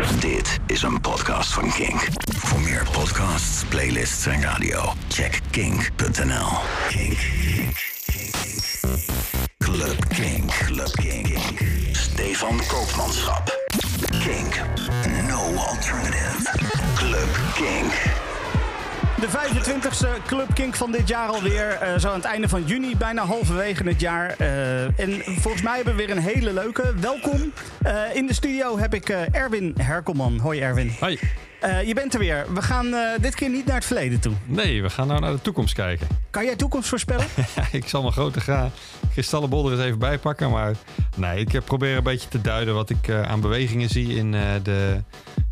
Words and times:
Dit 0.00 0.58
is 0.66 0.82
een 0.82 1.00
podcast 1.00 1.52
van 1.52 1.72
Kink. 1.72 2.08
Voor 2.36 2.60
meer 2.60 2.86
podcasts, 2.92 3.64
playlists 3.68 4.26
en 4.26 4.42
radio, 4.42 4.92
check 5.08 5.40
kink.nl. 5.50 6.48
Kink. 6.88 7.18
Kink. 7.46 7.76
Kink. 8.06 8.64
Club 9.58 10.08
Kink. 10.08 10.52
Club 10.64 10.92
Kink. 10.92 11.38
Stefan 11.92 12.60
Koopmanschap. 12.66 13.58
Kink. 14.10 14.60
No 15.28 15.56
alternative. 15.56 16.50
Club 16.94 17.38
Kink. 17.54 18.29
De 19.20 19.28
25e 19.28 20.26
Club 20.26 20.54
Kink 20.54 20.74
van 20.74 20.92
dit 20.92 21.08
jaar 21.08 21.28
alweer. 21.28 21.68
eh 21.70 21.98
zo 21.98 22.08
aan 22.08 22.14
het 22.14 22.24
einde 22.24 22.48
van 22.48 22.64
juni, 22.64 22.96
bijna 22.96 23.24
halverwege 23.24 23.82
het 23.84 24.00
jaar. 24.00 24.34
Eh, 24.38 24.82
en 25.00 25.22
volgens 25.24 25.62
mij 25.62 25.74
hebben 25.76 25.96
we 25.96 26.06
weer 26.06 26.16
een 26.16 26.22
hele 26.22 26.52
leuke. 26.52 26.94
Welkom. 27.00 27.52
Eh, 27.82 27.94
in 28.14 28.26
de 28.26 28.34
studio 28.34 28.78
heb 28.78 28.94
ik 28.94 29.08
Erwin 29.08 29.74
Herkelman. 29.78 30.38
Hoi 30.38 30.60
Erwin. 30.60 30.92
Hoi. 31.00 31.18
Je 31.86 31.94
bent 31.94 32.14
er 32.14 32.20
weer. 32.20 32.46
We 32.54 32.62
gaan 32.62 32.94
dit 33.20 33.34
keer 33.34 33.48
niet 33.50 33.66
naar 33.66 33.74
het 33.74 33.84
verleden 33.84 34.20
toe. 34.20 34.32
Nee, 34.44 34.82
we 34.82 34.90
gaan 34.90 35.06
nou 35.06 35.20
naar 35.20 35.32
de 35.32 35.40
toekomst 35.42 35.74
kijken. 35.74 36.06
Kan 36.30 36.44
jij 36.44 36.56
toekomst 36.56 36.88
voorspellen? 36.88 37.26
Ik 37.72 37.88
zal 37.88 38.00
mijn 38.00 38.12
grote 38.12 38.40
gra 38.40 38.70
kristallenbol 39.12 39.66
er 39.66 39.72
eens 39.72 39.82
even 39.84 39.98
bij 39.98 40.18
pakken. 40.18 40.50
Maar 40.50 40.74
nee, 41.16 41.44
ik 41.44 41.64
probeer 41.64 41.96
een 41.96 42.02
beetje 42.02 42.28
te 42.28 42.40
duiden 42.40 42.74
wat 42.74 42.90
ik 42.90 43.10
aan 43.10 43.40
bewegingen 43.40 43.88
zie 43.88 44.14
in, 44.16 44.30
de, 44.62 45.00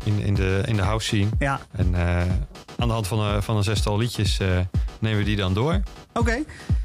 in, 0.05 0.19
in, 0.19 0.33
de, 0.33 0.61
in 0.65 0.75
de 0.75 0.81
house 0.81 1.07
scene. 1.07 1.29
ja. 1.39 1.59
En 1.71 1.95
aan 2.79 2.87
de 2.87 2.93
hand 2.93 3.07
van, 3.07 3.19
een- 3.19 3.43
van 3.43 3.57
een 3.57 3.63
zestal 3.63 3.97
liedjes 3.97 4.39
eh, 4.39 4.47
nemen 4.99 5.17
we 5.19 5.25
die 5.25 5.35
dan 5.35 5.53
door. 5.53 5.79
Oké. 6.13 6.37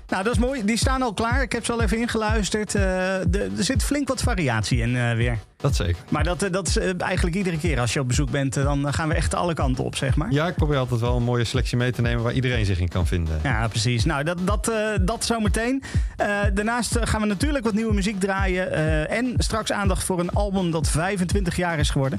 Nou, 0.08 0.24
dat 0.24 0.32
is 0.34 0.38
mooi. 0.38 0.64
Die 0.64 0.76
staan 0.76 1.02
al 1.02 1.12
klaar. 1.14 1.42
Ik 1.42 1.52
heb 1.52 1.64
ze 1.64 1.72
al 1.72 1.82
even 1.82 1.98
ingeluisterd. 1.98 2.74
Eh, 2.74 2.82
de- 3.28 3.50
er 3.56 3.64
zit 3.64 3.82
flink 3.82 4.08
wat 4.08 4.22
variatie 4.22 4.78
in 4.80 4.96
eh, 4.96 5.14
weer. 5.14 5.38
Dat 5.56 5.74
zeker. 5.76 5.96
Maar 6.08 6.24
dat, 6.24 6.42
eh, 6.42 6.50
dat 6.52 6.68
is 6.68 6.78
eh, 6.78 6.90
eigenlijk 7.00 7.36
iedere 7.36 7.58
keer 7.58 7.80
als 7.80 7.92
je 7.92 8.00
op 8.00 8.08
bezoek 8.08 8.30
bent. 8.30 8.56
eh, 8.56 8.64
dan 8.64 8.92
gaan 8.94 9.08
we 9.08 9.14
echt 9.14 9.34
alle 9.34 9.54
kanten 9.54 9.84
op, 9.84 9.96
zeg 9.96 10.16
maar. 10.16 10.32
Ja, 10.32 10.46
ik 10.46 10.54
probeer 10.54 10.76
altijd 10.76 11.00
wel 11.00 11.16
een 11.16 11.22
mooie 11.22 11.44
selectie 11.44 11.76
mee 11.76 11.92
te 11.92 12.00
nemen 12.02 12.22
waar 12.22 12.32
iedereen 12.32 12.64
zich 12.64 12.78
in 12.78 12.88
kan 12.88 13.06
vinden. 13.06 13.40
Ja, 13.42 13.68
precies. 13.68 14.04
Nou, 14.04 14.24
dat, 14.24 14.38
dat, 14.44 14.68
eh, 14.68 14.76
dat 15.00 15.24
zometeen. 15.24 15.82
Eh 16.16 16.28
daarnaast 16.54 16.96
eh, 16.96 17.06
gaan 17.06 17.20
we 17.20 17.26
natuurlijk 17.26 17.64
wat 17.64 17.74
nieuwe 17.74 17.94
muziek 17.94 18.20
draaien. 18.20 18.72
eh, 18.72 19.16
en 19.18 19.34
straks 19.38 19.72
aandacht 19.72 20.04
voor 20.04 20.20
een 20.20 20.30
album 20.32 20.70
dat 20.70 20.88
25 20.88 21.56
jaar 21.56 21.78
is 21.78 21.90
geworden. 21.90 22.18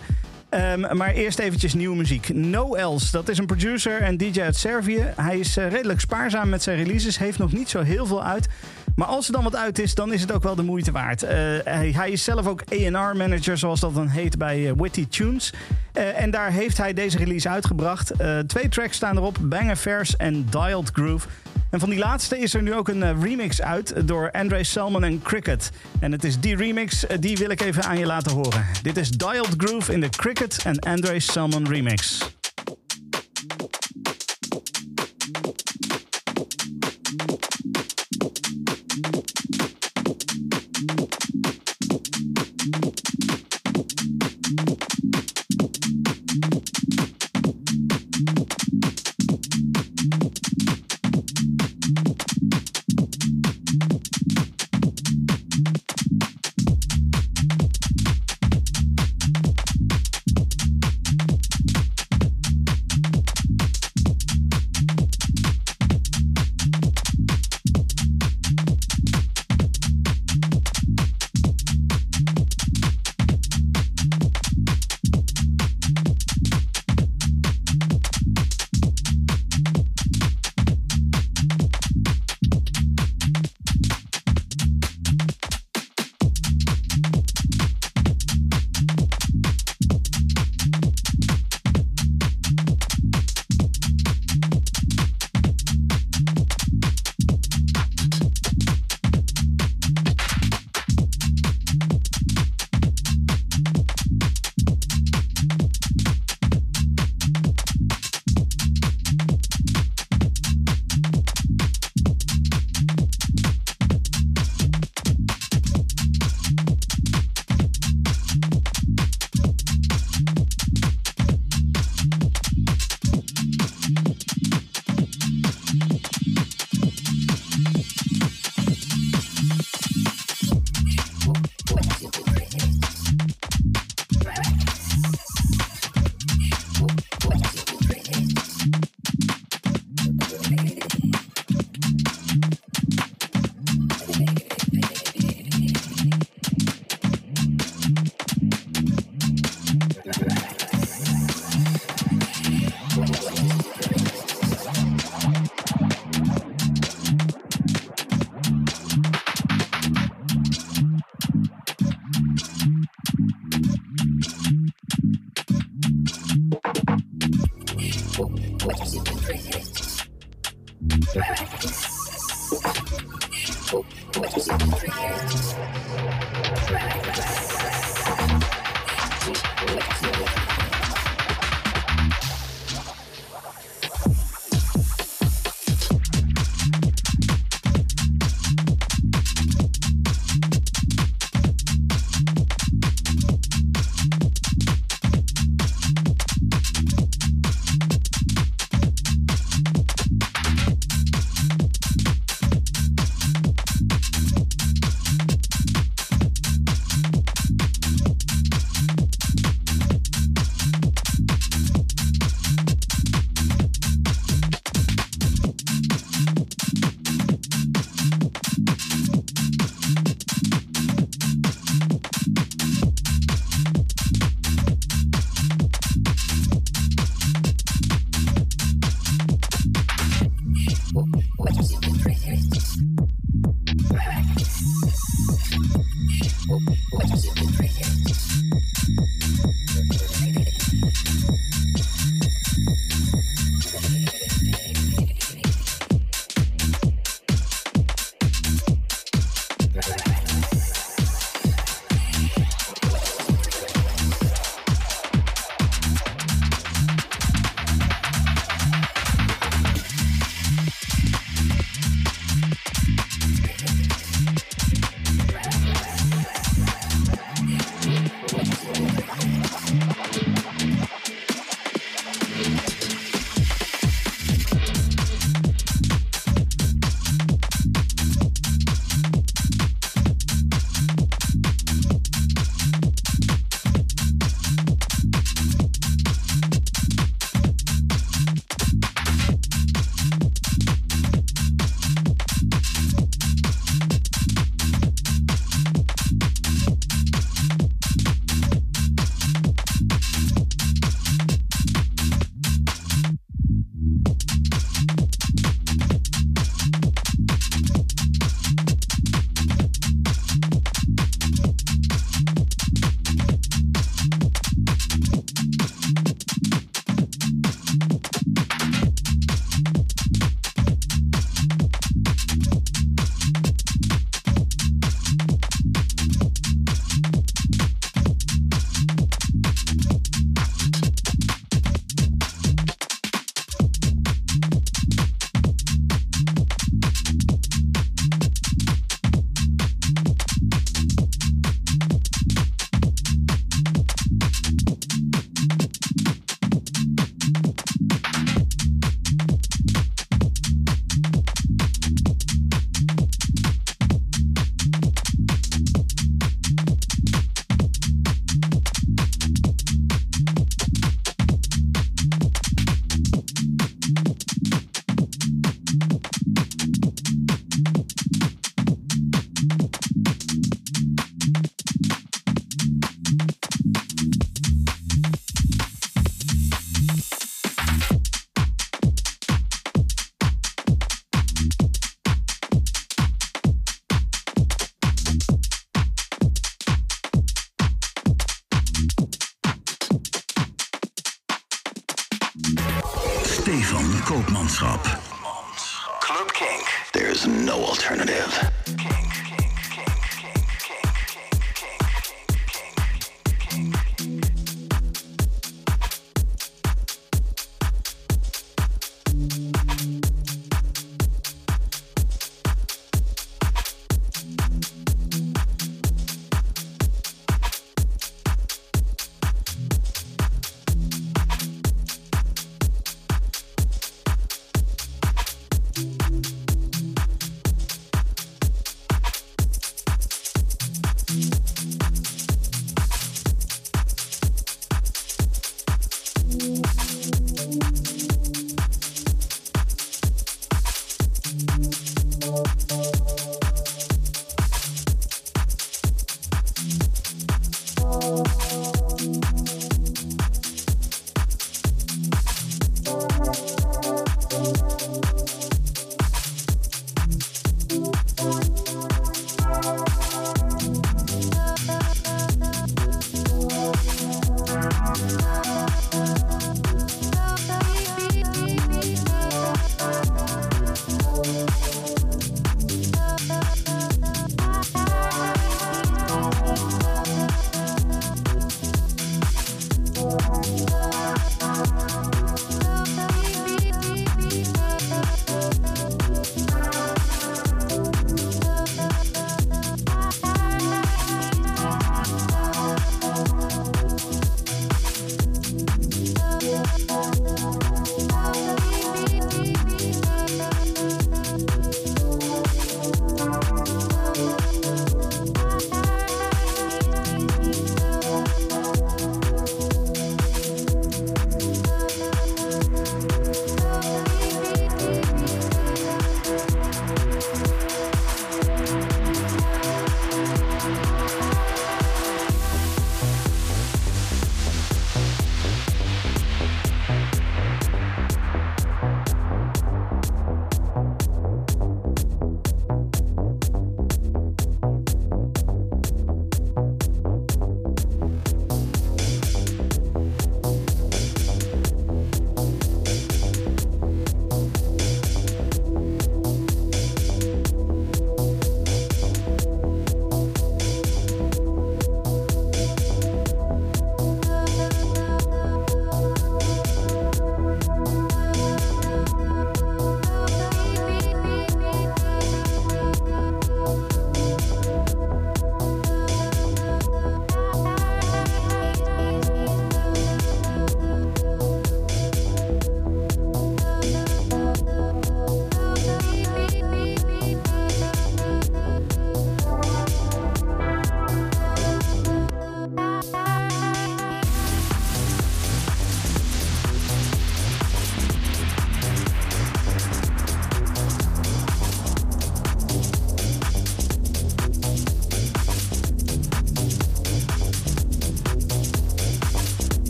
Ehm, 0.55 0.97
maar 0.97 1.13
eerst 1.13 1.39
eventjes 1.39 1.73
nieuwe 1.73 1.95
muziek. 1.95 2.33
No 2.33 2.73
Else, 2.73 3.11
dat 3.11 3.29
is 3.29 3.37
een 3.37 3.45
producer 3.45 4.01
en 4.01 4.17
DJ 4.17 4.41
uit 4.41 4.55
Servië. 4.55 5.05
Hij 5.15 5.39
is 5.39 5.57
eh, 5.57 5.69
redelijk 5.69 5.99
spaarzaam 5.99 6.49
met 6.49 6.63
zijn 6.63 6.77
releases, 6.77 7.17
heeft 7.17 7.37
nog 7.37 7.51
niet 7.51 7.69
zo 7.69 7.81
heel 7.81 8.05
veel 8.05 8.23
uit. 8.23 8.47
Maar 8.95 9.07
als 9.07 9.27
er 9.27 9.33
dan 9.33 9.43
wat 9.43 9.55
uit 9.55 9.79
is, 9.79 9.95
dan 9.95 10.13
is 10.13 10.21
het 10.21 10.31
ook 10.31 10.43
wel 10.43 10.55
de 10.55 10.63
moeite 10.63 10.91
waard. 10.91 11.23
Eh, 11.23 11.37
hij, 11.63 11.91
hij 11.95 12.11
is 12.11 12.23
zelf 12.23 12.47
ook 12.47 12.61
A&R-manager, 12.71 13.57
zoals 13.57 13.79
dat 13.79 13.95
dan 13.95 14.07
heet, 14.07 14.37
bij 14.37 14.67
eh, 14.69 14.73
Witty 14.77 15.07
Tunes. 15.07 15.53
En 15.93 16.31
daar 16.31 16.51
heeft 16.51 16.77
hij 16.77 16.93
deze 16.93 17.17
release 17.17 17.49
uitgebracht. 17.49 18.11
Twee 18.47 18.69
tracks 18.69 18.95
staan 18.95 19.17
erop, 19.17 19.37
Bang 19.41 19.71
Affairs 19.71 20.15
en 20.17 20.45
Dialed 20.49 20.89
Groove. 20.93 21.27
En 21.75 21.81
van 21.81 21.89
die 21.89 21.99
laatste 21.99 22.39
is 22.39 22.53
er 22.53 22.61
nu 22.61 22.73
ook 22.73 22.87
een 22.87 23.03
eh, 23.03 23.21
remix 23.21 23.61
uit 23.61 24.07
door 24.07 24.31
Andre 24.31 24.63
Salmon 24.63 25.03
en 25.03 25.21
Cricket. 25.21 25.71
En 25.99 26.11
het 26.11 26.23
is 26.23 26.39
die 26.39 26.55
remix, 26.55 27.07
eh, 27.07 27.17
die 27.19 27.37
wil 27.37 27.49
ik 27.49 27.61
even 27.61 27.83
aan 27.83 27.97
je 27.97 28.05
laten 28.05 28.31
horen. 28.31 28.65
Dit 28.81 28.97
is 28.97 29.09
Dialed 29.09 29.53
Groove 29.57 29.93
in 29.93 30.01
de 30.01 30.09
Cricket 30.09 30.61
en 30.63 30.79
Andre 30.79 31.19
Salmon 31.19 31.67
remix. 31.67 32.29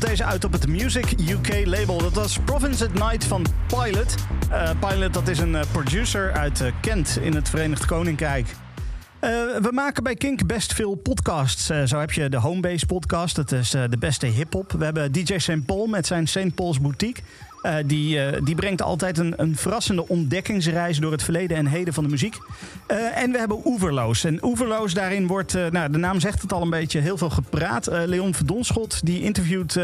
Komt 0.00 0.06
deze 0.06 0.24
uit 0.24 0.44
op 0.44 0.52
het 0.52 0.66
Music 0.66 1.04
UK 1.28 1.66
label. 1.66 1.98
Dat 1.98 2.12
was 2.12 2.38
Province 2.44 2.84
at 2.84 2.92
Night 2.92 3.24
van 3.24 3.46
Pilot. 3.66 4.14
Uh, 4.50 4.70
Pilot 4.88 5.14
dat 5.14 5.28
is 5.28 5.38
een 5.38 5.56
producer 5.72 6.32
uit 6.32 6.62
Kent 6.80 7.18
in 7.20 7.34
het 7.34 7.48
Verenigd 7.48 7.86
Koninkrijk. 7.86 8.54
We 9.60 9.68
maken 9.70 10.02
bij 10.02 10.14
Kink 10.14 10.46
best 10.46 10.72
veel 10.72 10.94
podcasts. 10.94 11.66
Zo 11.84 11.98
heb 11.98 12.12
je 12.12 12.28
de 12.28 12.36
Homebase 12.36 12.86
podcast, 12.86 13.36
dat 13.36 13.52
is 13.52 13.70
de 13.70 13.96
beste 13.98 14.26
hip-hop. 14.26 14.72
We 14.72 14.84
hebben 14.84 15.12
DJ 15.12 15.38
St. 15.38 15.66
Paul 15.66 15.86
met 15.86 16.06
zijn 16.06 16.26
St. 16.26 16.54
Paul's 16.54 16.80
Boutique. 16.80 17.22
Die, 17.86 18.42
die 18.42 18.54
brengt 18.54 18.82
altijd 18.82 19.18
een, 19.18 19.34
een 19.36 19.56
verrassende 19.56 20.08
ontdekkingsreis 20.08 20.98
door 20.98 21.12
het 21.12 21.22
verleden 21.22 21.56
en 21.56 21.66
heden 21.66 21.94
van 21.94 22.04
de 22.04 22.10
muziek. 22.10 22.36
en 23.14 23.32
we 23.32 23.38
hebben 23.38 23.60
Oeverloos. 23.64 24.24
En 24.24 24.44
Oeverloos, 24.44 24.94
daarin 24.94 25.26
wordt, 25.26 25.54
nou, 25.70 25.90
de 25.90 25.98
naam 25.98 26.20
zegt 26.20 26.42
het 26.42 26.52
al 26.52 26.62
een 26.62 26.70
beetje, 26.70 27.00
heel 27.00 27.18
veel 27.18 27.30
gepraat. 27.30 27.86
Leon 27.86 28.34
Verdonschot, 28.34 29.06
die 29.06 29.22
interviewt, 29.22 29.78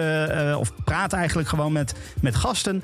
of 0.57 0.73
praat 0.85 1.13
eigenlijk 1.13 1.49
gewoon 1.49 1.73
met, 1.73 1.95
met 2.21 2.35
gasten 2.35 2.83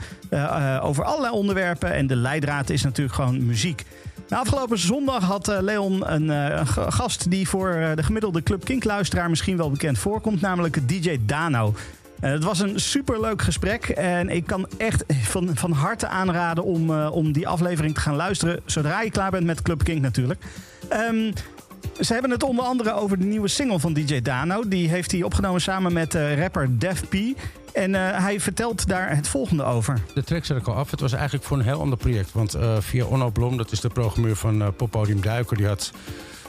over 0.80 1.04
allerlei 1.04 1.32
onderwerpen. 1.32 1.92
En 1.92 2.06
de 2.06 2.16
leidraad 2.16 2.70
is 2.70 2.82
natuurlijk 2.82 3.16
gewoon 3.16 3.46
muziek. 3.46 3.84
Nou, 4.28 4.42
afgelopen 4.42 4.78
zondag 4.78 5.22
had 5.22 5.46
Leon 5.60 6.12
een, 6.12 6.24
uh, 6.24 6.60
gast 6.88 7.30
die 7.30 7.48
voor 7.48 7.92
de 7.94 8.02
gemiddelde 8.02 8.42
Club 8.42 8.64
Kink-luisteraar 8.64 9.28
misschien 9.28 9.56
wel 9.56 9.70
bekend 9.70 9.98
voorkomt, 9.98 10.40
namelijk 10.40 10.88
DJ 10.88 11.18
Dano. 11.26 11.74
Het 12.20 12.44
was 12.44 12.60
een 12.60 12.80
superleuk 12.80 13.42
gesprek 13.42 13.88
en 13.88 14.28
ik 14.28 14.46
kan 14.46 14.68
echt 14.76 15.04
van, 15.08 15.50
van 15.54 15.72
harte 15.72 16.06
aanraden 16.06 16.64
om, 16.64 16.90
om 16.90 17.32
die 17.32 17.48
aflevering 17.48 17.94
te 17.94 18.00
gaan 18.00 18.16
luisteren 18.16 18.60
zodra 18.64 19.02
je 19.02 19.10
klaar 19.10 19.30
bent 19.30 19.44
met 19.46 19.62
Club 19.62 19.84
Kink 19.84 20.00
natuurlijk. 20.00 20.44
Um, 21.10 21.32
ze 22.00 22.12
hebben 22.12 22.30
het 22.30 22.42
onder 22.42 22.64
andere 22.64 22.92
over 22.92 23.18
de 23.18 23.24
nieuwe 23.24 23.48
single 23.48 23.78
van 23.78 23.92
DJ 23.92 24.20
Dano. 24.20 24.68
Die 24.68 24.88
heeft 24.88 25.12
hij 25.12 25.22
opgenomen 25.22 25.60
samen 25.60 25.92
met 25.92 26.14
rapper 26.14 26.78
Def 26.78 27.08
P. 27.08 27.14
En 27.72 27.94
hij 27.94 28.40
vertelt 28.40 28.88
daar 28.88 29.16
het 29.16 29.28
volgende 29.28 29.64
over. 29.64 30.00
De 30.14 30.24
track 30.24 30.44
zet 30.44 30.56
ik 30.56 30.66
al 30.66 30.74
af. 30.74 30.90
Het 30.90 31.00
was 31.00 31.12
eigenlijk 31.12 31.44
voor 31.44 31.58
een 31.58 31.64
heel 31.64 31.80
ander 31.80 31.98
project. 31.98 32.32
Want 32.32 32.56
via 32.78 33.04
Onno 33.04 33.30
Blom, 33.30 33.56
dat 33.56 33.72
is 33.72 33.80
de 33.80 33.88
programmeur 33.88 34.36
van 34.36 34.74
Poppodium 34.76 35.20
Duiker... 35.20 35.56
die 35.56 35.66
had 35.66 35.92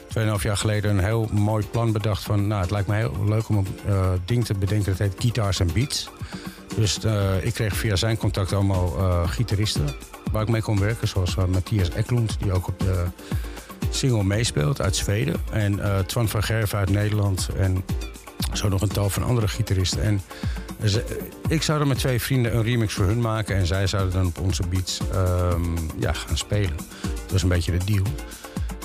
2,5 0.08 0.42
jaar 0.42 0.56
geleden 0.56 0.90
een 0.90 1.04
heel 1.04 1.28
mooi 1.32 1.66
plan 1.66 1.92
bedacht 1.92 2.22
van... 2.22 2.46
nou, 2.46 2.60
het 2.60 2.70
lijkt 2.70 2.88
me 2.88 2.94
heel 2.94 3.24
leuk 3.26 3.48
om 3.48 3.56
een 3.56 4.20
ding 4.24 4.44
te 4.44 4.54
bedenken 4.54 4.90
dat 4.90 4.98
heet 4.98 5.14
Guitars 5.18 5.60
en 5.60 5.72
Beats. 5.72 6.10
Dus 6.76 6.98
ik 7.42 7.54
kreeg 7.54 7.76
via 7.76 7.96
zijn 7.96 8.16
contact 8.16 8.52
allemaal 8.52 8.88
gitaristen 9.26 9.84
waar 10.32 10.42
ik 10.42 10.48
mee 10.48 10.62
kon 10.62 10.80
werken. 10.80 11.08
Zoals 11.08 11.34
Matthias 11.34 11.90
Eklund, 11.90 12.36
die 12.40 12.52
ook 12.52 12.68
op 12.68 12.78
de 12.78 13.04
single 13.90 14.24
meespeelt 14.24 14.80
uit 14.80 14.96
Zweden. 14.96 15.36
En 15.52 15.80
Twan 16.06 16.28
van 16.28 16.42
Gerven 16.42 16.78
uit 16.78 16.90
Nederland. 16.90 17.48
En 17.56 17.84
zo 18.52 18.68
nog 18.68 18.82
een 18.82 18.88
tal 18.88 19.10
van 19.10 19.22
andere 19.22 19.48
gitaristen. 19.48 20.02
En 20.02 20.20
ik 21.48 21.62
zou 21.62 21.80
er 21.80 21.86
met 21.86 21.98
twee 21.98 22.20
vrienden 22.20 22.56
een 22.56 22.62
remix 22.62 22.94
voor 22.94 23.04
hun 23.04 23.20
maken. 23.20 23.56
En 23.56 23.66
zij 23.66 23.86
zouden 23.86 24.12
dan 24.12 24.26
op 24.26 24.38
onze 24.38 24.62
beats 24.68 25.00
um, 25.14 25.74
ja, 25.98 26.12
gaan 26.12 26.36
spelen. 26.36 26.76
Dat 27.00 27.32
was 27.32 27.42
een 27.42 27.48
beetje 27.48 27.78
de 27.78 27.84
deal. 27.84 28.06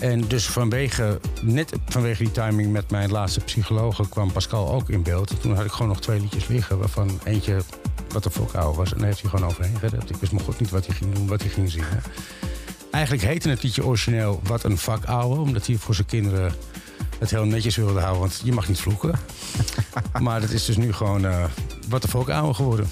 En 0.04 0.28
dus 0.28 0.46
vanwege, 0.46 1.20
net 1.42 1.74
vanwege 1.86 2.24
die 2.24 2.32
timing 2.32 2.72
met 2.72 2.92
mijn 2.92 3.12
laatste 3.12 3.40
psycholoog 3.40 4.10
kwam 4.10 4.32
Pascal 4.32 4.72
ook 4.72 4.90
in 4.90 5.04
beeld. 5.04 5.30
En 5.30 5.40
toen 5.40 5.56
had 5.56 5.66
ik 5.66 5.72
gewoon 5.72 5.88
nog 5.88 6.02
twee 6.02 6.20
liedjes 6.20 6.48
liggen, 6.48 6.80
waarvan 6.80 7.20
eentje 7.24 7.62
wat 8.10 8.24
de 8.24 8.32
fuck 8.32 8.54
oude 8.54 8.78
was. 8.78 8.92
En 8.92 8.98
daar 8.98 9.08
heeft 9.08 9.22
hij 9.22 9.30
gewoon 9.30 9.50
overheen 9.50 9.80
gered. 9.80 10.10
Ik 10.10 10.16
wist 10.16 10.32
maar 10.32 10.44
goed 10.44 10.60
niet 10.60 10.70
wat 10.70 10.86
hij 10.86 10.96
ging 10.96 11.14
doen, 11.14 11.28
wat 11.28 11.42
hij 11.42 11.50
ging 11.50 11.72
zingen. 11.72 12.02
Eigenlijk 12.92 13.24
heette 13.24 13.50
het 13.50 13.64
liedje 13.64 13.86
origineel 13.86 14.42
Wat 14.44 14.64
een 14.64 14.78
vak 14.78 15.06
ouwe, 15.06 15.40
omdat 15.40 15.68
hij 15.68 15.76
voor 15.76 15.96
zijn 15.96 16.08
kinderen 16.08 16.54
het 17.20 17.30
heel 17.30 17.46
netjes 17.46 17.76
wilde 17.76 18.00
houden, 18.00 18.20
want 18.20 18.42
je 18.44 18.54
mag 18.54 18.68
niet 18.68 18.80
vloeken. 18.80 19.20
maar 20.22 20.42
dat 20.42 20.50
is 20.50 20.66
dus 20.66 20.78
nu 20.78 20.94
gewoon 20.94 21.26
uh, 21.26 21.46
wat 21.90 22.02
de 22.02 22.08
volk 22.08 22.30
ouder 22.30 22.56
geworden. 22.56 22.88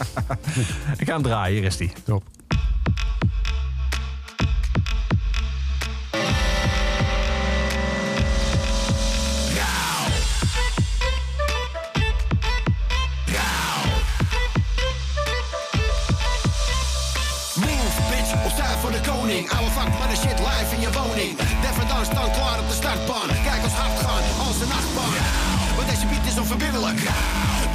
Ik 0.97 1.07
ga 1.07 1.13
hem 1.13 1.21
draaien, 1.21 1.55
hier 1.57 1.65
is 1.65 1.77
die. 1.77 1.91
Top. 2.03 2.23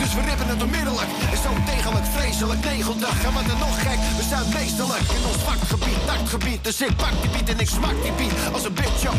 Dus 0.03 0.15
we 0.15 0.21
rippen 0.29 0.49
het 0.53 0.63
onmiddellijk. 0.63 1.11
Is 1.35 1.43
zo 1.47 1.53
degelijk, 1.73 2.07
vreselijk, 2.17 2.61
negeldag. 2.65 3.17
En 3.27 3.33
wat 3.37 3.47
er 3.53 3.59
nog 3.67 3.77
gek, 3.87 4.01
we 4.19 4.25
zijn 4.33 4.47
meesterlijk 4.59 5.07
in 5.17 5.25
ons 5.31 5.41
vakgebied, 5.49 6.01
taktgebied. 6.11 6.61
Dus 6.65 6.81
ik 6.81 6.97
pak 7.03 7.15
die 7.23 7.31
beat 7.35 7.49
en 7.53 7.59
ik 7.65 7.71
smak 7.77 7.97
die 8.05 8.15
beat 8.19 8.35
als 8.55 8.65
een 8.69 8.75
bitch 8.81 9.05
op. 9.13 9.19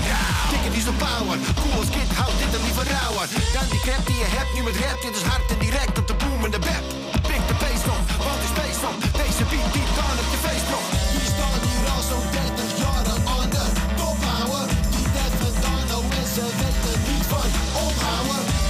Dikke 0.51 0.69
die 0.75 0.83
zo 0.87 0.93
power, 1.05 1.37
cool 1.59 1.77
als 1.81 1.91
kid, 1.95 2.09
houd 2.19 2.35
dit 2.41 2.51
er 2.55 2.63
liever 2.67 2.85
rauwer. 2.95 3.27
Dan 3.55 3.65
die 3.73 3.81
crap 3.85 4.03
die 4.09 4.19
je 4.23 4.29
hebt, 4.37 4.51
nu 4.55 4.61
met 4.67 4.77
rap, 4.83 4.99
dit 5.05 5.15
is 5.19 5.25
hard 5.31 5.47
en 5.53 5.59
direct 5.65 5.95
op 6.01 6.07
de 6.11 6.15
boom 6.21 6.41
en 6.47 6.51
de 6.57 6.61
bep. 6.67 6.85
Pik 7.29 7.43
de 7.49 7.55
bass 7.61 7.83
op, 7.95 8.05
want 8.25 8.39
is 8.45 8.51
space 8.55 8.81
op. 8.89 8.97
Deze 9.21 9.43
beat 9.51 9.69
die 9.75 9.87
dan 9.97 10.15
op 10.21 10.27
je 10.33 10.39
face 10.45 10.65
drop. 10.69 10.87
Die 11.19 11.29
staan 11.33 11.59
hier 11.67 11.85
al 11.93 12.03
zo'n 12.09 12.27
30 12.35 12.71
jaar 12.81 13.05
aan 13.35 13.49
de 13.55 13.65
top 13.99 14.19
houden. 14.31 14.65
Die 14.93 15.07
net 15.15 15.33
vandaan, 15.41 15.85
nou 15.91 16.03
ze 16.35 16.43
weten 16.59 16.97
niet 17.09 17.25
van 17.31 17.49
ophouden. 17.85 18.66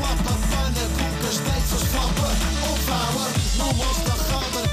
Houden. 0.00 0.18
En 0.18 0.24
slappe 0.24 0.34
pannenkoeken 0.50 1.32
steeds 1.32 1.70
als 1.72 1.84
slappen 1.90 2.34
ophouden. 2.70 3.30
Nou 3.58 3.70
was 3.76 3.98
de 4.04 4.16
gabber 4.28 4.67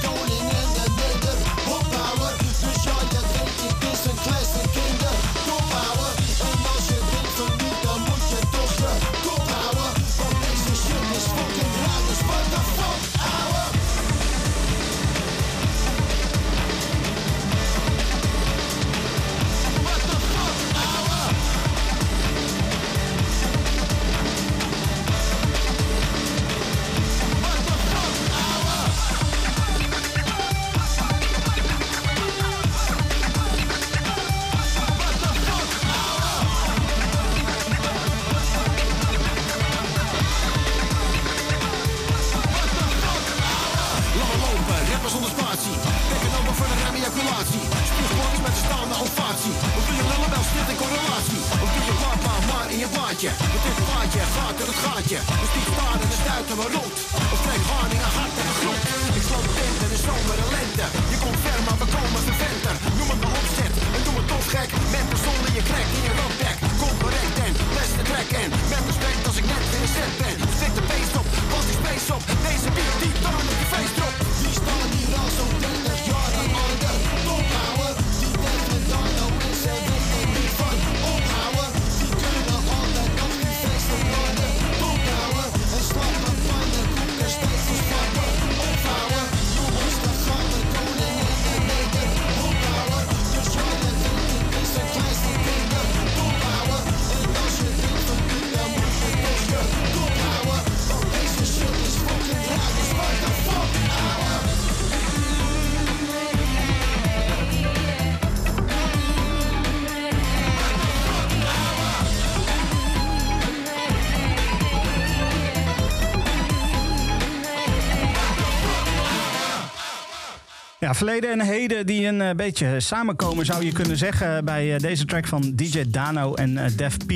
verleden 120.95 121.31
en 121.31 121.41
heden 121.41 121.85
die 121.85 122.07
een 122.07 122.21
eh, 122.21 122.35
beetje 122.35 122.79
samenkomen, 122.79 123.45
zou 123.45 123.65
je 123.65 123.71
kunnen 123.71 123.97
zeggen, 123.97 124.45
bij 124.45 124.73
eh, 124.73 124.79
deze 124.79 125.05
track 125.05 125.27
van 125.27 125.51
DJ 125.55 125.83
Dano 125.87 126.33
en 126.33 126.57
eh, 126.57 126.71
Def 126.75 126.97
P. 126.97 127.11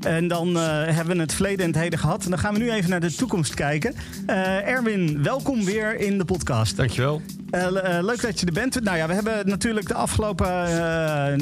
En 0.00 0.28
dan 0.28 0.56
hebben 0.56 1.16
we 1.16 1.22
het 1.22 1.34
verleden 1.34 1.64
en 1.64 1.70
het 1.70 1.80
heden 1.80 1.98
gehad. 1.98 2.24
En 2.24 2.30
dan 2.30 2.38
gaan 2.38 2.54
we 2.54 2.60
nu 2.60 2.70
even 2.70 2.90
naar 2.90 3.00
de 3.00 3.14
toekomst 3.14 3.54
kijken. 3.54 3.94
Erwin, 4.26 5.22
welkom 5.22 5.64
weer 5.64 6.00
in 6.00 6.18
de 6.18 6.24
podcast. 6.24 6.76
Dankjewel. 6.76 7.22
Eh, 7.50 7.68
leuk 8.00 8.22
dat 8.22 8.40
je 8.40 8.46
er 8.46 8.52
bent. 8.52 8.82
Nou 8.82 8.96
ja, 8.96 9.06
we 9.06 9.14
hebben 9.14 9.48
natuurlijk 9.48 9.88
de 9.88 9.94
afgelopen, 9.94 10.46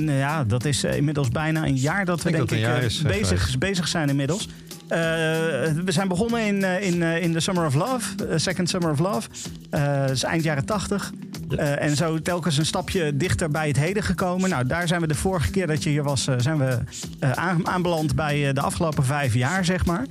nou 0.05 0.18
ja, 0.18 0.44
dat 0.44 0.64
is 0.64 0.85
inmiddels 0.85 1.28
bijna 1.28 1.66
een 1.66 1.76
jaar 1.76 2.05
dat 2.05 2.22
we 2.22 2.28
Ik 2.28 2.37
denk 2.37 2.48
denk 2.48 2.62
ik 2.62 2.74
dat 2.74 2.83
is, 2.83 3.02
bezig, 3.02 3.59
bezig 3.59 3.88
zijn 3.88 4.09
inmiddels. 4.09 4.48
We 4.88 5.83
zijn 5.87 6.09
begonnen 6.09 6.46
in, 6.46 6.62
in, 6.62 7.02
in 7.02 7.33
The 7.33 7.40
Summer 7.40 7.66
of 7.66 7.74
Love, 7.74 8.38
Second 8.38 8.68
Summer 8.68 8.90
of 8.90 8.98
Love. 8.98 9.28
Dat 9.70 10.11
is 10.11 10.22
eind 10.22 10.44
jaren 10.44 10.64
80. 10.64 11.12
Eh, 11.57 11.83
en 11.83 11.97
zo 11.97 12.21
telkens 12.23 12.59
een 12.59 12.67
stapje 12.67 13.17
dichter 13.17 13.51
bij 13.51 13.69
het 13.69 13.77
heden 13.77 14.03
gekomen. 14.03 14.51
Nou, 14.51 14.67
daar 14.67 14.88
zijn 14.88 15.01
we 15.01 15.07
de 15.07 15.15
vorige 15.15 15.51
keer 15.51 15.67
dat 15.67 15.83
je 15.83 15.91
hier 15.91 16.03
was, 16.03 16.27
eh, 16.27 16.35
zijn 16.38 16.59
we 16.59 16.79
eh, 17.19 17.31
aan- 17.31 17.67
aanbeland 17.69 18.15
bij 18.15 18.53
de 18.53 18.61
afgelopen 18.61 19.05
vijf 19.05 19.35
jaar, 19.35 19.65
zeg 19.65 19.87
maar. 19.87 20.07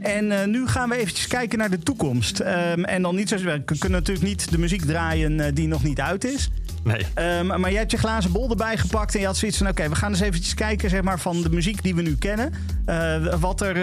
En 0.00 0.50
nu 0.50 0.66
gaan 0.66 0.88
we 0.88 0.96
eventjes 0.96 1.26
kijken 1.26 1.58
naar 1.58 1.70
de 1.70 1.78
toekomst. 1.78 2.40
Ehm, 2.40 2.84
en 2.84 3.02
dan 3.02 3.14
niet 3.14 3.28
zo, 3.28 3.36
we 3.36 3.62
kunnen 3.64 3.90
natuurlijk 3.90 4.26
niet 4.26 4.50
de 4.50 4.58
muziek 4.58 4.82
draaien 4.84 5.54
die 5.54 5.68
nog 5.68 5.82
niet 5.82 6.00
uit 6.00 6.24
is. 6.24 6.50
Nee. 6.84 7.06
Ehm, 7.14 7.46
maar 7.46 7.70
jij 7.70 7.78
hebt 7.78 7.90
je 7.90 7.96
glazen 7.96 8.32
bol 8.32 8.50
erbij 8.50 8.76
gepakt 8.76 9.14
en 9.14 9.20
je 9.20 9.26
had 9.26 9.36
zoiets 9.36 9.58
van... 9.58 9.68
oké, 9.68 9.88
we 9.88 9.94
gaan 9.94 10.10
eens 10.10 10.20
eventjes 10.20 10.54
kijken 10.54 10.90
zeg 10.90 11.02
maar, 11.02 11.20
van 11.20 11.42
de 11.42 11.50
muziek 11.50 11.82
die 11.82 11.94
we 11.94 12.02
nu 12.02 12.16
kennen. 12.16 12.52
wat 13.40 13.60
er 13.60 13.74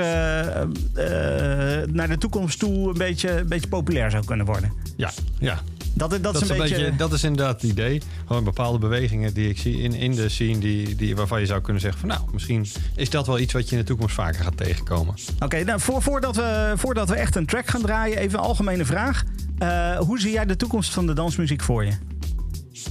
naar 1.91 2.08
de 2.08 2.17
toekomst 2.17 2.60
toe 2.60 2.88
een 2.89 2.97
beetje, 2.97 3.29
een 3.39 3.47
beetje 3.47 3.67
populair 3.69 4.12
zou 4.12 4.25
kunnen 4.25 4.45
worden. 4.45 4.71
Ja, 4.97 5.12
ja. 5.39 5.60
Dat, 5.93 6.10
dat, 6.10 6.23
Dat, 6.23 6.41
is 6.41 6.49
een 6.49 6.58
beetje... 6.58 6.95
dat 6.97 7.13
is 7.13 7.23
inderdaad 7.23 7.62
het 7.62 7.71
idee. 7.71 8.01
Gewoon 8.27 8.43
bepaalde 8.43 8.77
bewegingen 8.77 9.34
die 9.34 9.49
ik 9.49 9.58
zie 9.58 9.82
in, 9.82 9.93
in 9.93 10.12
de 10.12 10.29
scene... 10.29 10.60
Die, 10.60 10.95
die, 10.95 11.15
waarvan 11.15 11.39
je 11.39 11.45
zou 11.45 11.62
kunnen 11.62 11.82
zeggen 11.82 11.99
van... 11.99 12.10
nou, 12.10 12.21
misschien 12.32 12.65
is 12.95 13.10
dat 13.10 13.27
wel 13.27 13.39
iets 13.39 13.53
wat 13.53 13.69
je 13.69 13.75
in 13.75 13.82
de 13.82 13.88
toekomst 13.88 14.15
vaker 14.15 14.43
gaat 14.43 14.58
tegenkomen. 14.58 15.15
Oké, 15.39 15.63
nou, 15.63 15.79
voor, 15.79 16.01
voordat, 16.01 16.36
we, 16.36 16.73
voordat 16.75 17.10
we 17.10 17.15
echt 17.15 17.36
een 17.36 17.45
track 17.45 17.67
gaan 17.67 17.82
draaien, 17.82 18.17
even 18.17 18.39
een 18.39 18.45
algemene 18.45 18.86
vraag. 18.86 19.23
Eh, 19.58 19.97
hoe 19.97 20.19
zie 20.19 20.32
jij 20.32 20.45
de 20.45 20.56
toekomst 20.56 20.93
van 20.93 21.06
de 21.08 21.13
dansmuziek 21.13 21.62
voor 21.62 21.86
je? 21.86 21.91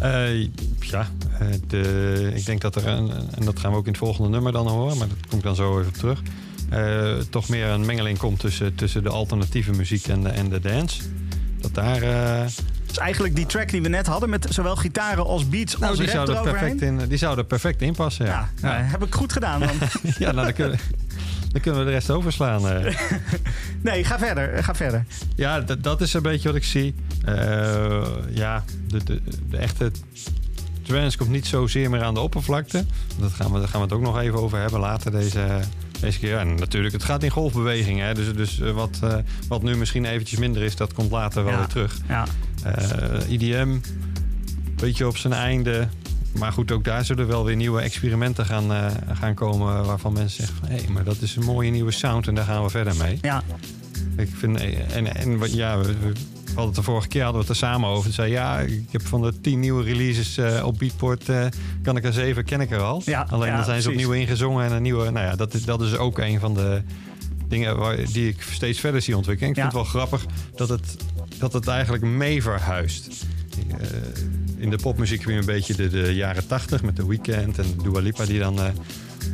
Eh, 0.00 0.42
ja, 0.80 1.08
eh, 1.38 1.46
de, 1.66 2.32
ik 2.34 2.46
denk 2.46 2.60
dat 2.60 2.76
er, 2.76 2.86
een, 2.86 3.10
en 3.10 3.44
dat 3.44 3.58
gaan 3.58 3.70
we 3.70 3.76
ook 3.76 3.86
in 3.86 3.90
het 3.90 4.00
volgende 4.00 4.28
nummer 4.28 4.52
dan 4.52 4.68
horen... 4.68 4.98
maar 4.98 5.08
dat 5.08 5.26
kom 5.28 5.38
ik 5.38 5.44
dan 5.44 5.54
zo 5.54 5.78
even 5.78 5.88
op 5.88 5.94
terug... 5.94 6.22
toch 7.30 7.48
meer 7.48 7.66
een 7.66 7.86
mengeling 7.86 8.18
komt 8.18 8.38
tussen, 8.38 8.74
tussen 8.74 9.02
de 9.02 9.08
alternatieve 9.08 9.72
muziek 9.72 10.06
en 10.06 10.22
de, 10.22 10.28
en 10.28 10.48
de 10.48 10.60
dance. 10.60 11.02
Dat 11.60 11.74
daar... 11.74 12.00
Dus 12.92 13.00
eigenlijk 13.00 13.36
die 13.36 13.46
track 13.46 13.68
die 13.70 13.82
we 13.82 13.88
net 13.88 14.06
hadden 14.06 14.30
met 14.30 14.46
zowel 14.50 14.76
gitaren 14.76 15.24
als 15.26 15.48
beats 15.48 15.78
nou, 15.78 15.90
als 15.90 15.98
die 15.98 16.06
rap 16.10 16.14
zou, 16.14 16.28
er 16.28 16.34
eroverheen. 16.34 16.76
perfect 16.76 17.00
in, 17.02 17.08
die 17.08 17.18
zou 17.18 17.38
er 17.38 17.44
perfect 17.44 17.82
in 17.82 17.94
passen, 17.94 18.26
ja. 18.26 18.32
Ja, 18.32 18.68
nou, 18.68 18.82
heb 18.82 19.04
ik 19.04 19.14
goed 19.14 19.32
gedaan 19.32 19.60
dan. 19.60 19.70
Ja, 20.18 20.32
nou, 20.32 20.44
dan 20.46 20.52
kunnen, 20.52 20.78
dan 21.52 21.60
kunnen 21.60 21.80
we 21.80 21.86
de 21.86 21.92
rest 21.92 22.10
overslaan. 22.10 22.68
eh. 22.68 22.94
nee, 23.82 24.04
ga 24.04 24.18
verder, 24.18 24.64
ga 24.64 24.74
verder. 24.74 25.04
Ja, 25.36 25.60
dat 25.60 26.00
is 26.00 26.14
een 26.14 26.22
beetje 26.22 26.48
wat 26.48 26.56
ik 26.56 26.64
zie. 26.64 26.94
Eh, 27.24 28.02
ja, 28.30 28.64
de, 28.88 29.04
de, 29.04 29.20
de 29.50 29.56
echte 29.56 29.90
trance 30.82 31.16
komt 31.18 31.30
niet 31.30 31.46
zozeer 31.46 31.90
meer 31.90 32.02
aan 32.02 32.14
de 32.14 32.20
oppervlakte. 32.20 32.84
Dat 33.18 33.32
gaan 33.32 33.52
we, 33.52 33.58
daar 33.58 33.68
gaan 33.68 33.80
we 33.80 33.86
het 33.86 33.94
ook 33.94 34.02
nog 34.02 34.18
even 34.20 34.38
over 34.38 34.58
hebben 34.58 34.80
later 34.80 35.10
deze, 35.10 35.60
deze 36.02 36.18
keer. 36.18 36.38
En 36.38 36.54
natuurlijk, 36.54 36.92
het 36.94 37.04
gaat 37.04 37.22
in 37.22 37.30
golfbewegingen. 37.30 38.06
Hè? 38.06 38.14
Dus, 38.14 38.32
dus 38.34 38.60
eh, 38.60 38.70
wat, 38.70 38.98
eh, 39.02 39.14
wat 39.48 39.62
nu 39.62 39.76
misschien 39.76 40.04
eventjes 40.04 40.38
minder 40.38 40.62
is, 40.62 40.76
dat 40.76 40.92
komt 40.92 41.10
later 41.10 41.44
wel 41.44 41.52
Ja. 41.52 41.58
weer 41.58 41.66
terug. 41.66 41.98
Ja. 42.08 42.26
Eh, 42.64 43.30
IDM, 43.30 43.78
beetje 44.76 45.06
op 45.06 45.16
zijn 45.16 45.32
einde. 45.32 45.88
Maar 46.32 46.52
goed, 46.52 46.72
ook 46.72 46.84
daar 46.84 47.04
zullen 47.04 47.26
wel 47.26 47.44
weer 47.44 47.56
nieuwe 47.56 47.80
experimenten 47.80 48.46
gaan, 48.46 48.92
gaan 49.12 49.34
komen... 49.34 49.84
waarvan 49.84 50.12
mensen 50.12 50.44
zeggen 50.46 50.66
hé, 50.68 50.92
maar 50.92 51.04
dat 51.04 51.16
is 51.20 51.36
een 51.36 51.44
mooie 51.44 51.70
nieuwe 51.70 51.90
sound 51.90 52.26
en 52.28 52.34
daar 52.34 52.44
gaan 52.44 52.62
we 52.62 52.70
verder 52.70 52.96
mee. 52.96 53.18
Ja, 53.22 53.42
Ik 54.16 54.28
vind, 54.32 54.60
en, 54.92 55.14
en 55.16 55.38
ja, 55.54 55.78
we, 55.78 55.84
we 55.98 56.12
hadden 56.54 56.66
het 56.66 56.74
de 56.74 56.82
vorige 56.82 57.08
keer 57.08 57.22
hadden 57.22 57.40
we 57.42 57.46
het 57.48 57.56
er 57.62 57.68
samen 57.68 57.88
over. 57.88 58.02
Toen 58.04 58.12
zei 58.12 58.30
ja, 58.30 58.58
ik 58.60 58.84
heb 58.90 59.06
van 59.06 59.22
de 59.22 59.40
tien 59.40 59.60
nieuwe 59.60 59.82
releases 59.82 60.36
eh, 60.38 60.66
op 60.66 60.78
Beatport, 60.78 61.28
eh, 61.28 61.46
kan 61.82 61.96
ik 61.96 62.04
er 62.04 62.12
zeven, 62.12 62.44
ken 62.44 62.60
ik 62.60 62.70
er 62.70 62.80
al. 62.80 63.02
Ja, 63.04 63.26
Alleen 63.30 63.48
ja, 63.48 63.56
dan 63.56 63.64
zijn 63.64 63.82
ze 63.82 63.88
precies. 63.88 64.06
opnieuw 64.06 64.20
ingezongen 64.22 64.64
en 64.66 64.72
een 64.72 64.82
nieuwe, 64.82 65.10
nou 65.10 65.26
ja, 65.26 65.36
dat 65.36 65.54
is, 65.54 65.64
dat 65.64 65.80
is 65.82 65.96
ook 65.96 66.18
een 66.18 66.40
van 66.40 66.54
de 66.54 66.82
dingen 67.48 67.76
waar, 67.78 67.96
die 68.12 68.28
ik 68.28 68.42
steeds 68.50 68.80
verder 68.80 69.02
zie 69.02 69.16
ontwikkelen. 69.16 69.50
Ik 69.50 69.56
Ja. 69.56 69.62
vind 69.62 69.74
het 69.74 69.82
wel 69.82 70.00
grappig 70.00 70.24
dat 70.54 70.68
het, 70.68 70.96
dat 71.38 71.52
het 71.52 71.66
eigenlijk 71.68 72.02
mee 72.04 72.42
verhuist. 72.42 73.24
Eh, 73.78 73.86
in 74.56 74.70
de 74.70 74.76
popmuziek 74.76 75.26
je 75.26 75.32
een 75.32 75.44
beetje 75.44 75.74
de, 75.74 75.88
de 75.88 76.14
jaren 76.14 76.46
tachtig 76.46 76.82
met 76.82 76.96
The 76.96 77.08
Weeknd 77.08 77.58
en 77.58 77.66
Dua 77.82 78.00
Lipa 78.00 78.24
die 78.24 78.38
dan 78.38 78.58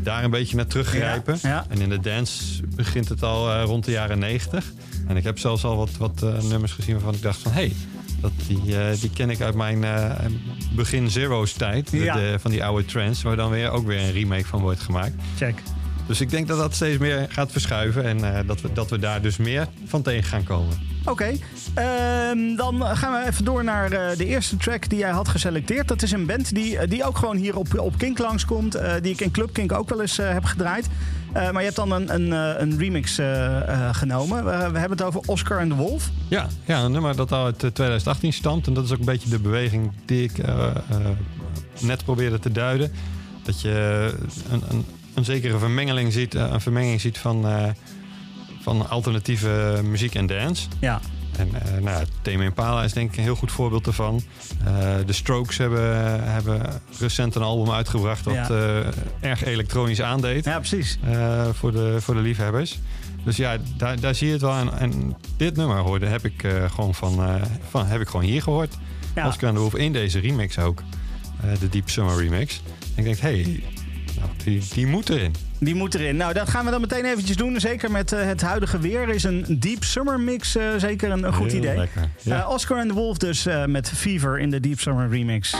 daar 0.03 0.25
een 0.25 0.31
beetje 0.31 0.57
naar 0.57 0.67
teruggrijpen. 0.67 1.39
Ja, 1.43 1.49
ja. 1.49 1.67
En 1.69 1.81
in 1.81 1.89
de 1.89 2.01
dance 2.01 2.63
begint 2.77 3.09
het 3.09 3.23
al 3.23 3.61
rond 3.63 3.85
de 3.85 3.91
jaren 3.91 4.19
90. 4.19 4.73
En 5.09 5.17
ik 5.17 5.25
heb 5.25 5.39
zelfs 5.39 5.65
al 5.65 5.77
wat, 5.77 5.91
wat 5.99 6.23
eh, 6.23 6.43
nummers 6.43 6.73
gezien 6.73 6.95
waarvan 6.95 7.15
ik 7.15 7.23
dacht 7.23 7.39
van... 7.41 7.53
hé, 7.53 7.59
hey, 7.61 7.73
dat 8.21 8.33
die, 8.47 8.79
eh, 8.79 9.01
die 9.01 9.11
ken 9.11 9.31
ik 9.31 9.41
uit 9.41 9.55
mijn 9.55 9.85
eh, 9.85 10.11
begin 10.75 11.11
Zero's 11.11 11.53
tijd. 11.53 11.91
De- 11.91 11.97
Ja. 11.97 12.15
de- 12.15 12.37
van 12.41 12.51
die 12.51 12.65
oude 12.65 12.85
trends, 12.85 13.23
waar 13.23 13.37
dan 13.37 13.51
weer 13.51 13.71
ook 13.71 13.87
weer 13.87 13.99
een 14.01 14.13
remake 14.13 14.47
van 14.47 14.61
wordt 14.61 14.81
gemaakt. 14.81 15.15
check. 15.37 15.63
Dus 16.07 16.21
ik 16.21 16.31
denk 16.31 16.49
dat 16.49 16.59
dat 16.59 16.75
steeds 16.75 16.99
meer 16.99 17.27
gaat 17.29 17.53
verschuiven. 17.53 18.05
En 18.05 18.47
dat, 18.47 18.61
we, 18.61 18.73
dat 18.73 18.91
we 18.91 18.99
daar 18.99 19.23
dus 19.23 19.37
meer 19.37 19.69
van 19.85 20.03
tegen 20.03 20.25
gaan 20.25 20.43
komen. 20.45 20.79
Oké, 21.05 21.33
ehm, 21.75 22.57
dan 22.57 22.83
gaan 22.97 23.13
we 23.23 23.29
even 23.29 23.45
door 23.45 23.65
naar 23.65 23.91
de 24.17 24.27
eerste 24.27 24.57
track 24.57 24.89
die 24.89 24.99
jij 24.99 25.11
had 25.11 25.29
geselecteerd. 25.29 25.89
Dat 25.89 26.03
is 26.03 26.11
een 26.13 26.27
band 26.27 26.55
die, 26.55 26.87
die 26.87 27.05
ook 27.05 27.19
gewoon 27.19 27.37
hier 27.37 27.57
op, 27.57 27.79
op 27.79 27.99
Kink 27.99 28.19
langskomt. 28.19 28.75
eh 28.75 28.93
die 29.03 29.13
ik 29.13 29.21
in 29.21 29.31
Club 29.31 29.53
Kink 29.53 29.73
ook 29.73 29.89
wel 29.89 30.01
eens 30.01 30.17
heb 30.17 30.45
gedraaid. 30.45 30.89
Eh, 31.33 31.51
maar 31.51 31.59
je 31.59 31.65
hebt 31.65 31.77
dan 31.77 31.93
een, 31.93 32.15
een, 32.15 32.33
eh, 32.33 32.61
een 32.61 32.79
remix 32.79 33.19
eh, 33.19 33.95
genomen. 33.95 34.45
We, 34.45 34.51
hebben 34.51 34.91
het 34.99 35.03
over 35.03 35.21
Oscar 35.27 35.61
and 35.61 35.71
the 35.71 35.77
Wolf. 35.77 36.11
Ja, 36.29 36.47
ja, 36.65 36.81
een 36.81 36.93
nummer 36.93 37.17
dat 37.17 37.33
al 37.33 37.45
uit 37.45 37.63
eh, 37.65 37.71
2018 37.71 38.33
stamt. 38.33 38.67
En 38.67 38.75
dat 38.75 38.85
is 38.85 38.93
ook 38.93 38.99
een 38.99 39.05
beetje 39.05 39.29
de 39.29 39.39
beweging 39.39 39.93
die 40.05 40.23
ik 40.23 40.41
net 41.81 42.05
probeerde 42.05 42.39
te 42.39 42.53
duiden. 42.53 42.93
Dat 43.43 43.61
je 43.61 44.11
een, 44.51 44.63
een, 44.69 44.85
een 45.15 45.25
zekere 45.25 45.59
vermengeling 45.59 46.13
ziet, 46.13 46.35
een 46.35 46.61
vermenging 46.61 47.01
ziet 47.01 47.19
van, 47.19 47.47
van 48.61 48.89
alternatieve 48.89 49.81
muziek 49.85 50.15
en 50.15 50.27
dance. 50.27 50.69
Ja, 50.81 51.01
En 51.39 51.49
eh 51.55 51.83
nou, 51.83 52.07
Impala 52.43 52.85
is 52.85 52.93
denk 52.93 53.11
ik 53.11 53.17
een 53.17 53.23
heel 53.23 53.35
goed 53.35 53.53
voorbeeld 53.53 53.85
daarvan. 53.85 54.23
Eh, 54.65 54.73
de 55.07 55.13
Strokes 55.13 55.57
hebben, 55.57 56.25
hebben 56.25 56.63
recent 56.99 57.35
een 57.35 57.43
album 57.43 57.75
uitgebracht 57.75 58.25
dat 58.25 58.35
Ja. 58.35 58.49
eh, 58.49 58.87
erg 59.21 59.45
elektronisch 59.45 60.03
aandeed 60.03 60.45
ja 60.45 60.59
precies. 60.59 60.99
voor, 61.53 61.73
de, 61.73 61.97
voor 62.01 62.15
de 62.15 62.21
liefhebbers. 62.21 62.79
Dus 63.25 63.37
ja, 63.37 63.57
daar, 63.77 64.01
daar 64.01 64.15
zie 64.15 64.27
je 64.27 64.33
het 64.33 64.43
wel. 64.43 64.55
En, 64.55 64.79
en 64.79 65.17
dit 65.37 65.57
nummer 65.57 65.77
hoorde 65.79 66.07
heb 66.07 66.25
ik 66.25 66.47
gewoon 66.75 66.95
van, 66.95 67.41
van 67.71 67.87
heb 67.87 68.01
ik 68.01 68.09
gewoon 68.09 68.27
hier 68.27 68.43
gehoord. 68.43 68.75
Ja. 69.15 69.27
Oscar 69.27 69.49
en 69.49 69.55
de 69.55 69.61
Wolf 69.61 69.75
in 69.75 69.93
deze 69.93 70.19
remix 70.19 70.59
ook. 70.59 70.83
De 71.61 71.69
Deep 71.69 71.91
Summer 71.91 72.17
remix. 72.17 72.63
En 72.95 72.99
ik 72.99 73.05
denk, 73.05 73.19
hé, 73.19 73.43
hey, 73.43 73.63
nou, 74.17 74.31
die, 74.45 74.63
die 74.75 74.87
moet 74.87 75.09
erin. 75.09 75.35
Die 75.61 75.75
moet 75.75 75.95
erin. 75.95 76.17
Nou, 76.17 76.33
dat 76.33 76.49
gaan 76.49 76.65
we 76.65 76.71
dan 76.71 76.81
meteen 76.81 77.05
eventjes 77.05 77.37
doen. 77.37 77.61
Zeker 77.61 77.91
met 77.91 78.13
eh, 78.13 78.25
het 78.25 78.41
huidige 78.41 78.79
weer 78.79 79.09
is 79.09 79.25
een 79.25 79.45
Deep 79.49 79.85
Summer 79.85 80.21
mix 80.21 80.57
eh, 80.57 80.65
zeker 80.77 81.11
een, 81.11 81.25
een 81.25 81.33
goed 81.33 81.53
Heel 81.53 81.61
idee. 81.61 81.89
Ja. 82.23 82.41
Eh, 82.41 82.51
Oscar 82.51 82.79
and 82.79 82.89
the 82.89 82.95
Wolf 82.95 83.19
dus 83.19 83.47
met 83.67 83.91
Fever 83.91 84.39
in 84.39 84.51
de 84.51 84.61
Deep 84.61 84.81
Summer 84.81 85.09
remix. 85.09 85.55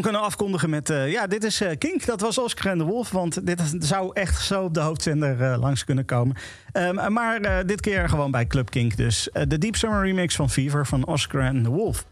Kunnen 0.00 0.20
afkondigen 0.20 0.70
met... 0.70 0.90
eh, 0.90 1.10
ja, 1.10 1.26
dit 1.26 1.44
is 1.44 1.60
eh, 1.60 1.78
Kink. 1.78 2.04
Dat 2.06 2.20
was 2.20 2.38
Oscar 2.38 2.72
en 2.72 2.78
de 2.78 2.84
Wolf. 2.84 3.10
Want 3.10 3.46
dit 3.46 3.62
zou 3.78 4.10
echt 4.12 4.44
zo 4.44 4.62
op 4.62 4.74
de 4.74 4.80
hoofdzender 4.80 5.42
eh, 5.42 5.58
langs 5.58 5.84
kunnen 5.84 6.04
komen. 6.04 6.36
Ehm, 6.72 7.12
maar 7.12 7.66
dit 7.66 7.80
keer 7.80 8.08
gewoon 8.08 8.30
bij 8.30 8.46
Club 8.46 8.70
Kink. 8.70 8.96
Dus 8.96 9.28
de 9.48 9.58
Deep 9.58 9.76
Summer 9.76 10.02
remix 10.02 10.36
van 10.36 10.50
Fever 10.50 10.86
van 10.86 11.06
Oscar 11.06 11.40
en 11.40 11.62
de 11.62 11.68
Wolf. 11.68 12.06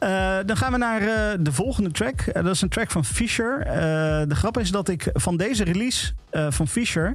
Eh, 0.00 0.36
dan 0.46 0.56
gaan 0.56 0.72
we 0.72 0.78
naar 0.78 1.00
eh, 1.00 1.38
de 1.40 1.52
volgende 1.52 1.90
track. 1.90 2.20
Eh, 2.20 2.42
dat 2.42 2.54
is 2.54 2.60
een 2.62 2.68
track 2.68 2.90
van 2.90 3.04
Fisher. 3.04 3.64
De 4.28 4.34
grap 4.34 4.58
is 4.58 4.70
dat 4.70 4.88
ik 4.88 5.10
van 5.12 5.36
deze 5.36 5.64
release 5.64 6.12
van 6.30 6.68
Fisher... 6.68 7.14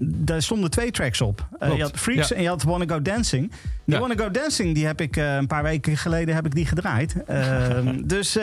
daar 0.00 0.42
stonden 0.42 0.70
twee 0.70 0.90
tracks 0.90 1.20
op. 1.20 1.48
Je 1.60 1.82
had 1.82 1.98
Freaks 1.98 2.28
ja. 2.28 2.36
en 2.36 2.42
je 2.42 2.48
had 2.48 2.62
Wanna 2.62 2.84
Go 2.86 3.02
Dancing. 3.02 3.50
Die 3.50 3.94
Ja. 3.94 4.00
Wanna 4.00 4.14
Go 4.16 4.30
Dancing 4.30 4.74
die 4.74 4.86
heb 4.86 5.00
ik 5.00 5.16
een 5.16 5.46
paar 5.46 5.62
weken 5.62 5.96
geleden 5.96 6.34
heb 6.34 6.46
ik 6.46 6.54
die 6.54 6.66
gedraaid. 6.66 7.24
Ehm, 7.26 8.00
dus 8.14 8.38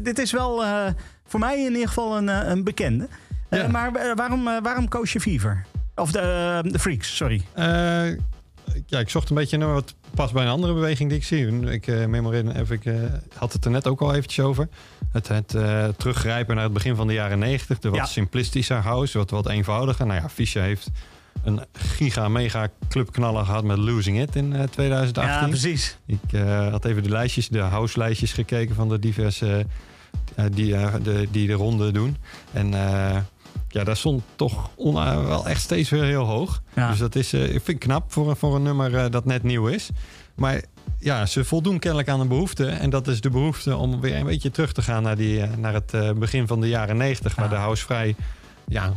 dit 0.00 0.18
is 0.18 0.32
wel 0.32 0.64
voor 1.26 1.40
mij 1.40 1.58
in 1.64 1.72
ieder 1.72 1.88
geval 1.88 2.16
een, 2.16 2.28
een 2.50 2.64
bekende. 2.64 3.08
Ja. 3.50 3.68
maar 3.68 4.14
waarom, 4.14 4.44
waarom 4.44 4.88
koos 4.88 5.12
je 5.12 5.20
Fever? 5.20 5.64
Of 5.94 6.12
de, 6.12 6.60
de 6.66 6.78
Freaks, 6.78 7.16
sorry. 7.16 7.42
Ja, 8.86 8.98
ik 8.98 9.10
zocht 9.10 9.30
een 9.30 9.36
beetje 9.36 9.56
naar 9.56 9.72
wat 9.72 9.94
past 10.14 10.32
bij 10.32 10.42
een 10.44 10.50
andere 10.50 10.74
beweging 10.74 11.08
die 11.08 11.18
ik 11.18 11.24
zie. 11.24 11.70
Ik 11.70 11.86
uh, 11.86 12.06
memoreer 12.06 12.56
even, 12.56 12.76
ik 12.76 12.84
eh, 12.84 12.94
had 13.36 13.52
het 13.52 13.64
er 13.64 13.70
net 13.70 13.86
ook 13.88 14.00
al 14.00 14.14
eventjes 14.14 14.44
over. 14.44 14.68
Het, 15.12 15.28
het 15.28 15.54
eh, 15.54 15.88
teruggrijpen 15.96 16.54
naar 16.54 16.64
het 16.64 16.72
begin 16.72 16.96
van 16.96 17.06
de 17.06 17.12
jaren 17.12 17.38
90. 17.38 17.78
De 17.78 17.88
wat 17.88 17.98
Ja. 17.98 18.04
simplistischer 18.04 18.76
house, 18.76 19.18
wat, 19.18 19.30
wat 19.30 19.48
eenvoudiger. 19.48 20.06
Nou 20.06 20.20
ja, 20.20 20.28
Fischer 20.28 20.62
heeft 20.62 20.90
een 21.44 21.60
giga 21.72 22.28
mega 22.28 22.68
clubknaller 22.88 23.44
gehad 23.44 23.64
met 23.64 23.78
Losing 23.78 24.20
It 24.20 24.36
in 24.36 24.52
eh, 24.52 24.62
2018. 24.62 25.40
Ja, 25.40 25.48
precies. 25.48 25.98
Ik 26.06 26.32
eh, 26.32 26.70
had 26.70 26.84
even 26.84 27.02
de 27.02 27.08
lijstjes, 27.08 27.48
de 27.48 27.58
house-lijstjes 27.58 28.32
gekeken 28.32 28.74
van 28.74 28.88
de 28.88 28.98
diverse 28.98 29.66
eh, 30.34 30.44
die, 30.52 30.76
eh, 30.76 30.94
de, 31.02 31.28
die 31.30 31.46
de 31.46 31.52
ronde 31.52 31.92
doen. 31.92 32.16
En 32.52 32.74
eh, 32.74 33.16
ja, 33.74 33.84
daar 33.84 33.96
stond 33.96 34.22
toch 34.36 34.70
eh, 34.78 35.26
wel 35.26 35.46
echt 35.48 35.60
steeds 35.60 35.90
weer 35.90 36.04
heel 36.04 36.24
hoog. 36.24 36.62
Ja. 36.74 36.90
Dus 36.90 36.98
dat 36.98 37.14
is, 37.14 37.32
eh, 37.32 37.42
ik 37.44 37.48
vind 37.50 37.68
ik 37.68 37.78
knap 37.78 38.12
voor, 38.12 38.28
een- 38.30 38.36
voor 38.36 38.54
een 38.56 38.62
nummer 38.62 38.96
eh, 38.96 39.10
dat 39.10 39.24
net 39.24 39.42
nieuw 39.42 39.66
is. 39.66 39.88
Maar 40.34 40.62
ja, 40.98 41.26
ze 41.26 41.44
voldoen 41.44 41.78
kennelijk 41.78 42.08
aan 42.08 42.20
een 42.20 42.28
behoefte. 42.28 42.66
En 42.66 42.90
dat 42.90 43.08
is 43.08 43.20
de 43.20 43.30
behoefte 43.30 43.76
om 43.76 44.00
weer 44.00 44.16
een 44.16 44.26
beetje 44.26 44.50
terug 44.50 44.72
te 44.72 44.82
gaan 44.82 45.02
naar, 45.02 45.16
die, 45.16 45.42
naar 45.58 45.74
het 45.74 46.18
begin 46.18 46.46
van 46.46 46.60
de 46.60 46.68
jaren 46.68 46.96
90, 46.96 47.34
waar 47.34 47.44
Ja. 47.44 47.50
de 47.50 47.56
house 47.56 47.84
vrij 47.84 48.14
ja, 48.68 48.92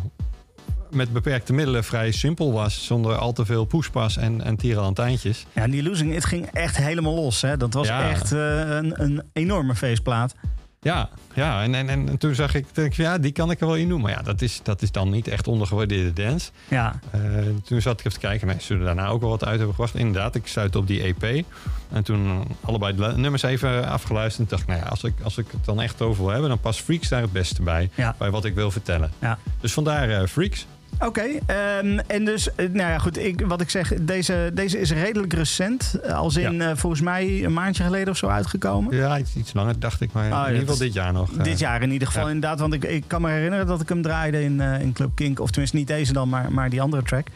met 0.91 1.13
beperkte 1.13 1.53
middelen 1.53 1.83
vrij 1.83 2.11
simpel 2.11 2.51
was. 2.53 2.85
Zonder 2.85 3.15
al 3.17 3.33
te 3.33 3.45
veel 3.45 3.65
poespas 3.65 4.17
en, 4.17 4.41
en 4.43 4.55
tierenlantijntjes. 4.55 5.45
Ja, 5.53 5.61
en 5.61 5.71
die 5.71 5.83
Losing 5.83 6.15
It 6.15 6.25
ging 6.25 6.45
echt 6.45 6.77
helemaal 6.77 7.15
los. 7.15 7.41
Hè? 7.41 7.57
Dat 7.57 7.73
was 7.73 7.87
Ja. 7.87 8.09
echt 8.09 8.31
een, 8.31 9.01
een 9.03 9.23
enorme 9.33 9.75
feestplaat. 9.75 10.35
Ja, 10.81 11.09
ja 11.33 11.63
en, 11.63 11.75
en, 11.75 11.89
en 11.89 12.17
toen 12.17 12.35
zag 12.35 12.53
ik, 12.55 12.65
denk 12.75 12.93
ja, 12.93 13.17
die 13.17 13.31
kan 13.31 13.51
ik 13.51 13.59
er 13.61 13.67
wel 13.67 13.75
in 13.75 13.89
doen. 13.89 14.01
Maar 14.01 14.11
ja, 14.11 14.21
dat 14.21 14.41
is, 14.41 14.59
dat 14.63 14.81
is 14.81 14.91
dan 14.91 15.09
niet 15.09 15.27
echt 15.27 15.47
ondergewaardeerde 15.47 16.13
dance. 16.13 16.51
Ja, 16.67 16.99
Eh, 17.11 17.21
toen 17.63 17.81
zat 17.81 17.99
ik 17.99 18.05
even 18.05 18.19
te 18.19 18.27
kijken, 18.27 18.47
nee, 18.47 18.55
zullen 18.59 18.85
daarna 18.85 19.07
ook 19.07 19.21
wel 19.21 19.29
wat 19.29 19.43
uit 19.45 19.57
hebben 19.57 19.75
gebracht. 19.75 19.95
Inderdaad, 19.95 20.35
ik 20.35 20.47
stuitte 20.47 20.77
op 20.77 20.87
die 20.87 21.01
EP. 21.01 21.45
En 21.91 22.03
toen 22.03 22.43
allebei 22.61 22.95
de 22.95 23.13
nummers 23.15 23.43
even 23.43 23.87
afgeluisterd. 23.87 24.51
En 24.51 24.57
dacht 24.57 24.67
nou 24.67 24.79
ja, 24.79 24.85
als 24.85 25.03
ik, 25.03 25.13
als 25.23 25.37
ik 25.37 25.45
het 25.51 25.65
dan 25.65 25.81
echt 25.81 26.01
over 26.01 26.21
wil 26.23 26.31
hebben, 26.31 26.49
dan 26.49 26.59
past 26.59 26.81
Freaks 26.81 27.09
daar 27.09 27.21
het 27.21 27.31
beste 27.31 27.61
bij. 27.61 27.89
Ja. 27.95 28.15
Bij 28.17 28.29
wat 28.31 28.45
ik 28.45 28.55
wil 28.55 28.71
vertellen. 28.71 29.11
ja. 29.19 29.37
Dus 29.59 29.73
vandaar 29.73 30.09
eh, 30.09 30.27
Freaks. 30.27 30.65
Oké, 30.99 31.21
ehm, 31.45 31.99
en 32.07 32.25
dus, 32.25 32.55
eh, 32.55 32.69
nou 32.69 32.91
ja, 32.91 32.97
goed, 32.97 33.17
ik, 33.17 33.41
wat 33.47 33.61
ik 33.61 33.69
zeg, 33.69 33.93
deze, 34.01 34.51
deze 34.53 34.79
is 34.79 34.91
redelijk 34.91 35.33
recent. 35.33 35.99
eh, 36.03 36.13
Als 36.13 36.35
in, 36.35 36.61
eh, 36.61 36.71
volgens 36.75 37.01
mij, 37.01 37.43
een 37.43 37.53
maandje 37.53 37.83
geleden 37.83 38.09
of 38.09 38.17
zo 38.17 38.27
uitgekomen. 38.27 38.95
Ja, 38.95 39.17
iets, 39.17 39.35
iets 39.35 39.53
langer 39.53 39.79
dacht 39.79 40.01
ik, 40.01 40.11
maar 40.11 40.23
Oh, 40.23 40.29
ja, 40.29 40.41
in 40.47 40.53
ieder 40.53 40.59
geval 40.67 40.77
dit 40.85 40.93
jaar 40.93 41.13
nog. 41.13 41.29
Dit 41.31 41.59
jaar 41.59 41.81
in 41.81 41.91
ieder 41.91 42.07
geval, 42.07 42.23
ja. 42.27 42.31
inderdaad. 42.33 42.59
Want 42.59 42.73
ik, 42.73 42.83
ik 42.83 43.03
kan 43.07 43.21
me 43.21 43.29
herinneren 43.29 43.65
dat 43.67 43.81
ik 43.81 43.89
hem 43.89 44.01
draaide 44.01 44.43
in, 44.43 44.61
in 44.61 44.93
Club 44.93 45.11
Kink. 45.15 45.39
Of 45.39 45.49
tenminste 45.49 45.77
niet 45.77 45.87
deze 45.87 46.13
dan, 46.13 46.29
maar, 46.29 46.51
maar 46.51 46.69
die 46.69 46.81
andere 46.81 47.03
track. 47.03 47.27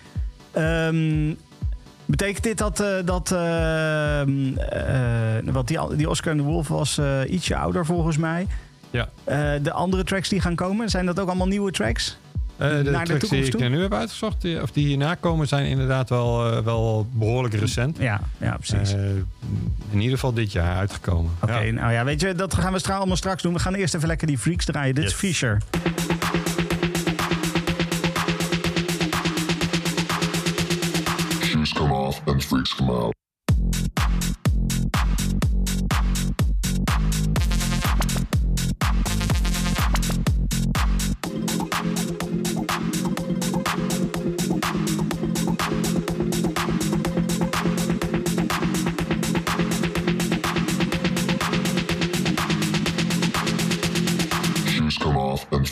Ehm, 0.52 1.34
betekent 2.06 2.44
dit 2.44 2.58
dat, 2.58 2.84
dat 3.06 3.32
ehm, 3.32 4.58
eh, 4.58 5.54
wat 5.54 5.68
die, 5.68 5.96
die 5.96 6.10
Oscar 6.10 6.32
en 6.32 6.38
de 6.38 6.44
Wolf 6.44 6.68
was 6.68 7.00
ietsje 7.28 7.56
ouder 7.56 7.86
volgens 7.86 8.18
mij. 8.18 8.48
Ja. 8.90 9.10
De 9.62 9.72
andere 9.72 10.04
tracks 10.04 10.30
die 10.30 10.42
gaan 10.42 10.56
komen, 10.56 10.90
zijn 10.90 11.06
dat 11.06 11.20
ook 11.20 11.28
allemaal 11.28 11.48
nieuwe 11.48 11.72
tracks? 11.72 12.18
Eh, 12.62 12.68
de 12.70 12.76
naar 12.76 12.84
de 12.84 12.90
tracks 12.92 13.10
die 13.10 13.18
toekomst 13.20 13.48
ik 13.54 13.60
toe? 13.60 13.70
nu 13.70 13.82
heb 13.82 13.94
uitgezocht, 13.94 14.42
die, 14.42 14.62
of 14.62 14.72
die 14.72 14.86
hierna 14.88 15.16
komen, 15.16 15.48
zijn 15.48 15.66
inderdaad 15.66 16.10
wel, 16.10 16.52
eh, 16.52 16.64
wel 16.64 17.08
behoorlijk 17.12 17.54
recent. 17.54 17.98
Ja, 17.98 18.22
ja 18.38 18.58
precies. 18.58 18.94
Eh, 18.94 19.00
in 19.90 20.00
ieder 20.00 20.12
geval 20.14 20.34
dit 20.34 20.52
jaar 20.52 20.76
uitgekomen. 20.78 21.32
Oké, 21.42 21.58
Ja. 21.60 21.72
nou 21.72 21.92
ja, 21.92 22.04
weet 22.04 22.22
je, 22.22 22.36
dat 22.36 22.54
gaan 22.54 22.74
we 22.74 22.80
stra- 22.80 22.96
allemaal 22.98 23.16
straks 23.16 23.42
doen. 23.44 23.54
We 23.54 23.60
gaan 23.60 23.74
eerst 23.74 23.94
even 23.94 24.08
lekker 24.08 24.28
die 24.28 24.38
freaks 24.38 24.66
draaien. 24.66 24.96
Dit 24.96 25.04
is. 25.06 25.14
Fisher. 25.14 25.58
Shoes 31.42 31.74
come 31.74 31.92
off 31.94 32.22
and 32.28 32.44
freaks 32.44 32.74
come 32.76 32.90
out. 32.92 33.14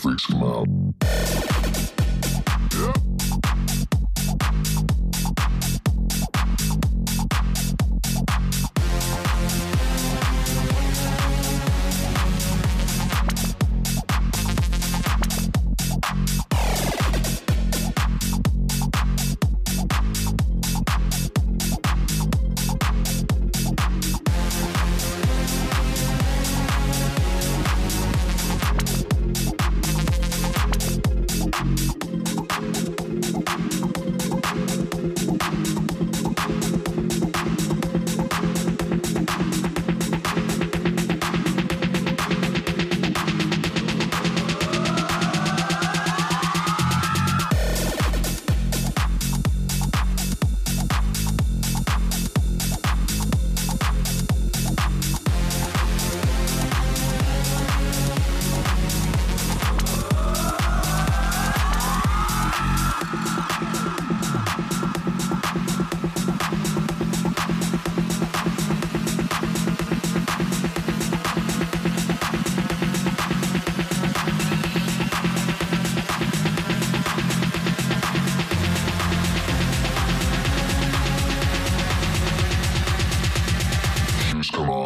Freaks 0.09 0.25
come 0.25 0.43
out. 0.43 0.78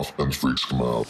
mouth 0.04 0.20
and 0.20 0.36
freaks 0.36 0.66
come 0.66 0.82
out. 0.82 1.08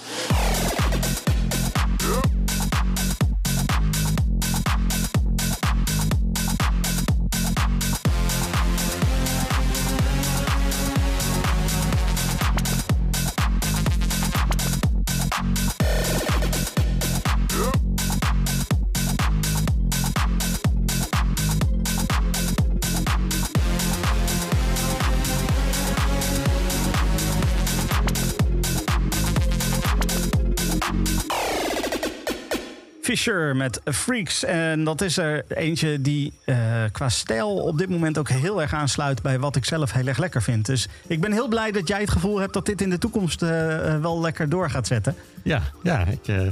Fisher 33.24 33.56
met 33.56 33.82
Freaks. 33.86 34.44
En 34.44 34.84
dat 34.84 35.02
is 35.02 35.18
er 35.18 35.44
eentje 35.48 36.02
die 36.02 36.34
eh, 36.46 36.56
qua 36.92 37.10
stijl 37.10 37.50
op 37.50 37.78
dit 37.78 37.90
moment 37.90 38.18
ook 38.18 38.30
heel 38.30 38.62
erg 38.62 38.74
aansluit 38.74 39.22
bij 39.22 39.40
wat 39.40 39.56
ik 39.56 39.66
zelf 39.66 39.92
heel 39.92 40.08
erg 40.08 40.18
lekker 40.18 40.42
vind. 40.42 40.66
Dus 40.66 40.88
ik 41.08 41.22
ben 41.22 41.32
heel 41.32 41.48
blij 41.48 41.72
dat 41.72 41.88
jij 41.88 42.00
het 42.00 42.10
gevoel 42.12 42.40
hebt 42.40 42.54
dat 42.54 42.66
dit 42.66 42.82
in 42.82 42.90
de 42.90 42.98
toekomst 42.98 43.42
eh, 43.42 43.94
eh, 43.94 44.02
wel 44.02 44.22
lekker 44.22 44.50
door 44.50 44.70
gaat 44.70 44.88
zetten. 44.88 45.16
Ja, 45.44 45.62
ja 45.84 46.06
ik 46.06 46.52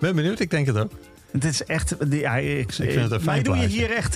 ben 0.00 0.14
benieuwd. 0.14 0.40
Ik 0.40 0.50
denk 0.50 0.66
het 0.66 0.78
ook. 0.78 0.90
Het 1.30 1.44
is 1.44 1.64
echt. 1.64 2.10
die- 2.10 2.20
Ja, 2.20 2.36
ik, 2.36 2.72
vind 2.72 2.94
het 2.94 3.10
een 3.10 3.20
fijn 3.20 3.42
doe 3.42 3.54
je 3.54 3.60
plaatje. 3.60 3.78
hier 3.78 3.90
echt 3.90 4.14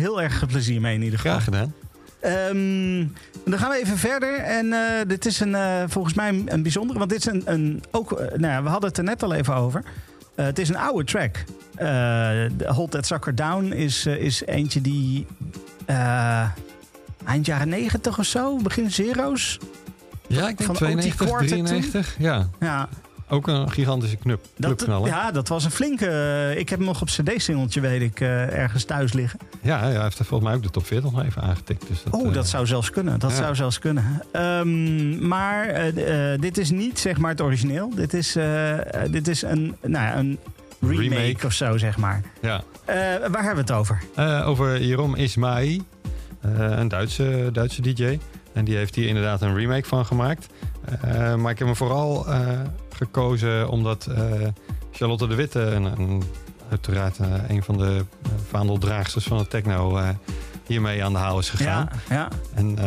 heel 0.00 0.22
erg 0.22 0.46
plezier 0.46 0.80
mee 0.80 0.94
in 0.94 1.02
ieder 1.02 1.18
geval. 1.18 1.40
Graag 1.40 1.44
gedaan. 1.44 1.74
Ehm, 2.20 3.06
dan 3.50 3.58
gaan 3.58 3.70
we 3.70 3.78
even 3.80 3.98
verder. 3.98 4.38
En 4.38 4.74
dit 5.08 5.26
is 5.26 5.40
een, 5.40 5.56
volgens 5.88 6.14
mij 6.14 6.28
een, 6.28 6.52
een 6.52 6.62
bijzondere. 6.62 6.98
Want 6.98 7.10
dit 7.10 7.18
is 7.18 7.26
een. 7.26 7.42
een 7.44 7.82
ook, 7.90 8.10
nou 8.10 8.52
ja, 8.52 8.62
we 8.62 8.68
hadden 8.68 8.88
het 8.88 8.98
er 8.98 9.04
net 9.04 9.22
al 9.22 9.34
even 9.34 9.54
over. 9.54 9.82
Eh, 10.40 10.46
het 10.46 10.58
is 10.58 10.68
een 10.68 10.76
oude 10.76 11.04
track. 11.04 11.44
Eh, 11.74 12.44
Hold 12.66 12.90
That 12.90 13.06
Sucker 13.06 13.34
Down 13.34 13.72
is, 13.72 14.06
eh, 14.06 14.16
is 14.16 14.42
eentje 14.46 14.80
die. 14.80 15.26
eind 17.26 17.46
jaren 17.46 17.68
90 17.68 18.18
of 18.18 18.26
zo, 18.26 18.56
begin 18.56 18.90
zero's. 18.90 19.58
Ja, 20.26 20.48
ik 20.48 20.58
denk 20.58 20.62
Van 20.62 20.74
92, 20.74 21.20
OT 21.20 21.26
Quartet 21.28 21.48
toen? 21.48 21.64
93. 21.64 22.16
Ja, 22.18 22.48
Ja, 22.60 22.88
ook 23.30 23.46
een 23.48 23.70
gigantische 23.70 24.16
knup, 24.16 24.44
dat. 24.56 24.86
Ja. 25.04 25.30
dat 25.30 25.48
was 25.48 25.64
een 25.64 25.70
flinke. 25.70 26.06
eh, 26.06 26.58
ik 26.58 26.68
heb 26.68 26.78
hem 26.78 26.88
nog 26.88 27.00
op 27.00 27.08
CD-singeltje, 27.08 27.80
weet 27.80 28.00
ik, 28.02 28.20
eh, 28.20 28.58
ergens 28.58 28.84
thuis 28.84 29.12
liggen. 29.12 29.38
Ja, 29.62 29.78
hij 29.80 30.02
heeft 30.02 30.18
er 30.18 30.24
volgens 30.24 30.48
mij 30.48 30.58
ook 30.58 30.64
de 30.64 30.70
top 30.70 30.86
40 30.86 31.12
nog 31.12 31.24
even 31.24 31.42
aangetikt. 31.42 31.84
Dus 31.88 32.02
dat, 32.02 32.12
Oh, 32.14 32.26
eh, 32.28 32.32
dat 32.34 32.48
zou 32.48 32.66
zelfs 32.66 32.90
kunnen. 32.90 33.18
Dat 33.18 33.30
ja. 33.30 33.36
zou 33.36 33.54
zelfs 33.54 33.78
kunnen. 33.78 34.22
Ehm, 34.32 35.28
maar 35.28 35.64
eh, 35.66 36.32
eh, 36.32 36.40
dit 36.40 36.58
is 36.58 36.70
niet 36.70 36.98
zeg 36.98 37.18
maar 37.18 37.30
het 37.30 37.40
origineel. 37.40 37.94
Dit 37.94 38.14
is, 38.14 38.36
eh, 38.36 39.04
eh, 39.04 39.12
dit 39.12 39.28
is 39.28 39.42
een, 39.42 39.76
nou 39.82 40.04
ja, 40.06 40.16
een 40.18 40.38
remake, 40.80 41.08
Remake. 41.14 41.46
of 41.46 41.52
zo, 41.52 41.76
zeg 41.78 41.96
maar. 41.96 42.22
Ja. 42.40 42.62
Eh, 42.84 42.94
waar 43.30 43.42
hebben 43.44 43.54
we 43.54 43.60
het 43.60 43.72
over? 43.72 44.02
Eh, 44.14 44.48
over 44.48 44.82
Jeroen 44.82 45.16
Ismail, 45.16 45.78
eh, 46.40 46.50
een 46.78 46.88
Duitse, 46.88 47.48
Duitse 47.52 47.82
DJ. 47.82 48.18
En 48.52 48.64
die 48.64 48.76
heeft 48.76 48.94
hier 48.94 49.08
inderdaad 49.08 49.42
een 49.42 49.54
remake 49.54 49.88
van 49.88 50.06
gemaakt. 50.06 50.46
Eh, 51.00 51.34
maar 51.34 51.50
ik 51.50 51.58
heb 51.58 51.66
hem 51.66 51.76
vooral 51.76 52.26
eh, 52.28 52.48
gekozen 53.00 53.68
omdat 53.68 54.06
eh, 54.06 54.48
Charlotte 54.92 55.26
de 55.26 55.34
Witte, 55.34 55.60
een, 55.60 55.84
een, 55.84 56.22
uiteraard 56.70 57.18
eh, 57.18 57.28
een 57.48 57.62
van 57.62 57.76
de 57.78 58.04
eh, 58.22 58.30
vaandeldraagsters 58.48 59.24
van 59.24 59.38
het 59.38 59.50
techno, 59.50 60.00
hiermee 60.66 61.04
aan 61.04 61.12
de 61.12 61.18
haal 61.18 61.38
is 61.38 61.50
gegaan. 61.50 61.88
Ja, 62.08 62.14
ja. 62.14 62.28
En 62.54 62.78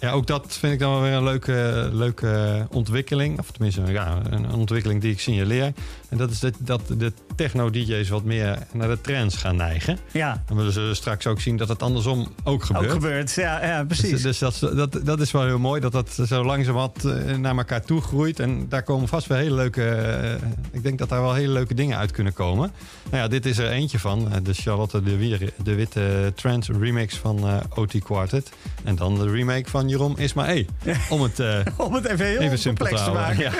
ja, 0.00 0.10
ook 0.10 0.26
dat 0.26 0.56
vind 0.58 0.72
ik 0.72 0.78
dan 0.78 0.92
wel 0.92 1.02
weer 1.02 1.12
een 1.12 1.24
leuke, 1.24 1.88
leuke 1.92 2.66
ontwikkeling. 2.70 3.38
Of 3.38 3.50
tenminste, 3.50 3.82
ja, 3.86 4.18
een 4.30 4.52
ontwikkeling 4.52 5.00
die 5.00 5.12
ik 5.12 5.20
signaleer. 5.20 5.72
En 6.08 6.16
dat 6.16 6.30
is 6.30 6.40
dat, 6.40 6.54
dat 6.58 6.80
de 6.98 7.12
techno-dj's 7.36 8.08
wat 8.08 8.24
meer 8.24 8.58
naar 8.72 8.88
de 8.88 9.00
trends 9.00 9.36
gaan 9.36 9.56
neigen. 9.56 9.98
ja. 10.12 10.42
En 10.48 10.56
we 10.56 10.70
zullen 10.70 10.96
straks 10.96 11.26
ook 11.26 11.40
zien 11.40 11.56
dat 11.56 11.68
het 11.68 11.82
andersom 11.82 12.28
ook 12.44 12.64
gebeurt. 12.64 12.84
ook 12.86 12.92
gebeurd. 12.92 13.32
Ja, 13.34 13.64
ja 13.66 13.84
Dus, 13.84 13.98
precies. 14.00 14.22
dus 14.22 14.38
dat, 14.38 14.58
dat, 14.74 15.00
dat 15.04 15.20
is 15.20 15.30
wel 15.30 15.44
heel 15.44 15.58
mooi 15.58 15.80
dat 15.80 15.92
dat 15.92 16.18
zo 16.26 16.44
langzamerhand 16.44 17.04
eh, 17.04 17.36
naar 17.36 17.56
elkaar 17.56 17.82
toe 17.84 18.00
groeit. 18.00 18.40
En 18.40 18.68
daar 18.68 18.82
komen 18.82 19.08
vast 19.08 19.26
wel 19.26 19.38
hele 19.38 19.54
leuke... 19.54 19.84
eh, 19.84 20.32
ik 20.70 20.82
denk 20.82 20.98
dat 20.98 21.08
daar 21.08 21.20
wel 21.20 21.34
hele 21.34 21.52
leuke 21.52 21.74
dingen 21.74 21.98
uit 21.98 22.10
kunnen 22.10 22.32
komen. 22.32 22.70
Nou 23.10 23.22
ja, 23.22 23.28
dit 23.28 23.46
is 23.46 23.58
er 23.58 23.70
eentje 23.70 23.98
van. 23.98 24.32
eh, 24.32 24.38
De 24.42 24.54
Charlotte 24.54 25.02
de, 25.02 25.16
Wier, 25.16 25.52
de 25.62 25.74
Witte 25.74 26.32
Trend 26.34 26.66
remix 26.80 27.16
van 27.16 27.62
OT 27.74 27.98
Quartet. 27.98 28.50
En 28.84 28.96
dan 28.96 29.14
de 29.18 29.30
remake 29.30 29.70
van 29.70 29.88
Jeroen 29.88 30.18
Ismae. 30.18 30.66
Om 31.10 31.22
het 31.22 31.38
Om 31.76 31.94
het 31.94 32.04
even 32.04 32.26
heel 32.26 32.38
even 32.40 32.58
simpel 32.58 32.86
te 32.86 32.90
complex 32.94 33.04
te, 33.04 33.10
maken. 33.10 33.42
Ja. 33.42 33.52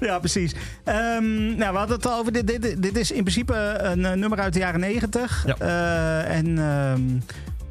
Ja, 0.06 0.18
precies. 0.18 0.54
Ehm, 0.84 1.53
nou, 1.56 1.72
we 1.72 1.78
hadden 1.78 1.96
het 1.96 2.06
al 2.06 2.18
over. 2.18 2.32
Dit, 2.32 2.46
dit, 2.46 2.82
dit 2.82 2.96
is 2.96 3.10
in 3.10 3.20
principe 3.22 3.54
een 3.78 4.04
eh, 4.04 4.12
nummer 4.12 4.38
uit 4.40 4.52
de 4.52 4.58
jaren 4.58 4.80
negentig. 4.80 5.44
Ja. 5.46 5.56
Eh, 5.58 6.36
en 6.36 6.58
ehm, 6.58 7.00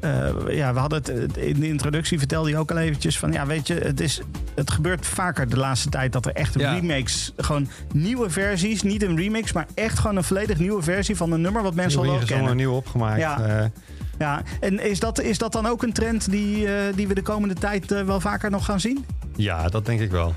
eh, 0.00 0.56
ja, 0.56 0.72
we 0.72 0.78
hadden 0.78 1.02
het 1.04 1.36
in 1.36 1.60
de 1.60 1.68
introductie 1.68 2.18
vertelde 2.18 2.50
je 2.50 2.56
ook 2.56 2.70
al 2.70 2.76
eventjes 2.76 3.18
van 3.18 3.32
ja, 3.32 3.46
weet 3.46 3.66
je, 3.66 3.74
het, 3.74 4.00
is, 4.00 4.20
het 4.54 4.70
gebeurt 4.70 5.06
vaker 5.06 5.48
de 5.48 5.56
laatste 5.56 5.88
tijd 5.88 6.12
dat 6.12 6.26
er 6.26 6.32
echt 6.32 6.54
Ja. 6.58 6.72
remakes, 6.74 7.32
gewoon 7.36 7.68
nieuwe 7.92 8.30
versies, 8.30 8.82
niet 8.82 9.02
een 9.02 9.16
remix, 9.16 9.52
maar 9.52 9.66
echt 9.74 9.98
gewoon 9.98 10.16
een 10.16 10.24
volledig 10.24 10.58
nieuwe 10.58 10.82
versie 10.82 11.16
van 11.16 11.32
een 11.32 11.40
nummer 11.40 11.62
wat 11.62 11.74
mensen 11.74 12.00
al 12.00 12.18
kennen. 12.26 12.56
nieuw 12.56 12.72
opgemaakt. 12.72 13.20
Ja. 13.20 13.70
Ja, 14.18 14.42
en 14.60 14.84
is 14.90 15.00
dat, 15.00 15.20
is 15.20 15.38
dat 15.38 15.52
dan 15.52 15.66
ook 15.66 15.82
een 15.82 15.92
trend 15.92 16.30
die, 16.30 16.66
die 16.94 17.08
we 17.08 17.14
de 17.14 17.22
komende 17.22 17.54
tijd 17.54 18.04
wel 18.04 18.20
vaker 18.20 18.50
nog 18.50 18.64
gaan 18.64 18.80
zien? 18.80 19.04
ja, 19.36 19.68
dat 19.68 19.86
denk 19.86 20.00
ik 20.00 20.10
wel. 20.10 20.34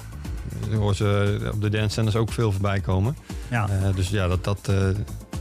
Je 0.70 0.76
hoort 0.76 0.96
ze 0.96 1.40
op 1.54 1.62
de 1.62 1.70
dance 1.70 1.90
centers 1.90 2.16
ook 2.16 2.32
veel 2.32 2.52
voorbij 2.52 2.80
komen. 2.80 3.16
Ja. 3.50 3.68
Eh, 3.70 3.96
dus 3.96 4.10
ja, 4.10 4.28
dat, 4.28 4.44
dat, 4.44 4.60
eh, 4.70 4.76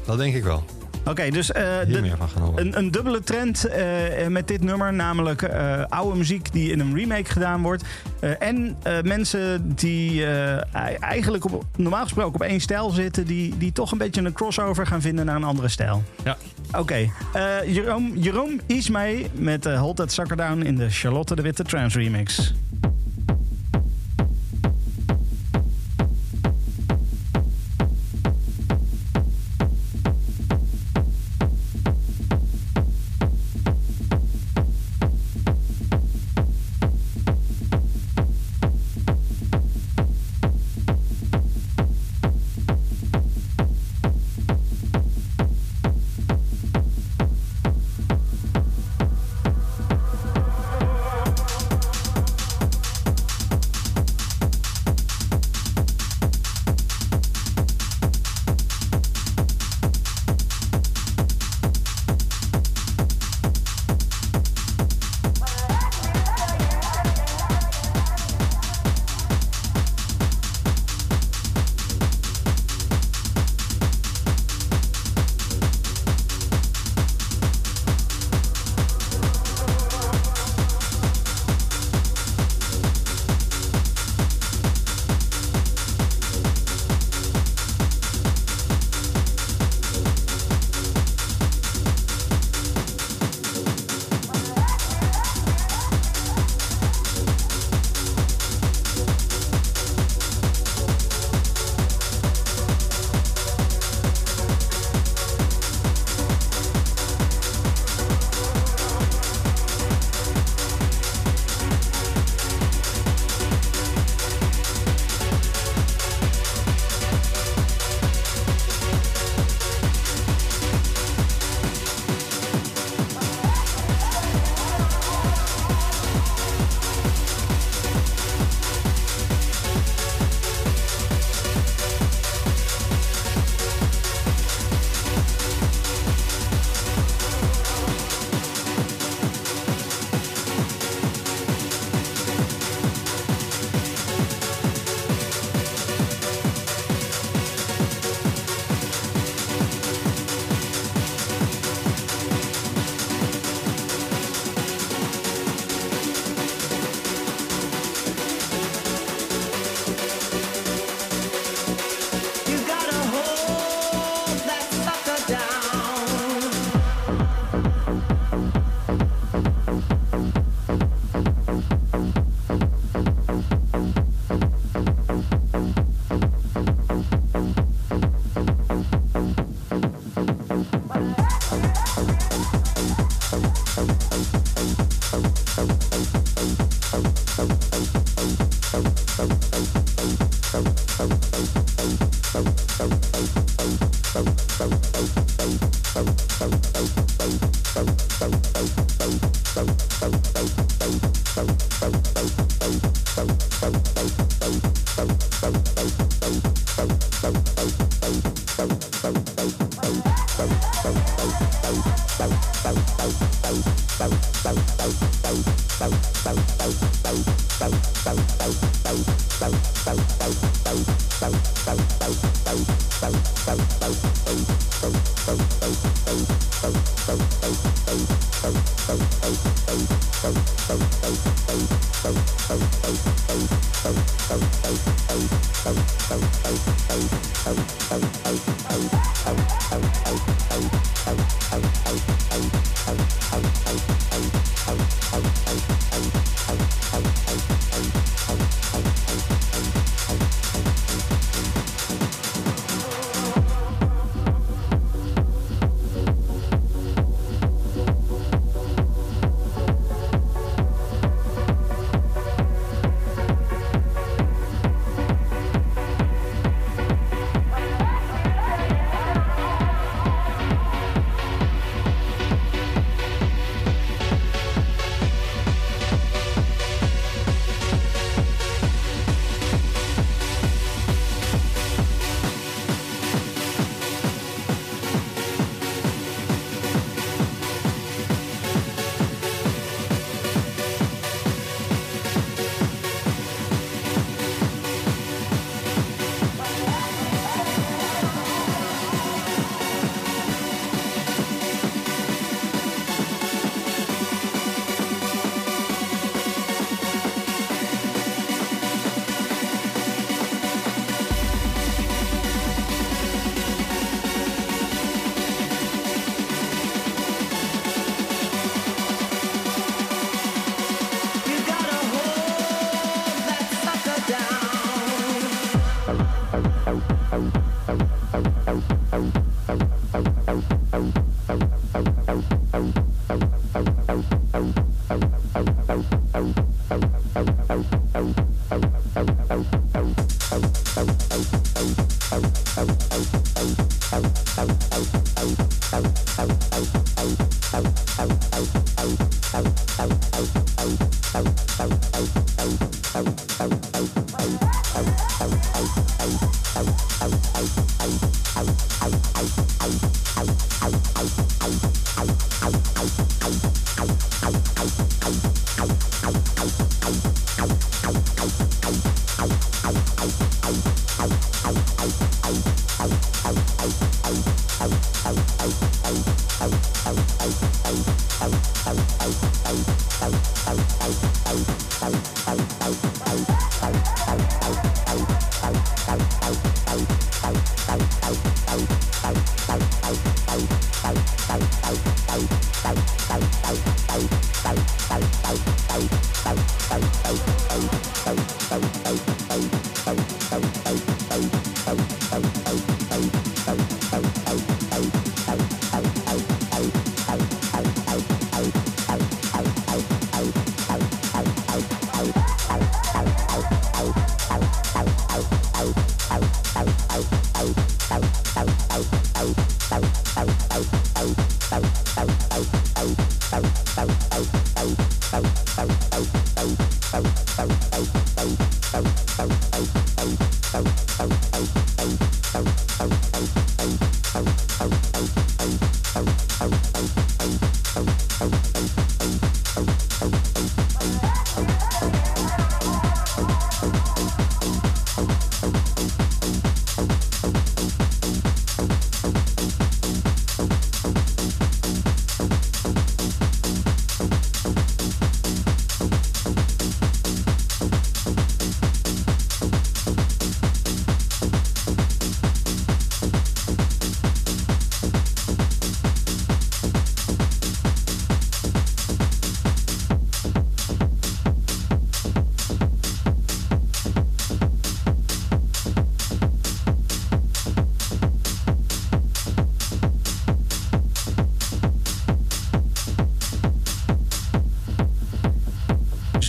dat 0.06 0.18
denk 0.18 0.34
ik 0.34 0.44
wel. 0.44 0.64
Oké, 1.08 1.30
dus 1.30 1.52
eh, 1.52 1.62
de. 1.88 2.12
Een, 2.54 2.78
een 2.78 2.90
dubbele 2.90 3.20
trend 3.20 3.64
eh, 3.64 3.84
met 4.28 4.48
dit 4.48 4.62
nummer, 4.62 4.94
namelijk 4.94 5.42
eh, 5.42 5.84
oude 5.88 6.16
muziek 6.16 6.52
die 6.52 6.70
in 6.72 6.80
een 6.80 6.94
remake 6.94 7.30
gedaan 7.30 7.62
wordt. 7.62 7.84
Eh, 8.20 8.30
en 8.42 8.76
eh, 8.82 9.02
mensen 9.02 9.74
die 9.74 10.26
eh, 10.26 11.02
eigenlijk 11.02 11.44
op, 11.44 11.64
normaal 11.76 12.02
gesproken 12.02 12.34
op 12.34 12.42
één 12.42 12.60
stijl 12.60 12.90
zitten, 12.90 13.26
die, 13.26 13.58
die 13.58 13.72
toch 13.72 13.92
een 13.92 13.98
beetje 13.98 14.22
een 14.22 14.32
crossover 14.32 14.86
gaan 14.86 15.00
vinden 15.00 15.26
naar 15.26 15.36
een 15.36 15.44
andere 15.44 15.68
stijl. 15.68 16.02
Ja. 16.24 16.36
Oké, 16.72 17.10
eh, 17.32 17.74
Jeroen, 17.74 18.12
Jeroen 18.18 18.60
Ismay 18.66 19.30
met 19.32 19.66
eh, 19.66 19.80
Hold 19.80 19.96
That 19.96 20.12
Sucker 20.12 20.36
Down 20.36 20.60
in 20.62 20.76
de 20.76 20.90
Charlotte 20.90 21.34
de 21.34 21.42
Witte 21.42 21.62
Trans 21.62 21.94
remix. 21.94 22.54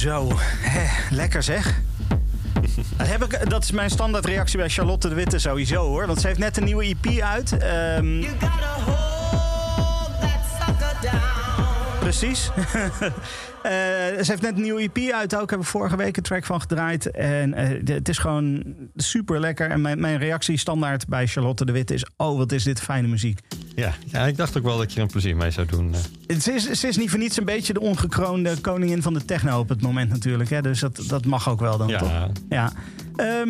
Zo, 0.07 0.31
lekker 1.09 1.43
zeg. 1.43 1.81
Dat, 2.97 3.07
heb 3.13 3.23
ik, 3.23 3.49
dat 3.49 3.63
is 3.63 3.71
mijn 3.71 3.89
standaard 3.89 4.25
reactie 4.25 4.57
bij 4.57 4.69
Charlotte 4.69 5.09
de 5.09 5.15
Witte 5.15 5.39
sowieso 5.39 5.85
hoor. 5.85 6.07
Want 6.07 6.21
ze 6.21 6.27
heeft 6.27 6.39
net 6.39 6.57
een 6.57 6.63
nieuwe 6.63 6.83
EP 6.83 7.19
uit. 7.21 7.57
Ehm, 7.57 8.25
precies. 11.99 12.49
Eh, 13.63 13.73
ze 13.73 14.23
heeft 14.25 14.41
net 14.41 14.55
een 14.55 14.61
nieuwe 14.61 14.89
EP 14.93 15.11
uit 15.13 15.35
ook. 15.35 15.49
Heb 15.49 15.59
ik 15.59 15.65
vorige 15.65 15.95
week 15.95 16.17
een 16.17 16.23
track 16.23 16.45
van 16.45 16.61
gedraaid. 16.61 17.11
En 17.11 17.53
eh, 17.53 17.79
de- 17.83 17.93
het 17.93 18.09
is 18.09 18.17
gewoon 18.17 18.63
super 18.95 19.39
lekker. 19.39 19.69
En 19.69 19.81
mijn, 19.81 19.99
mijn 19.99 20.17
reactie 20.17 20.57
standaard 20.57 21.07
bij 21.07 21.27
Charlotte 21.27 21.65
de 21.65 21.71
Witte 21.71 21.93
is... 21.93 22.05
Oh, 22.17 22.37
wat 22.37 22.51
is 22.51 22.63
dit 22.63 22.81
fijne 22.81 23.07
muziek. 23.07 23.39
Ja, 23.75 23.93
ja, 24.05 24.25
ik 24.25 24.37
dacht 24.37 24.57
ook 24.57 24.63
wel 24.63 24.77
dat 24.77 24.91
je 24.91 24.97
er 24.97 25.01
een 25.05 25.11
plezier 25.11 25.35
mee 25.35 25.51
zou 25.51 25.67
doen. 25.67 25.95
Ze 26.41 26.53
is, 26.53 26.71
ze 26.71 26.87
is 26.87 26.97
niet 26.97 27.09
voor 27.09 27.19
niets 27.19 27.37
een 27.37 27.45
beetje 27.45 27.73
de 27.73 27.79
ongekroonde 27.79 28.57
koningin 28.61 29.01
van 29.01 29.13
de 29.13 29.25
techno 29.25 29.59
op 29.59 29.69
het 29.69 29.81
moment 29.81 30.09
natuurlijk. 30.09 30.49
Hè? 30.49 30.61
Dus 30.61 30.79
dat, 30.79 31.03
dat 31.07 31.25
mag 31.25 31.49
ook 31.49 31.59
wel 31.59 31.77
dan 31.77 31.87
Ja. 31.87 31.97
toch? 31.97 32.11
Ja. 32.49 32.71
Ehm, 33.15 33.49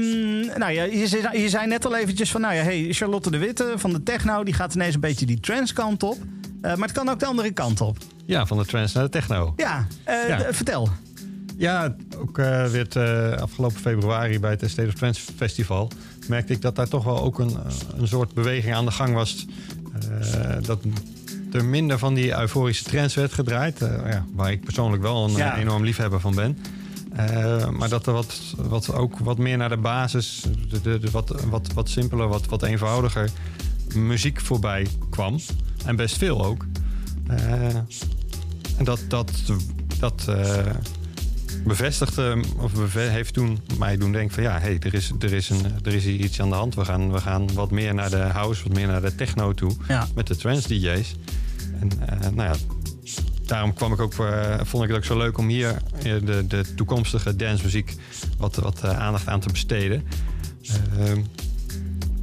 nou 0.59 0.71
ja, 0.71 0.83
je, 0.83 1.07
zei- 1.07 1.41
je 1.41 1.49
zei 1.49 1.67
net 1.67 1.85
al 1.85 1.95
eventjes 1.95 2.31
van, 2.31 2.41
nou 2.41 2.53
ja, 2.53 2.61
hey, 2.63 2.87
Charlotte 2.91 3.31
de 3.31 3.37
Witte 3.37 3.73
van 3.75 3.91
de 3.93 4.03
techno, 4.03 4.43
die 4.43 4.53
gaat 4.53 4.75
ineens 4.75 4.93
een 4.95 4.99
beetje 4.99 5.25
die 5.25 5.39
trance 5.39 5.73
kant 5.73 6.03
op. 6.03 6.17
Eh, 6.61 6.75
maar 6.75 6.87
het 6.87 6.97
kan 6.97 7.09
ook 7.09 7.19
de 7.19 7.25
andere 7.25 7.51
kant 7.51 7.81
op. 7.81 7.97
Ja, 8.25 8.45
van 8.45 8.57
de 8.57 8.65
trance 8.65 8.95
naar 8.97 9.05
de 9.05 9.11
techno. 9.11 9.53
Ja, 9.55 9.87
eh, 10.03 10.27
Ja. 10.27 10.53
vertel. 10.53 10.89
Ja, 11.57 11.95
ook 12.17 12.37
eh 12.37 12.65
weer 12.65 12.87
afgelopen 13.41 13.79
februari 13.79 14.39
bij 14.39 14.51
het 14.59 14.69
State 14.69 14.87
of 14.87 14.93
Trance 14.93 15.21
Festival 15.35 15.91
merkte 16.27 16.53
ik 16.53 16.61
dat 16.61 16.75
daar 16.75 16.87
toch 16.87 17.03
wel 17.03 17.21
ook 17.21 17.39
een, 17.39 17.57
een 17.97 18.07
soort 18.07 18.33
beweging 18.33 18.75
aan 18.75 18.85
de 18.85 18.91
gang 18.91 19.13
was. 19.13 19.45
Dat 20.61 20.79
er 21.51 21.65
minder 21.65 21.99
van 21.99 22.13
die 22.13 22.37
euforische 22.39 22.83
trance 22.83 23.19
werd 23.19 23.33
gedraaid. 23.33 23.81
eh, 23.81 24.11
ja, 24.11 24.25
waar 24.35 24.51
ik 24.51 24.63
persoonlijk 24.63 25.01
wel 25.01 25.23
een 25.25 25.31
Ja. 25.31 25.57
enorm 25.57 25.83
liefhebber 25.83 26.19
van 26.19 26.35
ben. 26.35 26.57
Eh, 27.15 27.69
maar 27.69 27.89
dat 27.89 28.07
er 28.07 28.13
wat, 28.13 28.39
wat, 28.57 28.93
ook 28.93 29.19
wat 29.19 29.37
meer 29.37 29.57
naar 29.57 29.69
de 29.69 29.77
basis, 29.77 30.43
de, 30.69 30.81
de, 30.81 30.99
de 30.99 31.11
wat, 31.11 31.41
wat, 31.49 31.73
wat 31.73 31.89
simpeler, 31.89 32.27
wat, 32.27 32.45
wat 32.45 32.63
eenvoudiger 32.63 33.29
muziek 33.95 34.39
voorbij 34.41 34.87
kwam. 35.09 35.39
En 35.85 35.95
best 35.95 36.17
veel 36.17 36.45
ook. 36.45 36.65
Eh, 37.27 37.75
en 38.77 38.83
dat, 38.83 38.99
dat, 39.07 39.31
dat 39.99 40.27
bevestigde, 41.65 42.39
of 42.57 42.73
beve- 42.73 42.99
heeft 42.99 43.33
toen 43.33 43.59
mij 43.77 43.97
doen 43.97 44.11
denken 44.11 44.33
van 44.33 44.43
ja, 44.43 44.59
hey, 44.59 44.77
er, 44.79 44.93
is, 44.93 45.11
er, 45.19 45.33
is 45.33 45.49
een, 45.49 45.65
er 45.83 45.93
is 45.93 46.03
hier 46.03 46.19
iets 46.19 46.41
aan 46.41 46.49
de 46.49 46.55
hand. 46.55 46.75
We 46.75 46.85
gaan, 46.85 47.11
we 47.11 47.19
gaan 47.19 47.53
wat 47.53 47.71
meer 47.71 47.93
naar 47.93 48.09
de 48.09 48.17
house, 48.17 48.63
wat 48.63 48.73
meer 48.73 48.87
naar 48.87 49.01
de 49.01 49.15
techno 49.15 49.53
toe 49.53 49.71
Ja. 49.87 50.07
met 50.15 50.27
de 50.27 50.35
trance 50.35 50.67
DJ's. 50.67 51.15
En 51.79 51.89
eh, 52.07 52.19
nou 52.19 52.49
ja, 52.49 52.55
daarom 53.45 53.73
kwam 53.73 53.93
ik 53.93 53.99
ook, 53.99 54.13
eh, 54.13 54.55
vond 54.63 54.83
ik 54.83 54.89
het 54.89 54.97
ook 54.97 55.05
zo 55.05 55.17
leuk 55.17 55.37
om 55.37 55.47
hier 55.47 55.75
eh, 55.97 56.03
de, 56.03 56.45
de 56.47 56.73
toekomstige 56.75 57.35
dancemuziek 57.35 57.95
wat, 58.37 58.55
wat 58.55 58.83
aandacht 58.83 59.27
aan 59.27 59.39
te 59.39 59.51
besteden. 59.51 60.03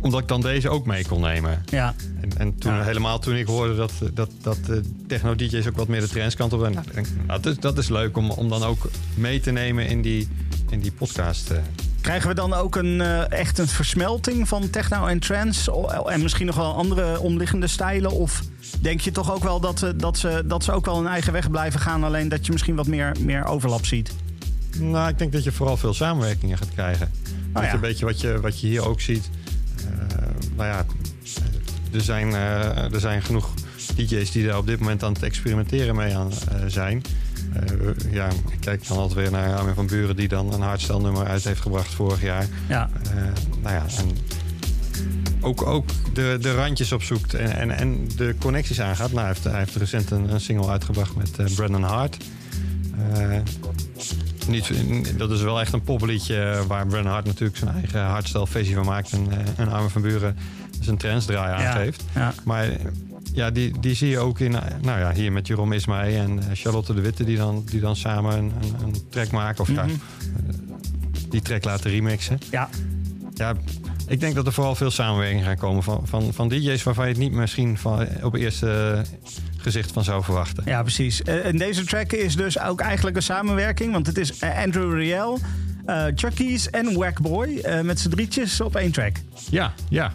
Omdat 0.04 0.20
ik 0.20 0.28
dan 0.28 0.40
deze 0.40 0.68
ook 0.68 0.86
mee 0.86 1.06
kon 1.06 1.20
nemen. 1.20 1.62
Ja, 1.70 1.94
En, 2.20 2.30
en 2.38 2.58
toen, 2.58 2.72
Ja. 2.74 2.82
helemaal 2.82 3.18
toen 3.18 3.34
ik 3.34 3.46
hoorde 3.46 3.74
dat, 3.74 3.92
dat, 4.14 4.30
dat 4.42 4.58
de 4.66 4.82
techno-dj's 5.06 5.66
ook 5.66 5.76
wat 5.76 5.88
meer 5.88 6.00
de 6.00 6.08
trendskant 6.08 6.52
op... 6.52 6.64
En, 6.64 6.72
nou, 6.72 6.86
nou, 7.26 7.40
dat, 7.40 7.46
is, 7.52 7.58
dat 7.58 7.78
is 7.78 7.88
leuk 7.88 8.16
om, 8.16 8.30
om 8.30 8.48
dan 8.48 8.62
ook 8.62 8.88
mee 9.14 9.40
te 9.40 9.50
nemen 9.50 9.86
in 9.86 10.02
die, 10.02 10.28
in 10.70 10.80
die 10.80 10.92
podcast. 10.92 11.50
eh. 11.50 11.58
krijgen 12.00 12.28
we 12.28 12.34
dan 12.34 12.52
ook 12.54 12.76
een, 12.76 13.00
eh, 13.00 13.30
echt 13.30 13.58
een 13.58 13.68
versmelting 13.68 14.48
van 14.48 14.70
techno 14.70 15.06
en 15.06 15.18
trance? 15.18 15.92
En 16.06 16.22
misschien 16.22 16.46
nog 16.46 16.56
wel 16.56 16.74
andere 16.74 17.20
omliggende 17.20 17.66
stijlen? 17.66 18.10
Of 18.10 18.42
denk 18.80 19.00
je 19.00 19.10
toch 19.10 19.34
ook 19.34 19.42
wel 19.42 19.60
dat, 19.60 19.82
eh, 19.82 19.90
dat, 19.96 20.18
ze, 20.18 20.42
dat 20.46 20.64
ze 20.64 20.72
ook 20.72 20.84
wel 20.84 20.96
hun 20.96 21.06
eigen 21.06 21.32
weg 21.32 21.50
blijven 21.50 21.80
gaan? 21.80 22.04
Alleen 22.04 22.28
dat 22.28 22.46
je 22.46 22.52
misschien 22.52 22.74
wat 22.76 22.86
meer, 22.86 23.16
meer 23.20 23.44
overlap 23.44 23.86
ziet? 23.86 24.10
Nou, 24.78 25.08
ik 25.08 25.18
denk 25.18 25.32
dat 25.32 25.44
je 25.44 25.52
vooral 25.52 25.76
veel 25.76 25.94
samenwerkingen 25.94 26.58
gaat 26.58 26.72
krijgen. 26.74 27.10
dat 27.52 27.62
ja. 27.62 27.68
je 27.68 27.74
een 27.74 27.80
beetje 27.80 28.04
wat 28.04 28.20
je, 28.20 28.40
wat 28.40 28.60
je 28.60 28.66
hier 28.66 28.88
ook 28.88 29.00
ziet. 29.00 29.30
Eh, 29.84 30.18
nou 30.56 30.68
ja, 30.68 30.86
er 31.92 32.00
zijn, 32.00 32.32
eh, 32.32 32.92
er 32.92 33.00
zijn 33.00 33.22
genoeg 33.22 33.54
DJ's 33.96 34.30
die 34.30 34.46
daar 34.46 34.58
op 34.58 34.66
dit 34.66 34.78
moment 34.78 35.02
aan 35.02 35.12
het 35.12 35.22
experimenteren 35.22 35.96
mee 35.96 36.16
aan, 36.16 36.30
eh, 36.30 36.56
zijn. 36.66 37.02
Ja, 38.10 38.28
ik 38.28 38.60
kijk 38.60 38.88
dan 38.88 38.98
altijd 38.98 39.20
weer 39.20 39.30
naar 39.30 39.56
Armin 39.56 39.74
van 39.74 39.86
Buren... 39.86 40.16
die 40.16 40.28
dan 40.28 40.52
een 40.52 40.60
hardstelnummer 40.60 41.26
uit 41.26 41.44
heeft 41.44 41.60
gebracht 41.60 41.94
vorig 41.94 42.22
jaar. 42.22 42.46
Ja, 42.68 42.90
nou 43.62 43.74
ja, 43.74 43.84
en 43.98 44.10
ook, 45.40 45.62
ook 45.62 45.90
de, 46.12 46.38
de 46.40 46.54
randjes 46.54 46.92
opzoekt 46.92 47.34
en, 47.34 47.52
en, 47.56 47.70
en 47.70 48.08
de 48.16 48.34
connecties 48.38 48.80
aangaat. 48.80 49.12
Nou, 49.12 49.18
hij, 49.18 49.28
heeft, 49.28 49.44
hij 49.44 49.58
heeft 49.58 49.76
recent 49.76 50.10
een, 50.10 50.32
een 50.32 50.40
single 50.40 50.70
uitgebracht 50.70 51.16
met 51.16 51.54
Brandon 51.54 51.82
Hart. 51.82 52.16
Eh, 54.46 54.50
niet, 54.50 55.18
dat 55.18 55.30
is 55.30 55.42
wel 55.42 55.60
echt 55.60 55.72
een 55.72 55.82
popliedje 55.82 56.62
waar 56.66 56.86
Brandon 56.86 57.12
Hart 57.12 57.24
natuurlijk 57.24 57.58
zijn 57.58 57.74
eigen 57.74 58.00
hardstyle 58.04 58.46
versie 58.46 58.74
van 58.74 58.84
maakt. 58.84 59.12
En, 59.12 59.26
eh, 59.30 59.38
en 59.56 59.68
Armin 59.68 59.90
van 59.90 60.02
Buren 60.02 60.36
zijn 60.80 60.96
trance 60.96 61.26
draai 61.26 61.62
Ja. 61.62 61.68
aangeeft. 61.72 62.04
ja. 62.14 62.34
Maar 62.44 62.64
eh, 62.68 62.76
ja, 63.32 63.50
die, 63.50 63.80
die 63.80 63.94
zie 63.94 64.08
je 64.08 64.18
ook 64.18 64.40
in, 64.40 64.54
eh, 64.56 64.62
nou 64.82 64.98
ja, 64.98 65.12
hier 65.12 65.32
met 65.32 65.46
Jeroen 65.46 65.72
Ismaï 65.72 66.16
en 66.16 66.38
eh, 66.38 66.44
Charlotte 66.52 66.94
de 66.94 67.00
Witte... 67.00 67.24
die 67.24 67.36
dan, 67.36 67.62
die 67.70 67.80
dan 67.80 67.96
samen 67.96 68.36
een, 68.38 68.52
een, 68.62 68.74
een 68.86 68.94
track 69.10 69.30
maken. 69.30 69.60
Of 69.60 69.68
Mhm. 69.68 69.78
eh, 69.78 69.84
die 71.30 71.42
track 71.42 71.64
laten 71.64 71.90
remixen. 71.90 72.38
ja. 72.50 72.68
Ja, 73.34 73.54
ik 74.08 74.20
denk 74.20 74.34
dat 74.34 74.46
er 74.46 74.52
vooral 74.52 74.74
veel 74.74 74.90
samenwerking 74.90 75.44
gaan 75.44 75.56
komen 75.56 75.82
van, 75.82 76.00
van, 76.04 76.32
van 76.32 76.48
DJ's 76.48 76.82
waarvan 76.82 77.04
je 77.06 77.10
het 77.12 77.20
niet 77.20 77.32
misschien 77.32 77.78
van, 77.78 78.06
op 78.22 78.34
eerste 78.34 78.70
eh, 78.70 79.32
gezicht 79.64 79.92
van 79.92 80.04
zou 80.04 80.24
verwachten. 80.24 80.62
Ja, 80.66 80.82
precies. 80.82 81.22
Eh, 81.22 81.46
En 81.46 81.56
deze 81.58 81.84
track 81.84 82.12
is 82.12 82.36
dus 82.36 82.60
ook 82.60 82.80
eigenlijk 82.80 83.16
een 83.16 83.22
samenwerking. 83.22 83.92
Want 83.92 84.06
het 84.06 84.18
is 84.18 84.38
eh, 84.38 84.58
Andrew 84.58 84.94
Riel, 84.94 85.38
eh 85.86 86.04
Chucky's 86.14 86.70
en 86.70 86.94
Wackboy. 86.96 87.58
eh 87.62 87.80
met 87.80 88.00
z'n 88.00 88.08
drietjes 88.08 88.60
op 88.60 88.76
één 88.76 88.92
track. 88.92 89.16
Ja, 89.50 89.72
ja. 89.88 90.12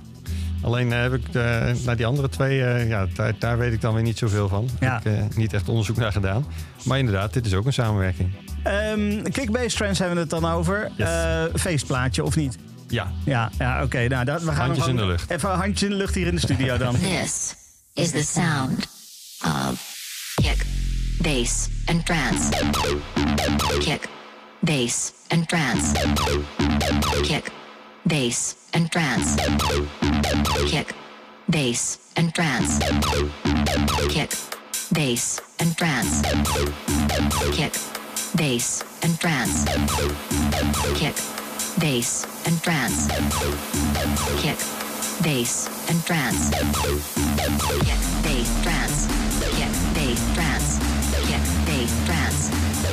Alleen 0.62 0.91
heb 0.91 1.14
ik 1.14 1.32
de, 1.32 1.74
naar 1.86 1.95
die 1.95 2.06
andere 2.06 2.30
twee, 2.30 2.64
eh, 2.64 2.88
ja, 2.89 3.08
daar, 3.16 3.34
daar 3.39 3.58
weet 3.58 3.74
ik 3.74 3.82
dan 3.82 3.93
weer 3.93 4.04
niet 4.04 4.18
zoveel 4.18 4.47
van. 4.47 4.70
Ja. 4.80 4.97
Ik 4.97 5.04
heb 5.04 5.14
eh, 5.32 5.38
niet 5.38 5.54
echt 5.54 5.70
onderzoek 5.70 5.97
naar 5.97 6.12
gedaan. 6.12 6.45
Maar 6.84 7.00
inderdaad, 7.00 7.34
dit 7.34 7.45
is 7.45 7.54
ook 7.54 7.66
een 7.66 7.74
samenwerking. 7.74 8.30
Ehm 8.64 9.22
Kickbase 9.32 9.76
Trends 9.76 10.00
hebben 10.00 10.16
we 10.16 10.22
het 10.22 10.30
dan 10.41 10.45
over. 10.52 10.91
Yes. 10.95 11.08
Eh, 11.08 11.43
feestplaatje 11.56 12.24
of 12.24 12.36
niet? 12.36 12.58
Ja, 12.88 13.12
Ja, 13.26 13.52
ja 13.58 13.84
oké. 13.84 14.08
Nou, 14.08 14.26
dat, 14.26 14.41
we 14.43 14.52
gaan 14.52 14.66
Handjes 14.66 14.88
in 14.88 14.95
de 14.95 15.06
lucht. 15.06 15.30
Even 15.30 15.50
handjes 15.50 15.84
in 15.84 15.89
de 15.89 15.95
lucht 15.95 16.16
hier 16.16 16.28
in 16.28 16.36
de 16.36 16.41
studio 16.41 16.78
dan. 16.78 16.95
This 17.00 17.56
is 17.93 18.12
the 18.12 18.24
sound 18.24 18.88
of 19.45 19.79
kick, 20.41 20.65
bass, 21.21 21.69
and 21.87 22.05
trance. 22.05 22.49
Kick, 23.79 24.07
bass, 24.63 25.13
and 25.31 25.47
trance. 25.47 25.93
Kick, 27.23 27.51
bass, 28.07 28.55
and 28.73 28.91
trance. 28.91 29.35
Kick, 30.69 30.93
bass, 31.49 31.97
and 32.15 32.33
trance. 32.33 32.79
Kick, 34.09 34.33
bass, 34.93 35.41
and 35.59 35.77
trance. 35.77 36.21
Kick, 37.51 37.73
bass, 38.35 38.83
and 39.01 39.19
trance. 39.19 39.65
Kick, 40.95 41.15
bass, 41.79 42.25
and 42.45 42.61
trance. 42.63 43.07
Kick, 44.41 44.78
bass, 45.24 45.67
and 45.89 46.03
trance. 46.05 46.49
Kick, 46.49 46.63
bass, 48.24 48.63
trance. 48.63 49.07
Kick, 49.55 49.72
bass, 49.93 50.34
trance. 50.34 50.78
Kick, 51.28 51.43
bass, 51.65 51.93
trance. 52.05 52.49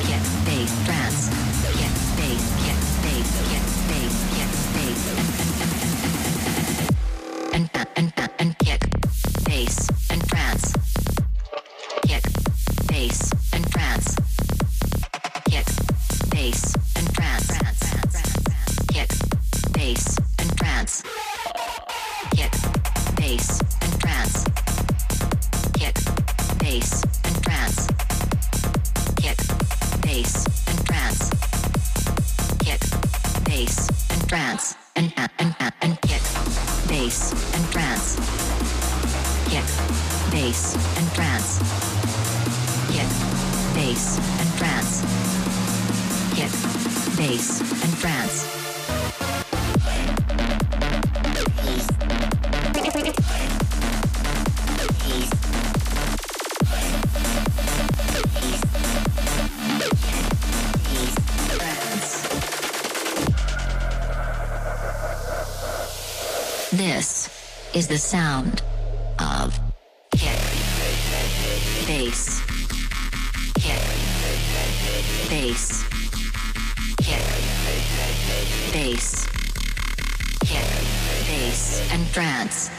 Kick, 0.07 0.23
bass, 0.45 0.71
trance. 0.85 1.29
Kick, 1.77 1.93
bass, 2.17 2.43
kick, 2.63 2.79
bass, 3.03 3.29
kick, 3.49 3.65
bass, 3.87 4.15
kick, 4.35 4.51
bass, 4.73 5.01
and 7.53 7.69
and 7.73 7.77
and 7.77 7.87
and 7.95 7.95
and 7.95 8.13
and 8.17 8.31
and 8.39 8.51
kick, 8.59 8.81
bass, 9.45 9.89
and 10.09 10.21
trance. 10.27 10.73
Kick, 12.03 12.23
bass, 12.87 13.31
and 13.53 13.71
trance. 13.71 14.15
Kick, 15.45 15.67
bass, 16.31 16.75
and 16.95 17.13
trance. 17.13 17.47
Kick, 18.93 19.09
bass, 19.73 20.17
and 20.49 20.57
bass, 23.17 23.59
and 23.81 23.99
trance. 24.01 24.43
Kick, 25.73 25.95
bass, 26.59 27.03
and 27.25 27.43
trance. 27.43 27.87
Kick, 29.15 29.37
bass, 30.03 30.45
and 30.67 30.85
trance. 30.85 31.29
Kick, 32.63 32.81
bass, 33.45 33.89
and 34.11 34.29
trance. 34.29 34.75
And 34.95 35.13
and 35.17 35.29
and 35.39 35.55
and, 35.59 35.73
and 35.81 36.01
kick, 36.01 36.23
bass, 36.87 37.33
and 37.55 37.65
trance. 37.71 38.15
Kick, 39.49 39.67
bass, 40.31 40.75
and 40.97 41.07
trance. 41.13 41.59
Kick, 42.91 43.09
bass, 43.75 44.19
and 44.39 44.49
trance. 44.57 45.01
Kick, 46.35 46.51
bass, 47.17 47.61
and 47.83 47.97
trance. 47.97 49.46
Is 67.77 67.87
the 67.87 67.97
sound 67.97 68.63
of 69.19 69.53
kick, 70.11 70.39
bass, 71.85 72.41
kick, 73.53 73.83
bass, 75.29 75.85
bass, 78.73 79.27
bass, 81.27 81.91
and 81.91 82.13
trance. 82.13 82.76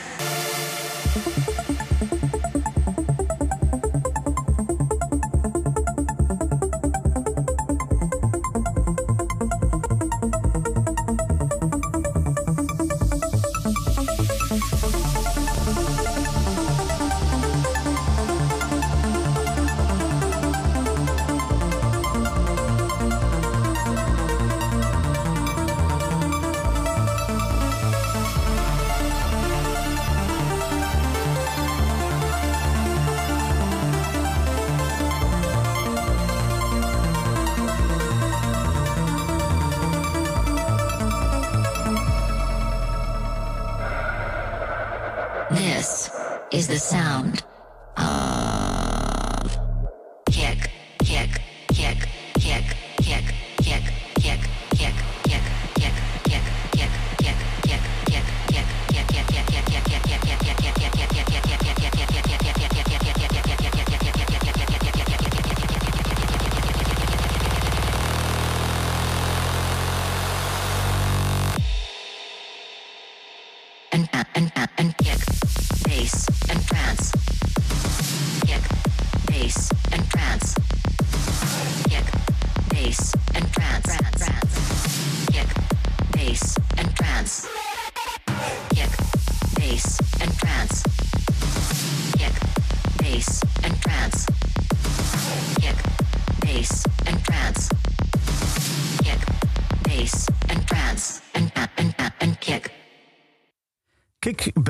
The 46.69 46.79
sound 46.79 47.43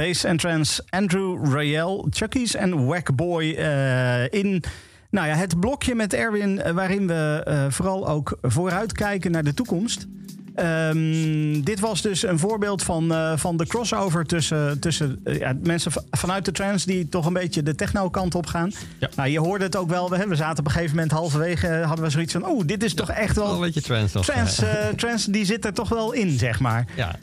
En 0.09 0.37
Trance, 0.37 0.83
Andrew 0.89 1.53
Rayel, 1.53 2.07
Chucky's 2.11 2.55
en 2.55 2.87
Wackboy 2.87 3.55
eh 3.55 4.33
in 4.33 4.65
nou 5.11 5.29
ja, 5.29 5.35
het 5.35 5.61
blokje 5.61 5.95
met 5.95 6.15
Erwin... 6.15 6.63
eh, 6.63 6.73
waarin 6.73 7.07
we 7.07 7.43
eh, 7.45 7.65
vooral 7.69 8.09
ook 8.09 8.39
vooruitkijken 8.43 9.31
naar 9.31 9.45
de 9.45 9.55
toekomst. 9.55 10.07
Ehm, 10.55 11.61
dit 11.61 11.81
was 11.81 12.03
dus 12.03 12.23
een 12.23 12.39
voorbeeld 12.39 12.83
van, 12.83 13.15
van 13.39 13.57
de 13.57 13.67
crossover 13.67 14.25
tussen, 14.27 14.81
tussen 14.81 15.21
ja, 15.25 15.55
mensen 15.63 15.93
vanuit 16.11 16.45
de 16.45 16.53
trance... 16.53 16.87
die 16.87 17.09
toch 17.09 17.27
een 17.27 17.33
beetje 17.33 17.63
de 17.63 17.75
techno-kant 17.75 18.35
op 18.35 18.47
gaan. 18.47 18.73
Ja. 18.99 19.09
Nou, 19.17 19.29
je 19.29 19.39
hoorde 19.39 19.65
het 19.65 19.77
ook 19.77 19.89
wel. 19.89 20.11
We, 20.11 20.27
we 20.27 20.37
zaten 20.37 20.59
op 20.59 20.65
een 20.65 20.73
gegeven 20.73 20.95
moment 20.95 21.13
halverwege... 21.13 21.67
hadden 21.69 22.05
we 22.05 22.11
zoiets 22.11 22.33
van, 22.33 22.49
oeh, 22.49 22.67
dit 22.67 22.83
is 22.83 22.95
toch 22.95 23.11
echt 23.11 23.37
Wel 23.37 23.53
een 23.55 23.61
beetje 23.61 23.83
trance. 23.83 24.21
Trance, 24.21 24.67
trance, 24.97 25.31
die 25.31 25.45
zit 25.45 25.65
er 25.65 25.73
toch 25.73 25.89
wel 25.89 26.13
in, 26.13 26.39
zeg 26.39 26.61
maar. 26.61 26.87
ja. 26.97 27.19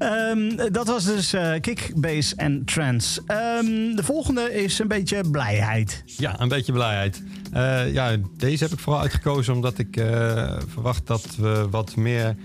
Ehm, 0.00 0.72
dat 0.72 0.86
was 0.86 1.04
dus 1.04 1.32
eh, 1.32 1.52
kick, 1.60 1.92
bass 1.94 2.34
en 2.34 2.64
trance. 2.64 3.22
Ehm, 3.26 3.94
de 3.96 4.02
volgende 4.02 4.62
is 4.62 4.78
een 4.78 4.88
beetje 4.88 5.20
blijheid. 5.30 6.02
ja, 6.06 6.40
een 6.40 6.48
beetje 6.48 6.72
blijheid. 6.72 7.22
Eh, 7.52 7.92
ja, 7.92 8.16
deze 8.36 8.64
heb 8.64 8.72
ik 8.72 8.78
vooral 8.78 9.00
uitgekozen 9.02 9.54
omdat 9.54 9.78
ik 9.78 9.96
eh, 9.96 10.56
verwacht 10.66 11.06
dat 11.06 11.26
we 11.36 11.66
wat 11.70 11.96
meer 11.96 12.36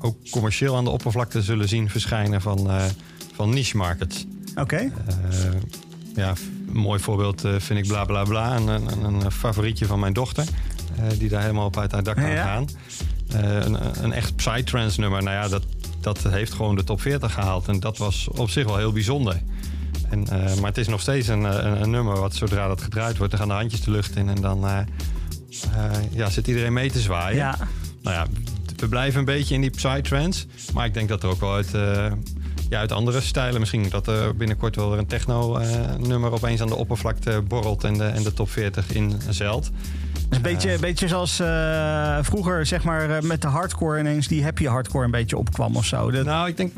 ook 0.00 0.16
commercieel 0.30 0.76
aan 0.76 0.84
de 0.84 0.90
oppervlakte 0.90 1.42
zullen 1.42 1.68
zien 1.68 1.90
verschijnen 1.90 2.40
van, 2.40 2.70
van 3.34 3.50
niche 3.50 3.76
markets. 3.76 4.26
Oké. 4.54 4.90
Ja, 6.14 6.28
een 6.68 6.76
mooi 6.76 7.00
voorbeeld 7.00 7.40
vind 7.58 7.78
ik 7.78 7.86
bla 7.86 8.04
bla 8.04 8.22
bla. 8.22 8.56
Een, 8.56 8.68
een, 8.68 9.04
een 9.04 9.30
favorietje 9.32 9.86
van 9.86 10.00
mijn 10.00 10.12
dochter. 10.12 10.44
die 11.18 11.28
daar 11.28 11.40
helemaal 11.40 11.66
op 11.66 11.78
uit 11.78 11.92
haar 11.92 12.02
dak 12.02 12.16
kan 12.16 12.30
Ja. 12.30 12.44
gaan. 12.44 12.66
Een, 13.28 14.04
een 14.04 14.12
echt 14.12 14.36
psytrance 14.36 15.00
nummer. 15.00 15.22
Nou 15.22 15.36
ja, 15.36 15.48
dat, 15.48 15.62
dat 16.00 16.22
heeft 16.22 16.52
gewoon 16.52 16.76
de 16.76 16.84
top 16.84 17.00
40 17.00 17.32
gehaald. 17.32 17.68
En 17.68 17.80
dat 17.80 17.98
was 17.98 18.28
op 18.28 18.50
zich 18.50 18.64
wel 18.64 18.76
heel 18.76 18.92
bijzonder. 18.92 19.42
En, 20.10 20.26
eh, 20.28 20.54
maar 20.56 20.68
het 20.68 20.78
is 20.78 20.88
nog 20.88 21.00
steeds 21.00 21.28
een, 21.28 21.46
eh, 21.46 21.64
een, 21.64 21.82
een 21.82 21.90
nummer 21.90 22.20
wat 22.20 22.34
zodra 22.34 22.68
dat 22.68 22.82
gedraaid 22.82 23.16
wordt... 23.16 23.32
dan 23.32 23.40
gaan 23.40 23.48
de 23.48 23.54
handjes 23.54 23.80
de 23.80 23.90
lucht 23.90 24.16
in 24.16 24.28
en 24.28 24.40
dan 24.40 24.66
eh, 24.66 24.78
ja, 26.10 26.30
zit 26.30 26.46
iedereen 26.46 26.72
mee 26.72 26.90
te 26.90 27.00
zwaaien. 27.00 27.36
Ja. 27.36 27.58
Nou 28.02 28.16
ja, 28.16 28.26
we 28.76 28.88
blijven 28.88 29.18
een 29.18 29.24
beetje 29.24 29.54
in 29.54 29.60
die 29.60 29.70
psytrance. 29.70 30.46
Maar 30.72 30.86
ik 30.86 30.94
denk 30.94 31.08
dat 31.08 31.22
er 31.22 31.28
ook 31.28 31.40
wel 31.40 31.54
uit, 31.54 31.70
ja, 32.68 32.78
uit 32.78 32.92
andere 32.92 33.20
stijlen... 33.20 33.60
misschien 33.60 33.88
dat 33.88 34.06
er 34.06 34.36
binnenkort 34.36 34.76
wel 34.76 34.90
weer 34.90 34.98
een 34.98 35.06
techno-nummer... 35.06 36.32
opeens 36.32 36.60
aan 36.60 36.68
de 36.68 36.74
oppervlakte 36.74 37.42
borrelt 37.48 37.84
en 37.84 37.98
de, 37.98 38.04
en 38.04 38.22
de 38.22 38.32
top 38.32 38.50
40 38.50 38.92
inzeilt. 38.92 39.70
Dus 40.30 40.38
een 40.38 40.42
beetje, 40.42 40.78
beetje 40.78 41.08
zoals 41.08 41.40
eh, 41.40 42.18
vroeger, 42.22 42.66
zeg 42.66 42.84
maar, 42.84 43.10
eh, 43.16 43.22
met 43.22 43.42
de 43.42 43.48
hardcore 43.48 43.98
ineens 43.98 44.26
die 44.28 44.42
happy 44.42 44.64
hardcore 44.64 45.04
een 45.04 45.10
beetje 45.10 45.36
opkwam 45.36 45.76
of 45.76 45.84
zo. 45.84 46.10
Dat, 46.10 46.24
Nou, 46.24 46.48
ik 46.48 46.56
denk 46.56 46.72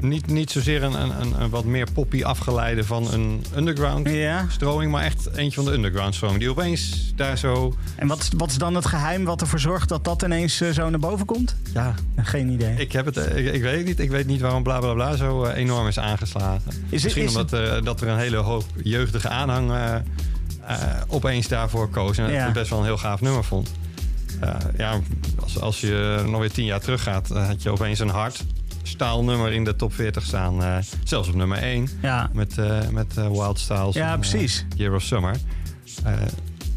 niet, 0.00 0.26
niet 0.26 0.50
zozeer 0.50 0.82
een, 0.82 0.92
een, 1.00 1.40
een, 1.40 1.50
wat 1.50 1.64
meer 1.64 1.86
poppy 1.92 2.22
afgeleide 2.24 2.84
van 2.84 3.12
een 3.12 3.44
underground 3.56 4.08
Ja. 4.08 4.46
stroming... 4.48 4.90
maar 4.92 5.04
echt 5.04 5.28
eentje 5.36 5.54
van 5.62 5.64
de 5.64 5.76
underground 5.76 6.14
stroming. 6.14 6.40
Die 6.40 6.50
opeens 6.50 7.12
daar 7.16 7.38
zo... 7.38 7.74
En 7.96 8.06
wat, 8.06 8.18
is- 8.18 8.30
wat 8.36 8.50
is 8.50 8.58
dan 8.58 8.74
het 8.74 8.86
geheim 8.86 9.24
wat 9.24 9.40
ervoor 9.40 9.58
zorgt 9.60 9.88
dat 9.88 10.04
dat 10.04 10.22
ineens 10.22 10.60
eh, 10.60 10.70
zo 10.70 10.90
naar 10.90 10.98
boven 11.00 11.26
komt? 11.26 11.56
Ja, 11.72 11.94
Geen 12.16 12.48
idee. 12.48 12.74
Ik, 12.76 12.92
heb 12.92 13.04
het, 13.04 13.16
ik, 13.16 13.52
ik 13.52 13.62
weet 13.62 13.76
het 13.76 13.86
niet. 13.86 14.00
Ik 14.00 14.10
weet 14.10 14.26
niet 14.26 14.40
waarom 14.40 14.62
bla 14.62 14.78
bla 14.78 14.92
bla 14.92 15.16
zo 15.16 15.46
enorm 15.46 15.86
is 15.86 15.98
aangeslagen. 15.98 16.72
Is 16.88 17.02
Misschien 17.02 17.24
is 17.24 17.36
omdat 17.36 17.84
dat 17.84 18.00
er 18.00 18.08
een 18.08 18.18
hele 18.18 18.36
hoop 18.36 18.64
jeugdige 18.82 19.28
aanhang 19.28 19.72
opeens 21.08 21.48
daarvoor 21.48 21.88
koos. 21.90 22.18
En 22.18 22.30
Ja. 22.32 22.44
het 22.44 22.52
best 22.52 22.70
wel 22.70 22.78
een 22.78 22.84
heel 22.84 22.98
gaaf 22.98 23.20
nummer 23.20 23.44
vond. 23.44 23.70
Eh, 24.40 24.54
ja, 24.76 25.00
als, 25.42 25.60
als 25.60 25.80
je 25.80 26.22
nog 26.26 26.40
weer 26.40 26.50
tien 26.52 26.64
jaar 26.64 26.80
terug 26.80 27.02
gaat, 27.02 27.30
eh, 27.30 27.46
had 27.46 27.62
je 27.62 27.70
opeens 27.70 27.98
een 27.98 28.08
hard 28.08 28.44
staalnummer 28.82 29.52
in 29.52 29.64
de 29.64 29.76
top 29.76 29.94
40 29.94 30.22
staan. 30.24 30.62
eh, 30.62 30.76
zelfs 31.04 31.28
op 31.28 31.34
nummer 31.34 31.58
1. 31.62 31.88
Ja. 32.02 32.30
Met, 32.32 32.58
eh, 32.58 32.88
met 32.88 33.16
eh, 33.16 33.28
Wild 33.28 33.58
Styles. 33.58 33.94
Ja, 33.94 34.06
en, 34.06 34.12
eh, 34.12 34.18
precies. 34.30 34.66
Year 34.76 34.94
of 34.94 35.02
Summer. 35.02 35.36
Eh, 36.04 36.12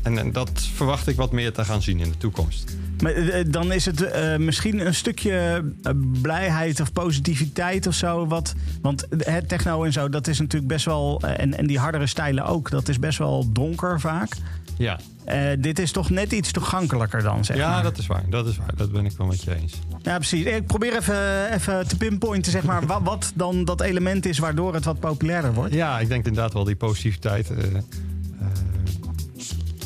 en, 0.04 0.18
en 0.18 0.32
dat 0.32 0.50
verwacht 0.76 1.08
ik 1.08 1.16
wat 1.16 1.32
meer 1.32 1.54
te 1.54 1.66
gaan 1.66 1.82
zien 1.82 2.00
in 2.00 2.10
de 2.12 2.18
toekomst. 2.18 2.76
Maar 3.02 3.12
eh, 3.14 3.46
dan 3.48 3.72
is 3.72 3.86
het 3.86 4.02
eh, 4.02 4.38
misschien 4.38 4.86
een 4.86 4.94
stukje 4.96 5.64
eh, 5.84 5.92
blijheid 6.22 6.80
of 6.82 6.94
positiviteit 6.94 7.88
of 7.88 7.94
zo. 7.94 8.28
Wat, 8.28 8.54
want 8.82 9.06
het 9.18 9.50
techno 9.50 9.84
en 9.84 9.92
zo, 9.94 10.10
dat 10.10 10.28
is 10.28 10.40
natuurlijk 10.40 10.72
best 10.72 10.86
wel... 10.86 11.22
eh, 11.22 11.40
en, 11.44 11.58
en 11.58 11.68
die 11.68 11.80
hardere 11.80 12.08
stijlen 12.08 12.46
ook, 12.46 12.70
dat 12.70 12.88
is 12.90 13.00
best 13.00 13.18
wel 13.18 13.52
donker 13.52 14.00
vaak. 14.00 14.34
Ja, 14.78 15.00
Eh, 15.26 15.42
dit 15.60 15.80
is 15.80 15.92
toch 15.92 16.10
net 16.10 16.32
iets 16.32 16.52
toegankelijker 16.52 17.22
dan, 17.24 17.46
zeg 17.46 17.58
ja 17.58 17.70
maar. 17.70 17.84
dat 17.84 17.98
is 17.98 18.08
waar. 18.08 18.24
Dat 18.30 18.48
is 18.48 18.58
waar. 18.58 18.76
Dat 18.76 18.92
ben 18.92 19.06
ik 19.06 19.12
wel 19.18 19.28
met 19.28 19.44
je 19.44 19.56
eens. 19.56 19.74
Ja, 20.02 20.16
precies. 20.16 20.46
Ik 20.46 20.66
probeer 20.68 20.96
even, 20.98 21.52
even 21.54 21.88
te 21.88 21.98
pinpointen, 21.98 22.52
zeg 22.52 22.64
maar, 22.64 22.86
wat, 22.94 23.02
wat 23.04 23.32
dan 23.36 23.66
dat 23.66 23.82
element 23.82 24.26
is 24.26 24.38
waardoor 24.40 24.74
het 24.74 24.86
wat 24.86 25.00
populairder 25.00 25.54
wordt. 25.54 25.74
Ja, 25.74 26.00
ik 26.00 26.08
denk 26.08 26.26
inderdaad 26.26 26.54
wel 26.54 26.64
die 26.64 26.76
positiviteit. 26.76 27.50
eh, 27.50 27.58
eh, 27.76 27.82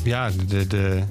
ja, 0.04 0.30
de. 0.48 0.66
de 0.66 1.02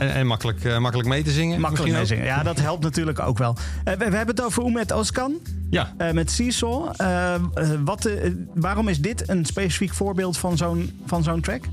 en, 0.00 0.12
en 0.12 0.26
makkelijk, 0.26 0.64
eh, 0.64 0.78
makkelijk 0.78 1.08
mee 1.08 1.22
te 1.22 1.30
zingen. 1.30 1.60
Makkelijk 1.60 1.92
mee 1.92 2.00
ook. 2.00 2.06
zingen. 2.06 2.24
Ja, 2.24 2.42
dat 2.42 2.60
helpt 2.60 2.82
natuurlijk 2.82 3.18
ook 3.18 3.38
wel. 3.38 3.56
Eh, 3.84 3.94
we, 3.94 4.10
we 4.10 4.16
hebben 4.16 4.34
het 4.34 4.44
over 4.44 4.62
Oemet 4.62 4.92
Oskan. 4.92 5.32
Ja. 5.70 5.94
eh, 5.98 6.10
met 6.10 6.30
Seesaw. 6.30 6.94
Wat, 7.84 8.10
waarom 8.54 8.88
is 8.88 9.00
dit 9.00 9.28
een 9.28 9.44
specifiek 9.44 9.94
voorbeeld 9.94 10.38
van 10.38 10.56
zo'n, 10.56 11.00
van 11.06 11.22
zo'n 11.22 11.40
track? 11.40 11.64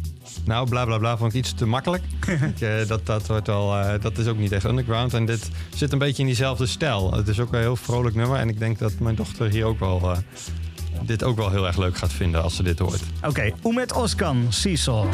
Nou, 0.46 0.70
bla 0.70 0.86
bla 0.86 0.98
bla 0.98 1.18
vond 1.18 1.34
ik 1.34 1.40
iets 1.40 1.54
te 1.54 1.66
makkelijk. 1.66 2.04
Ik, 2.60 2.88
dat, 2.88 3.06
dat, 3.06 3.28
wordt 3.28 3.48
wel, 3.48 3.76
dat 4.02 4.18
is 4.18 4.28
ook 4.28 4.38
niet 4.38 4.52
echt 4.52 4.66
underground. 4.66 5.14
En 5.14 5.26
dit 5.26 5.50
zit 5.76 5.92
een 5.92 6.00
beetje 6.00 6.22
in 6.22 6.28
diezelfde 6.28 6.66
stijl. 6.66 7.14
Het 7.14 7.28
is 7.28 7.40
ook 7.40 7.54
een 7.54 7.60
heel 7.60 7.76
vrolijk 7.76 8.16
nummer. 8.16 8.38
En 8.38 8.50
ik 8.50 8.60
denk 8.60 8.80
dat 8.80 9.00
mijn 9.00 9.16
dochter 9.16 9.50
hier 9.50 9.66
ook 9.66 9.80
wel, 9.80 10.16
dit 11.02 11.24
ook 11.24 11.38
wel 11.38 11.52
heel 11.52 11.68
erg 11.68 11.78
leuk 11.78 11.98
gaat 11.98 12.14
vinden 12.14 12.44
als 12.44 12.56
ze 12.56 12.64
dit 12.64 12.80
hoort. 12.80 13.02
Oké, 13.24 13.52
Oemet 13.64 13.94
Oskan, 13.94 14.46
Seesaw. 14.50 15.08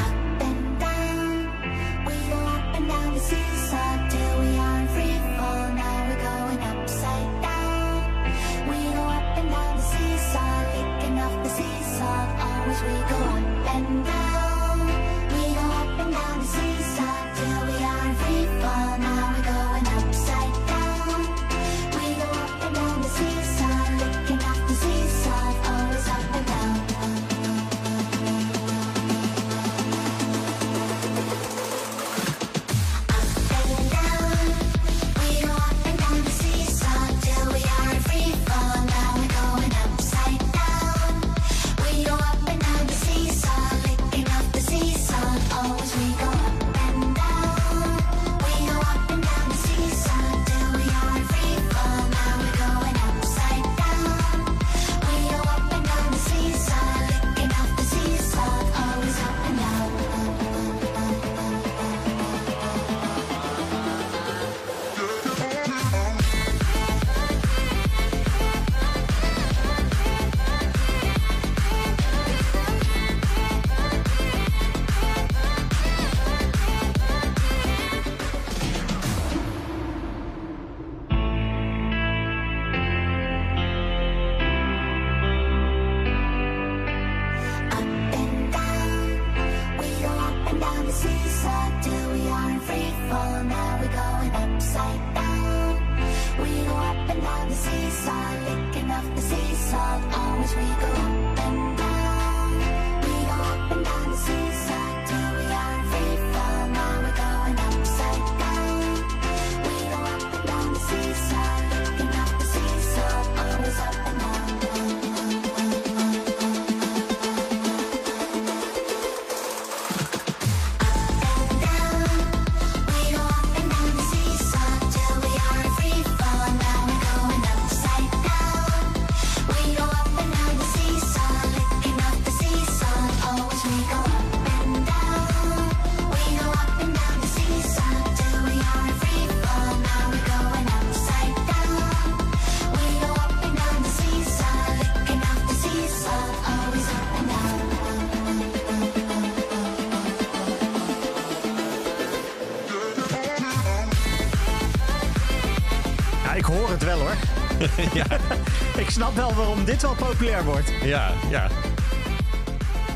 Wel 159.84 159.95
populair 159.95 160.43
wordt. 160.43 160.71
Ja, 160.84 161.11
ja. 161.29 161.47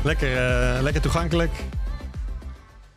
Lekker, 0.04 0.36
eh, 0.36 0.82
lekker 0.82 1.02
toegankelijk. 1.02 1.50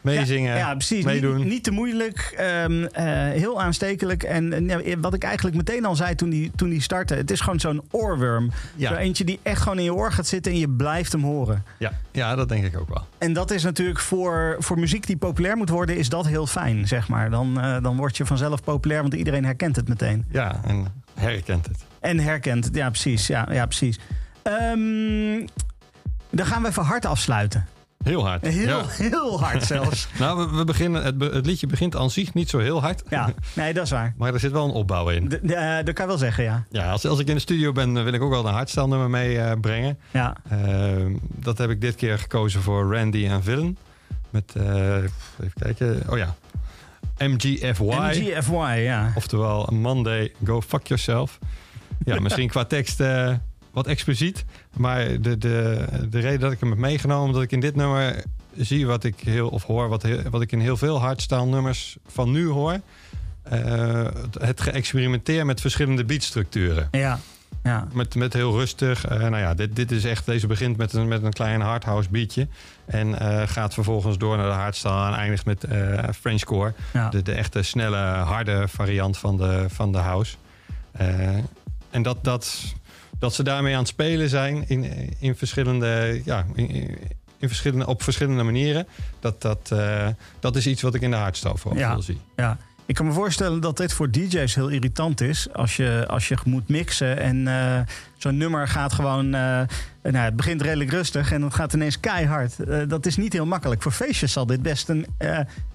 Meezingen, 0.01 0.51
Ja, 0.51 0.57
ja, 0.57 0.73
precies. 0.73 1.05
meedoen. 1.05 1.37
Niet, 1.37 1.45
niet 1.45 1.63
te 1.63 1.71
moeilijk, 1.71 2.33
ehm, 2.37 2.83
eh, 2.83 3.05
heel 3.15 3.61
aanstekelijk. 3.61 4.23
En 4.23 4.69
eh, 4.69 4.95
wat 5.01 5.13
ik 5.13 5.23
eigenlijk 5.23 5.55
meteen 5.55 5.85
al 5.85 5.95
zei 5.95 6.15
toen 6.15 6.29
die, 6.29 6.51
toen 6.55 6.69
die 6.69 6.81
startte... 6.81 7.15
het 7.15 7.31
is 7.31 7.39
gewoon 7.39 7.59
zo'n 7.59 7.81
oorworm. 7.91 8.51
Ja. 8.75 8.89
Zo 8.89 8.95
eentje 8.95 9.23
die 9.23 9.39
echt 9.43 9.61
gewoon 9.61 9.77
in 9.77 9.83
je 9.83 9.93
oor 9.93 10.11
gaat 10.11 10.27
zitten 10.27 10.51
en 10.51 10.57
je 10.57 10.69
blijft 10.69 11.11
hem 11.11 11.23
horen. 11.23 11.63
Ja, 11.77 11.91
ja, 12.11 12.35
dat 12.35 12.49
denk 12.49 12.65
ik 12.65 12.79
ook 12.79 12.89
wel. 12.89 13.05
En 13.17 13.33
dat 13.33 13.51
is 13.51 13.63
natuurlijk 13.63 13.99
voor, 13.99 14.55
voor 14.59 14.79
muziek 14.79 15.07
die 15.07 15.17
populair 15.17 15.57
moet 15.57 15.69
worden... 15.69 15.97
is 15.97 16.09
dat 16.09 16.27
heel 16.27 16.47
fijn, 16.47 16.87
zeg 16.87 17.07
maar. 17.07 17.29
Dan, 17.29 17.53
dan 17.81 17.97
word 17.97 18.17
je 18.17 18.25
vanzelf 18.25 18.63
populair, 18.63 19.01
want 19.01 19.13
iedereen 19.13 19.45
herkent 19.45 19.75
het 19.75 19.87
meteen. 19.87 20.25
Ja, 20.31 20.61
en 20.65 20.87
herkent 21.21 21.65
het. 21.67 21.77
En 21.99 22.19
herkent, 22.19 22.69
ja 22.73 22.89
precies. 22.89 23.27
Ja, 23.27 23.47
ja, 23.51 23.65
precies. 23.65 23.99
Ehm, 24.41 25.45
dan 26.29 26.45
gaan 26.45 26.61
we 26.61 26.67
even 26.67 26.83
hard 26.83 27.05
afsluiten. 27.05 27.65
Heel 28.03 28.25
hard. 28.27 28.47
Heel, 28.47 28.67
Ja. 28.67 28.83
heel 29.07 29.39
hard 29.41 29.63
zelfs. 29.63 30.07
Nou, 30.19 30.37
we, 30.49 30.55
we 30.57 30.63
beginnen, 30.63 31.03
het, 31.03 31.21
het 31.33 31.45
liedje 31.45 31.67
begint 31.67 31.95
aan 31.95 32.09
zich 32.09 32.33
niet 32.33 32.49
zo 32.49 32.57
heel 32.59 32.81
hard. 32.81 33.03
Ja, 33.09 33.29
nee, 33.55 33.73
dat 33.73 33.83
is 33.83 33.91
waar. 33.91 34.13
Maar 34.17 34.33
er 34.33 34.39
zit 34.39 34.51
wel 34.51 34.65
een 34.65 34.71
opbouw 34.71 35.09
in. 35.09 35.27
D- 35.29 35.33
eh, 35.51 35.75
dat 35.75 35.93
kan 35.93 36.03
je 36.05 36.07
wel 36.11 36.17
zeggen, 36.17 36.43
ja. 36.43 36.65
Ja, 36.69 36.91
als, 36.91 37.05
als 37.07 37.19
ik 37.19 37.27
in 37.27 37.35
de 37.35 37.41
studio 37.41 37.71
ben, 37.71 37.97
eh, 37.97 38.03
wil 38.03 38.13
ik 38.13 38.21
ook 38.21 38.29
wel 38.31 38.45
een 38.47 38.53
hardstyle-nummer 38.53 39.09
meebrengen. 39.09 39.59
brengen. 39.61 39.99
Ja, 40.11 40.35
Ehm, 40.49 41.15
dat 41.21 41.57
heb 41.57 41.69
ik 41.69 41.81
dit 41.81 41.95
keer 41.95 42.19
gekozen 42.19 42.61
voor 42.61 42.95
Randy 42.95 43.27
en 43.27 43.43
Villain. 43.43 43.77
Met, 44.29 44.53
eh, 44.55 44.95
even 44.95 45.53
kijken, 45.59 46.01
oh 46.09 46.17
ja, 46.17 46.35
MGFY. 47.27 47.83
MGFY, 47.83 48.79
ja. 48.79 49.11
Oftewel, 49.15 49.69
Monday, 49.71 50.31
go 50.45 50.61
fuck 50.61 50.87
yourself. 50.87 51.39
Ja, 52.05 52.19
misschien 52.25 52.49
qua 52.49 52.65
tekst 52.65 52.99
eh, 52.99 53.33
wat 53.71 53.87
expliciet. 53.87 54.45
Maar 54.77 55.21
de, 55.21 55.37
de, 55.37 55.85
de 56.09 56.19
reden 56.19 56.39
dat 56.39 56.51
ik 56.51 56.59
hem 56.59 56.69
heb 56.69 56.77
meegenomen... 56.79 57.27
omdat 57.27 57.41
ik 57.41 57.51
in 57.51 57.59
dit 57.59 57.75
nummer 57.75 58.23
zie 58.57 58.85
wat 58.85 59.03
ik 59.03 59.19
heel... 59.19 59.49
of 59.49 59.63
hoor 59.63 59.89
wat, 59.89 60.03
heel- 60.03 60.21
wat 60.29 60.41
ik 60.41 60.51
in 60.51 60.59
heel 60.59 60.77
veel 60.77 60.99
hardstyle 60.99 61.45
nummers 61.45 61.97
van 62.07 62.31
nu 62.31 62.47
hoor. 62.47 62.79
Eh, 63.43 64.07
het 64.39 64.61
geëxperimenteer 64.61 65.45
met 65.45 65.61
verschillende 65.61 66.05
beatstructuren. 66.05 66.87
Ja, 66.91 67.19
ja. 67.63 67.87
Met, 67.93 68.15
met 68.15 68.33
heel 68.33 68.57
rustig. 68.57 69.05
eh, 69.05 69.19
nou 69.19 69.37
ja, 69.37 69.53
dit, 69.53 69.75
dit 69.75 69.91
is 69.91 70.03
echt. 70.05 70.25
Deze 70.25 70.47
begint 70.47 70.77
met 70.77 70.93
een, 70.93 71.07
met 71.07 71.23
een 71.23 71.33
klein 71.33 71.61
hardhouse 71.61 72.09
beatje. 72.09 72.47
En 72.85 73.19
eh, 73.19 73.47
gaat 73.47 73.73
vervolgens 73.73 74.17
door 74.17 74.37
naar 74.37 74.45
de 74.47 74.51
hardstyle 74.53 75.05
en 75.07 75.13
eindigt 75.13 75.45
met 75.45 75.63
eh 75.63 76.03
Frenchcore. 76.19 76.73
Ja. 76.93 77.09
De, 77.09 77.21
de 77.21 77.31
echte 77.33 77.61
snelle, 77.61 77.97
harde 78.05 78.67
variant 78.67 79.17
van 79.17 79.37
de, 79.37 79.65
van 79.69 79.91
de 79.91 79.97
house. 79.97 80.35
En 81.91 82.01
dat, 82.01 82.23
dat, 82.23 82.61
dat 83.19 83.33
ze 83.33 83.43
daarmee 83.43 83.73
aan 83.73 83.79
het 83.79 83.87
spelen 83.87 84.29
zijn 84.29 84.63
in, 84.67 85.13
in 85.19 85.35
verschillende, 85.35 86.21
ja, 86.25 86.45
in, 86.55 86.69
in 87.37 87.47
verschillende, 87.47 87.85
op 87.87 88.03
verschillende 88.03 88.43
manieren. 88.43 88.87
Dat, 89.19 89.41
dat, 89.41 89.73
dat 90.39 90.55
is 90.55 90.67
iets 90.67 90.81
wat 90.81 90.95
ik 90.95 91.01
in 91.01 91.11
de 91.11 91.17
hardstyle 91.17 91.57
vooral 91.57 91.79
Ja. 91.79 91.91
veel 91.91 92.01
zie. 92.01 92.21
ja. 92.35 92.57
Ik 92.91 92.97
kan 92.97 93.05
me 93.05 93.11
voorstellen 93.13 93.59
dat 93.61 93.77
dit 93.77 93.93
voor 93.93 94.11
DJ's 94.11 94.55
heel 94.55 94.67
irritant 94.67 95.21
is. 95.21 95.47
Als 95.53 95.75
je, 95.75 96.05
als 96.07 96.27
je 96.27 96.37
moet 96.45 96.67
mixen 96.69 97.17
en 97.19 97.47
eh, 97.47 97.79
zo'n 98.17 98.37
nummer 98.37 98.67
gaat 98.67 98.93
gewoon. 98.93 99.25
eh, 99.25 99.61
nou, 100.01 100.15
het 100.17 100.35
begint 100.35 100.61
redelijk 100.61 100.89
rustig 100.91 101.31
en 101.31 101.41
dan 101.41 101.51
gaat 101.51 101.73
ineens 101.73 101.99
keihard. 101.99 102.59
Eh, 102.59 102.79
dat 102.87 103.05
is 103.05 103.17
niet 103.17 103.33
heel 103.33 103.45
makkelijk. 103.45 103.81
Voor 103.81 103.91
feestjes 103.91 104.31
zal 104.31 104.45
dit 104.45 104.61
best 104.61 104.89
een 104.89 105.05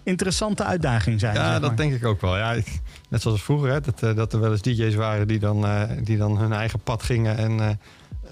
interessante 0.05 0.65
uitdaging 0.65 1.21
zijn. 1.21 1.35
Ja, 1.35 1.51
zeg 1.51 1.61
dat 1.61 1.77
denk 1.77 1.93
ik 1.95 2.05
ook 2.05 2.21
wel. 2.21 2.37
Ja, 2.37 2.53
ik- 2.53 2.81
net 3.09 3.23
zoals 3.23 3.43
vroeger, 3.43 3.71
hè, 3.71 3.81
dat, 3.81 4.17
dat 4.17 4.33
er 4.33 4.41
wel 4.41 4.51
eens 4.53 4.63
DJ's 4.63 4.95
waren 4.95 5.29
die 5.29 5.39
dan, 5.39 5.67
die 6.03 6.17
dan 6.17 6.39
hun 6.39 6.53
eigen 6.53 6.81
pad 6.81 7.03
gingen 7.03 7.37
en 7.37 7.79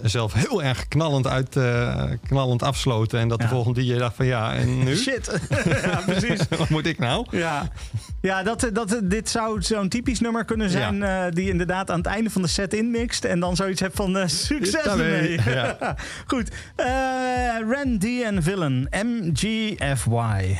zelf 0.03 0.33
heel 0.33 0.63
erg 0.63 0.89
knallend, 0.89 1.27
uit, 1.27 1.57
eh, 1.57 2.05
knallend 2.27 2.63
afsloten. 2.63 3.19
En 3.21 3.29
dat 3.29 3.41
de 3.41 3.49
volgende 3.49 3.81
DJ 3.81 3.97
dacht 3.97 4.17
van 4.17 4.27
ja, 4.27 4.55
en 4.55 4.85
nu? 4.85 4.97
Shit. 5.05 5.41
ja, 5.85 6.01
precies. 6.07 6.41
Wat 6.59 6.69
moet 6.69 6.87
ik 6.87 6.99
nou? 6.99 7.27
Ja, 7.31 7.69
ja 8.21 8.43
dat, 8.43 8.71
dat, 8.73 9.01
dit 9.03 9.29
zou 9.29 9.63
zo'n 9.63 9.89
typisch 9.89 10.21
nummer 10.21 10.45
kunnen 10.45 10.71
zijn... 10.71 11.03
eh, 11.03 11.25
die 11.31 11.49
inderdaad 11.49 11.91
aan 11.91 11.99
het 11.99 12.07
einde 12.07 12.31
van 12.31 12.43
de 12.43 12.49
set 12.49 12.75
inmixt... 12.75 13.25
en 13.25 13.41
dan 13.41 13.57
zoiets 13.57 13.81
hebt 13.81 13.97
van 13.97 14.17
eh, 14.17 14.27
succes 14.27 14.85
ermee. 14.85 15.41
Ja. 15.45 15.97
Goed. 16.27 16.51
Randy 17.69 18.23
en 18.23 18.43
Villain, 18.43 18.89
MGFY. 18.91 20.57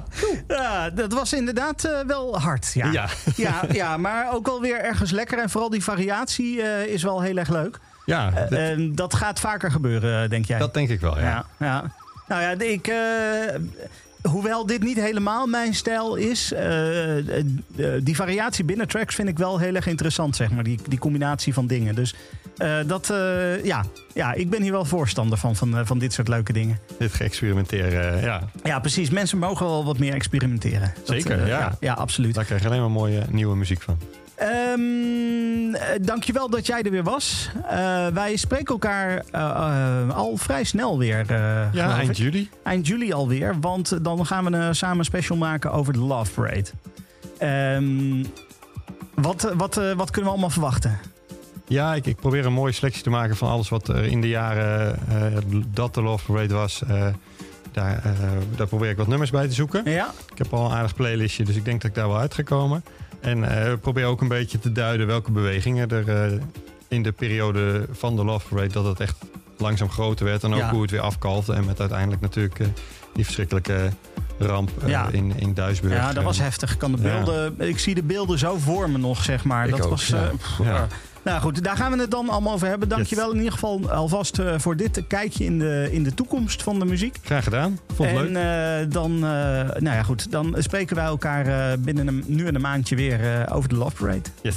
ja, 0.48 0.90
dat 0.90 1.12
was 1.12 1.32
inderdaad 1.32 1.84
eh, 1.84 2.00
wel 2.06 2.38
hard. 2.40 2.70
Ja. 2.74 2.90
Ja. 2.90 3.08
Ja, 3.36 3.62
ja, 3.72 3.96
maar 3.96 4.32
ook 4.34 4.46
wel 4.46 4.60
weer 4.60 4.80
ergens 4.80 5.10
lekker. 5.10 5.38
En 5.38 5.50
vooral 5.50 5.70
die 5.70 5.82
variatie 5.82 6.62
eh, 6.62 6.86
is 6.86 7.02
wel 7.02 7.20
heel 7.20 7.36
erg 7.36 7.48
leuk. 7.48 7.78
Ja, 8.06 8.28
Eh, 8.34 8.34
dat, 8.34 8.58
en 8.58 8.94
dat 8.94 9.14
gaat 9.14 9.40
vaker 9.40 9.70
gebeuren, 9.70 10.30
denk 10.30 10.44
jij? 10.44 10.58
dat 10.58 10.74
denk 10.74 10.88
ik 10.88 11.00
wel, 11.00 11.18
ja. 11.18 11.24
ja. 11.28 11.46
ja. 11.58 11.92
Nou 12.28 12.42
ja, 12.42 12.50
ik. 12.66 12.92
hoewel 14.22 14.66
dit 14.66 14.82
niet 14.82 14.96
helemaal 15.00 15.46
mijn 15.46 15.74
stijl 15.74 16.14
is, 16.14 16.52
die 18.00 18.16
variatie 18.16 18.64
binnen 18.64 18.88
tracks 18.88 19.14
vind 19.14 19.28
ik 19.28 19.38
wel 19.38 19.58
heel 19.58 19.74
erg 19.74 19.86
interessant, 19.86 20.36
zeg 20.36 20.50
maar. 20.50 20.64
Die, 20.64 20.78
die 20.88 20.98
combinatie 20.98 21.54
van 21.54 21.66
dingen. 21.66 21.94
Dus 21.94 22.14
eh, 22.62 22.86
dat, 22.86 23.10
eh, 23.10 23.64
ja. 23.64 23.84
ja, 24.14 24.32
ik 24.32 24.50
ben 24.50 24.62
hier 24.62 24.72
wel 24.72 24.84
voorstander 24.84 25.38
van, 25.38 25.56
van, 25.56 25.78
eh, 25.78 25.84
van 25.84 25.98
dit 25.98 26.12
soort 26.12 26.28
leuke 26.28 26.52
dingen. 26.52 26.78
Dit 26.98 27.12
geëxperimenteren, 27.12 28.20
ja. 28.20 28.42
Ja, 28.64 28.80
precies. 28.80 29.10
Mensen 29.10 29.38
mogen 29.38 29.66
wel 29.66 29.84
wat 29.84 29.98
meer 29.98 30.14
experimenteren. 30.14 30.92
Zeker, 31.04 31.38
ja. 31.38 31.58
ja. 31.58 31.76
Ja, 31.80 31.92
absoluut. 31.92 32.34
Daar 32.34 32.44
krijg 32.44 32.60
je 32.62 32.68
alleen 32.68 32.80
maar 32.80 32.90
mooie 32.90 33.22
nieuwe 33.30 33.56
muziek 33.56 33.82
van. 33.82 33.98
Eh, 34.36 34.48
dankjewel 36.00 36.50
dat 36.50 36.66
jij 36.66 36.82
er 36.82 36.90
weer 36.90 37.02
was. 37.02 37.50
Wij 38.12 38.36
spreken 38.36 38.66
elkaar 38.66 39.22
al 40.10 40.36
vrij 40.36 40.64
snel 40.64 40.98
weer. 40.98 41.24
Ja, 41.72 41.98
eind 41.98 42.16
juli. 42.16 42.50
Eind 42.62 42.86
juli 42.86 43.12
alweer. 43.12 43.60
Want 43.60 44.04
dan 44.04 44.26
gaan 44.26 44.44
we 44.44 44.56
een 44.56 44.74
samen 44.74 44.98
een 44.98 45.04
special 45.04 45.38
maken 45.38 45.72
over 45.72 45.92
de 45.92 45.98
Love 45.98 46.32
Parade. 46.32 46.70
Ehm, 47.38 48.24
wat, 49.14 49.52
wat, 49.56 49.74
wat 49.74 50.10
kunnen 50.10 50.24
we 50.24 50.30
allemaal 50.30 50.50
verwachten? 50.50 50.98
Ja, 51.68 51.94
ik, 51.94 52.06
ik 52.06 52.16
probeer 52.16 52.46
een 52.46 52.52
mooie 52.52 52.72
selectie 52.72 53.02
te 53.02 53.10
maken 53.10 53.36
van 53.36 53.48
alles 53.48 53.68
wat 53.68 53.88
er 53.88 54.04
in 54.04 54.20
de 54.20 54.28
jaren 54.28 54.96
eh, 55.08 55.38
dat 55.68 55.94
de 55.94 56.02
Love 56.02 56.32
Parade 56.32 56.54
was. 56.54 56.82
eh, 56.88 57.06
daar, 57.72 58.00
eh, 58.04 58.12
daar 58.56 58.66
probeer 58.66 58.90
ik 58.90 58.96
wat 58.96 59.06
nummers 59.06 59.30
bij 59.30 59.46
te 59.48 59.54
zoeken. 59.54 59.90
Ja? 59.90 60.10
Ik 60.32 60.38
heb 60.38 60.52
al 60.52 60.64
een 60.64 60.72
aardig 60.76 60.94
playlistje, 60.94 61.44
dus 61.44 61.56
ik 61.56 61.64
denk 61.64 61.80
dat 61.80 61.90
ik 61.90 61.96
daar 61.96 62.08
wel 62.08 62.18
uit 62.18 62.34
ga 62.34 62.42
komen. 62.42 62.84
En 63.20 63.44
eh, 63.66 63.72
probeer 63.80 64.04
ook 64.04 64.20
een 64.20 64.28
beetje 64.28 64.58
te 64.58 64.72
duiden 64.72 65.06
welke 65.06 65.30
bewegingen 65.30 65.90
er 65.90 66.40
in 66.88 67.02
de 67.02 67.12
periode 67.12 67.86
van 67.92 68.16
de 68.16 68.24
Love 68.24 68.48
Parade... 68.48 68.72
dat 68.72 68.84
het 68.84 69.00
echt 69.00 69.16
langzaam 69.58 69.90
groter 69.90 70.24
werd 70.24 70.44
en 70.44 70.52
ook 70.52 70.58
Ja. 70.58 70.70
hoe 70.70 70.82
het 70.82 70.90
weer 70.90 71.00
afkalfde. 71.00 71.52
En 71.54 71.64
met 71.64 71.80
uiteindelijk 71.80 72.20
natuurlijk 72.20 72.58
die 73.14 73.24
verschrikkelijke 73.24 73.88
ramp 74.38 74.70
Ja. 74.86 75.08
in, 75.12 75.32
in 75.38 75.54
Duisburg. 75.54 75.94
Ja, 75.94 76.12
dat 76.12 76.24
was 76.24 76.38
heftig. 76.38 76.72
Ik, 76.72 76.78
kan 76.78 76.92
de 76.92 77.02
beelden, 77.02 77.54
ik 77.60 77.78
zie 77.78 77.94
de 77.94 78.02
beelden 78.02 78.38
zo 78.38 78.56
voor 78.58 78.90
me 78.90 78.98
nog, 78.98 79.22
zeg 79.22 79.44
maar. 79.44 79.64
Ik 79.64 79.70
dat 79.70 79.80
ook, 79.84 79.90
was. 79.90 80.06
ja. 80.06 80.30
pff, 80.36 80.58
Ja. 80.62 80.86
Nou 81.22 81.40
goed, 81.40 81.64
daar 81.64 81.76
gaan 81.76 81.92
we 81.92 81.98
het 81.98 82.10
dan 82.10 82.28
allemaal 82.28 82.52
over 82.52 82.68
hebben. 82.68 82.88
Dankjewel 82.88 83.30
in 83.30 83.36
ieder 83.36 83.52
geval 83.52 83.90
alvast 83.90 84.38
eh, 84.38 84.54
voor 84.58 84.76
dit 84.76 85.02
kijkje 85.08 85.44
in 85.44 85.58
de, 85.58 85.88
in 85.90 86.02
de 86.02 86.14
toekomst 86.14 86.62
van 86.62 86.78
de 86.78 86.84
muziek. 86.84 87.16
Graag 87.22 87.44
gedaan. 87.44 87.78
Vond 87.94 88.10
het 88.10 88.18
en 88.18 88.32
leuk. 88.32 88.84
eh, 88.86 88.92
dan, 88.92 89.12
eh, 89.14 89.20
nou 89.80 89.96
ja, 89.96 90.02
goed, 90.02 90.30
dan 90.30 90.54
spreken 90.58 90.96
wij 90.96 91.04
elkaar 91.04 91.78
binnen 91.78 92.06
een, 92.06 92.24
nu 92.26 92.46
en 92.46 92.54
een 92.54 92.60
maandje 92.60 92.96
weer 92.96 93.46
over 93.52 93.68
de 93.68 93.74
Love 93.76 93.96
Parade. 93.96 94.28
Yes. 94.42 94.56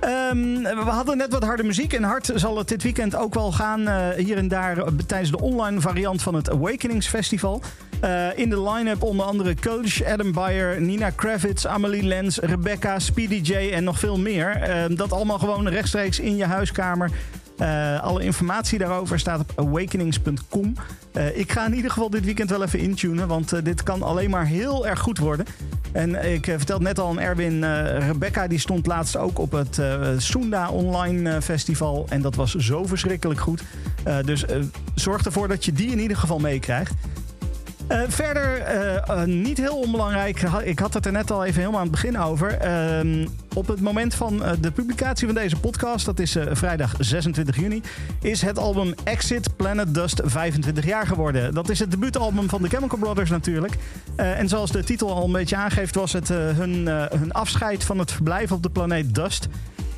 Ehm, 0.00 0.62
we 0.62 0.84
hadden 0.90 1.16
net 1.16 1.32
wat 1.32 1.44
harde 1.44 1.62
muziek. 1.62 1.92
En 1.92 2.02
hard 2.02 2.32
zal 2.34 2.58
het 2.58 2.68
dit 2.68 2.82
weekend 2.82 3.16
ook 3.16 3.34
wel 3.34 3.52
gaan. 3.52 4.12
hier 4.16 4.36
en 4.36 4.48
daar 4.48 4.84
tijdens 5.06 5.30
de 5.30 5.40
online 5.40 5.80
variant 5.80 6.22
van 6.22 6.34
het 6.34 6.50
Awakenings 6.50 7.06
Festival. 7.08 7.62
Eh, 8.00 8.26
in 8.38 8.50
de 8.50 8.62
line-up 8.70 9.02
onder 9.02 9.26
andere 9.26 9.54
Coach, 9.60 10.04
Adam 10.04 10.32
Beyer, 10.32 10.80
Nina 10.80 11.10
Kravitz, 11.10 11.64
Amelie 11.64 12.02
Lens, 12.02 12.38
Rebecca, 12.38 12.98
Speedy 12.98 13.40
J 13.42 13.52
en 13.72 13.84
nog 13.84 13.98
veel 13.98 14.18
meer. 14.18 14.50
Ehm, 14.50 14.94
dat 14.94 15.12
allemaal 15.12 15.38
gewoon 15.38 15.68
rechtstreeks 15.68 16.20
in 16.20 16.36
je 16.36 16.44
huiskamer. 16.44 17.10
Eh, 17.58 18.02
alle 18.02 18.22
informatie 18.22 18.78
daarover 18.78 19.18
staat 19.18 19.40
op 19.40 19.52
awakenings.com. 19.56 20.74
Eh, 21.12 21.38
ik 21.38 21.52
ga 21.52 21.66
in 21.66 21.74
ieder 21.74 21.90
geval 21.90 22.10
dit 22.10 22.24
weekend 22.24 22.50
wel 22.50 22.62
even 22.62 22.78
intunen, 22.78 23.28
want 23.28 23.52
eh, 23.52 23.62
dit 23.64 23.82
kan 23.82 24.02
alleen 24.02 24.30
maar 24.30 24.46
heel 24.46 24.86
erg 24.86 24.98
goed 25.00 25.18
worden. 25.18 25.46
En 25.92 26.32
ik 26.32 26.46
eh, 26.46 26.56
vertelde 26.56 26.84
net 26.84 26.98
al 26.98 27.08
aan 27.08 27.20
Erwin, 27.20 27.64
eh, 27.64 28.06
Rebecca 28.06 28.46
die 28.46 28.58
stond 28.58 28.86
laatst 28.86 29.16
ook 29.16 29.38
op 29.38 29.52
het 29.52 29.78
eh 29.78 30.08
Sunda 30.16 30.68
Online 30.70 31.30
eh, 31.30 31.40
Festival. 31.40 32.06
En 32.08 32.22
dat 32.22 32.34
was 32.34 32.54
zo 32.54 32.84
verschrikkelijk 32.86 33.40
goed. 33.40 33.62
Eh, 34.02 34.16
dus 34.24 34.44
eh, 34.46 34.56
zorg 34.94 35.24
ervoor 35.24 35.48
dat 35.48 35.64
je 35.64 35.72
die 35.72 35.90
in 35.90 35.98
ieder 35.98 36.16
geval 36.16 36.38
meekrijgt. 36.38 36.92
Eh, 37.90 38.00
verder, 38.08 38.58
eh, 38.58 38.96
eh, 38.96 39.24
niet 39.24 39.58
heel 39.58 39.76
onbelangrijk, 39.76 40.42
ik 40.64 40.78
had 40.78 40.94
het 40.94 41.06
er 41.06 41.12
net 41.12 41.30
al 41.30 41.44
even 41.44 41.58
helemaal 41.58 41.80
aan 41.80 41.86
het 41.86 42.00
begin 42.00 42.18
over. 42.18 42.58
Ehm, 42.58 43.26
op 43.54 43.66
het 43.66 43.80
moment 43.80 44.14
van 44.14 44.42
de 44.60 44.70
publicatie 44.70 45.26
van 45.26 45.34
deze 45.34 45.56
podcast, 45.56 46.06
dat 46.06 46.18
is 46.18 46.36
vrijdag 46.50 46.94
26 46.98 47.56
juni, 47.56 47.82
is 48.20 48.42
het 48.42 48.58
album 48.58 48.94
Exit 49.04 49.56
Planet 49.56 49.94
Dust 49.94 50.20
25 50.24 50.84
jaar 50.84 51.06
geworden. 51.06 51.54
Dat 51.54 51.68
is 51.68 51.78
het 51.78 51.90
debuutalbum 51.90 52.48
van 52.48 52.62
de 52.62 52.68
Chemical 52.68 52.98
Brothers 52.98 53.30
natuurlijk. 53.30 53.74
En 54.16 54.48
zoals 54.48 54.70
de 54.70 54.84
titel 54.84 55.14
al 55.14 55.24
een 55.24 55.32
beetje 55.32 55.56
aangeeft, 55.56 55.94
was 55.94 56.12
het 56.12 56.28
hun, 56.28 56.86
hun 57.18 57.32
afscheid 57.32 57.84
van 57.84 57.98
het 57.98 58.12
verblijf 58.12 58.52
op 58.52 58.62
de 58.62 58.70
planeet 58.70 59.14
Dust. 59.14 59.48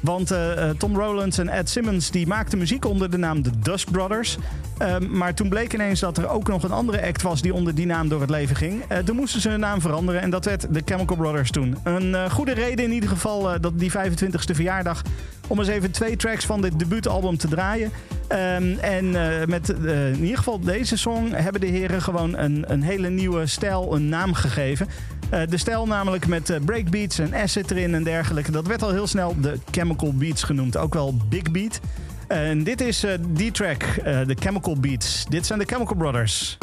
Want 0.03 0.31
eh, 0.31 0.69
eh, 0.69 0.77
Tom 0.77 0.97
Rowlands 0.97 1.39
en 1.39 1.49
Ed 1.49 1.69
Simmons 1.71 2.11
die 2.11 2.27
maakten 2.27 2.59
muziek 2.59 2.85
onder 2.85 3.11
de 3.11 3.17
naam 3.17 3.43
The 3.43 3.59
Dust 3.59 3.91
Brothers. 3.91 4.37
Ehm, 4.79 5.17
maar 5.17 5.35
toen 5.35 5.49
bleek 5.49 5.75
ineens 5.75 6.01
dat 6.01 6.19
er 6.19 6.29
ook 6.29 6.49
nog 6.49 6.63
een 6.63 6.73
andere 6.73 7.07
act 7.07 7.23
was 7.23 7.43
die 7.43 7.55
onder 7.55 7.75
die 7.75 7.87
naam 7.87 8.09
door 8.09 8.21
het 8.21 8.31
leven 8.31 8.57
ging. 8.57 8.83
Eh, 8.89 8.99
toen 8.99 9.17
moesten 9.17 9.41
ze 9.41 9.49
hun 9.49 9.61
naam 9.61 9.81
veranderen 9.81 10.21
en 10.21 10.31
dat 10.31 10.45
werd 10.45 10.67
de 10.75 10.83
Chemical 10.85 11.17
Brothers 11.17 11.51
toen. 11.51 11.77
Een 11.83 12.31
goede 12.31 12.53
reden 12.53 12.85
in 12.85 12.93
ieder 12.93 13.09
geval 13.09 13.61
dat 13.61 13.79
die 13.79 13.91
25ste 13.91 14.55
verjaardag 14.55 15.03
om 15.47 15.59
eens 15.59 15.69
even 15.69 15.91
twee 15.91 16.17
tracks 16.17 16.45
van 16.45 16.61
dit 16.61 16.79
debuutalbum 16.79 17.37
te 17.37 17.49
draaien. 17.49 17.91
Ehm, 18.33 18.79
en 18.79 19.17
eh, 19.17 19.47
met 19.47 19.85
eh, 19.85 20.09
in 20.09 20.23
ieder 20.23 20.37
geval 20.37 20.61
deze 20.61 20.97
song 20.97 21.31
hebben 21.33 21.61
de 21.61 21.67
heren 21.67 22.03
gewoon 22.03 22.39
een, 22.39 22.65
een 22.67 22.83
hele 22.83 23.09
nieuwe 23.09 23.47
stijl 23.47 23.95
een 23.95 24.09
naam 24.09 24.35
gegeven. 24.35 24.89
Eh, 25.31 25.41
de 25.49 25.57
stijl 25.57 25.87
namelijk 25.87 26.27
met 26.27 26.59
breakbeats 26.65 27.19
en 27.19 27.35
acid 27.35 27.71
erin 27.71 27.95
en 27.95 28.03
dergelijke. 28.03 28.51
Dat 28.51 28.67
werd 28.67 28.83
al 28.83 28.91
heel 28.91 29.07
snel 29.07 29.41
de 29.41 29.59
Chemical 29.71 30.15
Beats 30.15 30.43
genoemd. 30.43 30.77
Ook 30.77 30.95
wel 30.95 31.17
Big 31.29 31.51
Beat. 31.51 31.81
En 32.29 32.65
dit 32.65 32.81
is 32.81 33.05
die 33.29 33.51
track, 33.51 33.85
de 34.05 34.37
Chemical 34.39 34.77
Beats. 34.81 35.25
Dit 35.29 35.47
zijn 35.47 35.59
de 35.59 35.65
Chemical 35.65 35.97
Brothers. 35.97 36.59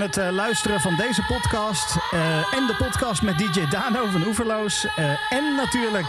Het 0.00 0.16
eh, 0.16 0.30
luisteren 0.30 0.80
van 0.80 0.96
deze 0.96 1.22
podcast 1.22 1.96
eh, 2.10 2.36
en 2.54 2.66
de 2.66 2.74
podcast 2.78 3.22
met 3.22 3.38
DJ 3.38 3.68
Dano 3.70 4.06
van 4.06 4.26
Oeverloos. 4.26 4.86
eh, 4.96 5.32
en 5.32 5.54
natuurlijk 5.56 6.06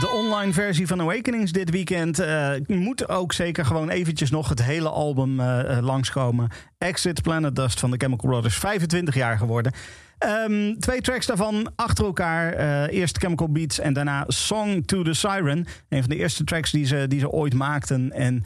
de 0.00 0.08
online 0.08 0.52
versie 0.52 0.86
van 0.86 1.00
Awakenings 1.00 1.52
dit 1.52 1.70
weekend. 1.70 2.24
moet 2.66 3.08
ook 3.08 3.32
zeker 3.32 3.64
gewoon 3.64 3.88
eventjes 3.88 4.30
nog 4.30 4.48
het 4.48 4.62
hele 4.62 4.88
album 4.88 5.40
langskomen. 5.80 6.50
Exit 6.78 7.22
Planet 7.22 7.56
Dust 7.56 7.80
van 7.80 7.90
de 7.90 7.96
Chemical 7.96 8.30
Brothers, 8.30 8.56
25 8.56 9.14
jaar 9.14 9.38
geworden. 9.38 9.72
Ehm, 10.18 10.74
twee 10.78 11.00
tracks 11.00 11.26
daarvan 11.26 11.72
achter 11.76 12.04
elkaar. 12.04 12.52
Eerst 12.88 13.18
Chemical 13.18 13.52
Beats 13.52 13.78
en 13.78 13.92
daarna 13.92 14.24
Song 14.28 14.80
to 14.80 15.02
the 15.02 15.14
Siren. 15.14 15.66
Een 15.88 16.00
van 16.00 16.10
de 16.10 16.16
eerste 16.16 16.44
tracks 16.44 16.70
die 16.70 16.86
ze, 16.86 17.04
die 17.08 17.20
ze 17.20 17.30
ooit 17.30 17.54
maakten. 17.54 18.12
En 18.12 18.44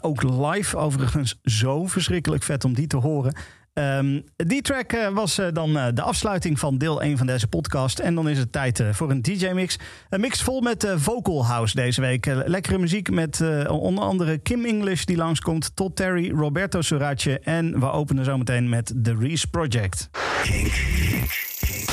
ook 0.00 0.22
live 0.22 0.76
overigens 0.76 1.38
zo 1.44 1.86
verschrikkelijk 1.86 2.42
vet 2.42 2.64
om 2.64 2.74
die 2.74 2.86
te 2.86 2.96
horen. 2.96 3.34
Ehm, 3.72 4.20
die 4.36 4.62
track 4.62 4.92
eh, 4.92 5.08
was 5.08 5.38
eh, 5.38 5.46
dan 5.52 5.78
eh, 5.78 5.86
de 5.94 6.02
afsluiting 6.02 6.58
van 6.58 6.78
deel 6.78 7.02
1 7.02 7.18
van 7.18 7.26
deze 7.26 7.46
podcast. 7.46 7.98
En 7.98 8.14
dan 8.14 8.28
is 8.28 8.38
het 8.38 8.52
tijd 8.52 8.82
voor 8.90 9.10
een 9.10 9.22
DJ-mix. 9.22 9.78
Een 10.08 10.20
mix 10.20 10.42
vol 10.42 10.60
met 10.60 10.86
vocal 10.96 11.46
house 11.46 11.74
deze 11.74 12.00
week. 12.00 12.26
lekkere 12.26 12.78
muziek 12.78 13.10
met 13.10 13.66
onder 13.68 14.04
andere 14.04 14.38
Kim 14.38 14.64
English 14.64 15.04
die 15.04 15.16
langskomt... 15.16 15.76
tot 15.76 15.96
Terry, 15.96 16.30
Roberto 16.30 16.80
Soratje 16.80 17.38
en 17.38 17.80
we 17.80 17.90
openen 17.90 18.24
zometeen 18.24 18.68
met 18.68 18.94
The 19.02 19.16
Reese 19.18 19.48
Project. 19.50 20.10
Kink, 20.42 20.72
kink, 21.00 21.30
kink, 21.60 21.88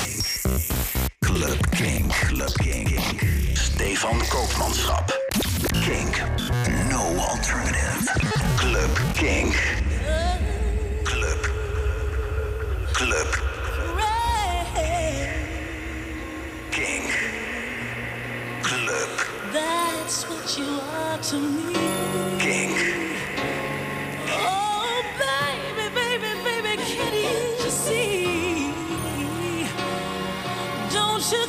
Club 1.19 1.69
Kink, 1.69 2.11
Club 2.11 2.53
Kink. 2.53 2.99
Stefan 3.53 4.17
Koopmanschap. 4.27 5.27
Kink, 5.71 6.23
no 6.89 7.15
alternative. 7.15 8.11
Club 8.55 9.01
Kink. 9.13 9.77
Club. 12.99 13.27
King. 16.69 17.11
Club. 18.61 19.09
That's 19.53 20.29
what 20.29 20.57
you 20.59 20.81
are 20.97 21.17
to 21.17 21.37
me. 21.39 21.73
King. 22.39 22.73
Oh, 24.27 25.03
baby, 25.17 25.95
baby, 25.95 26.33
baby, 26.43 26.83
can 26.83 27.13
you 27.15 27.69
see? 27.71 28.73
Don't 30.91 31.31
you 31.31 31.45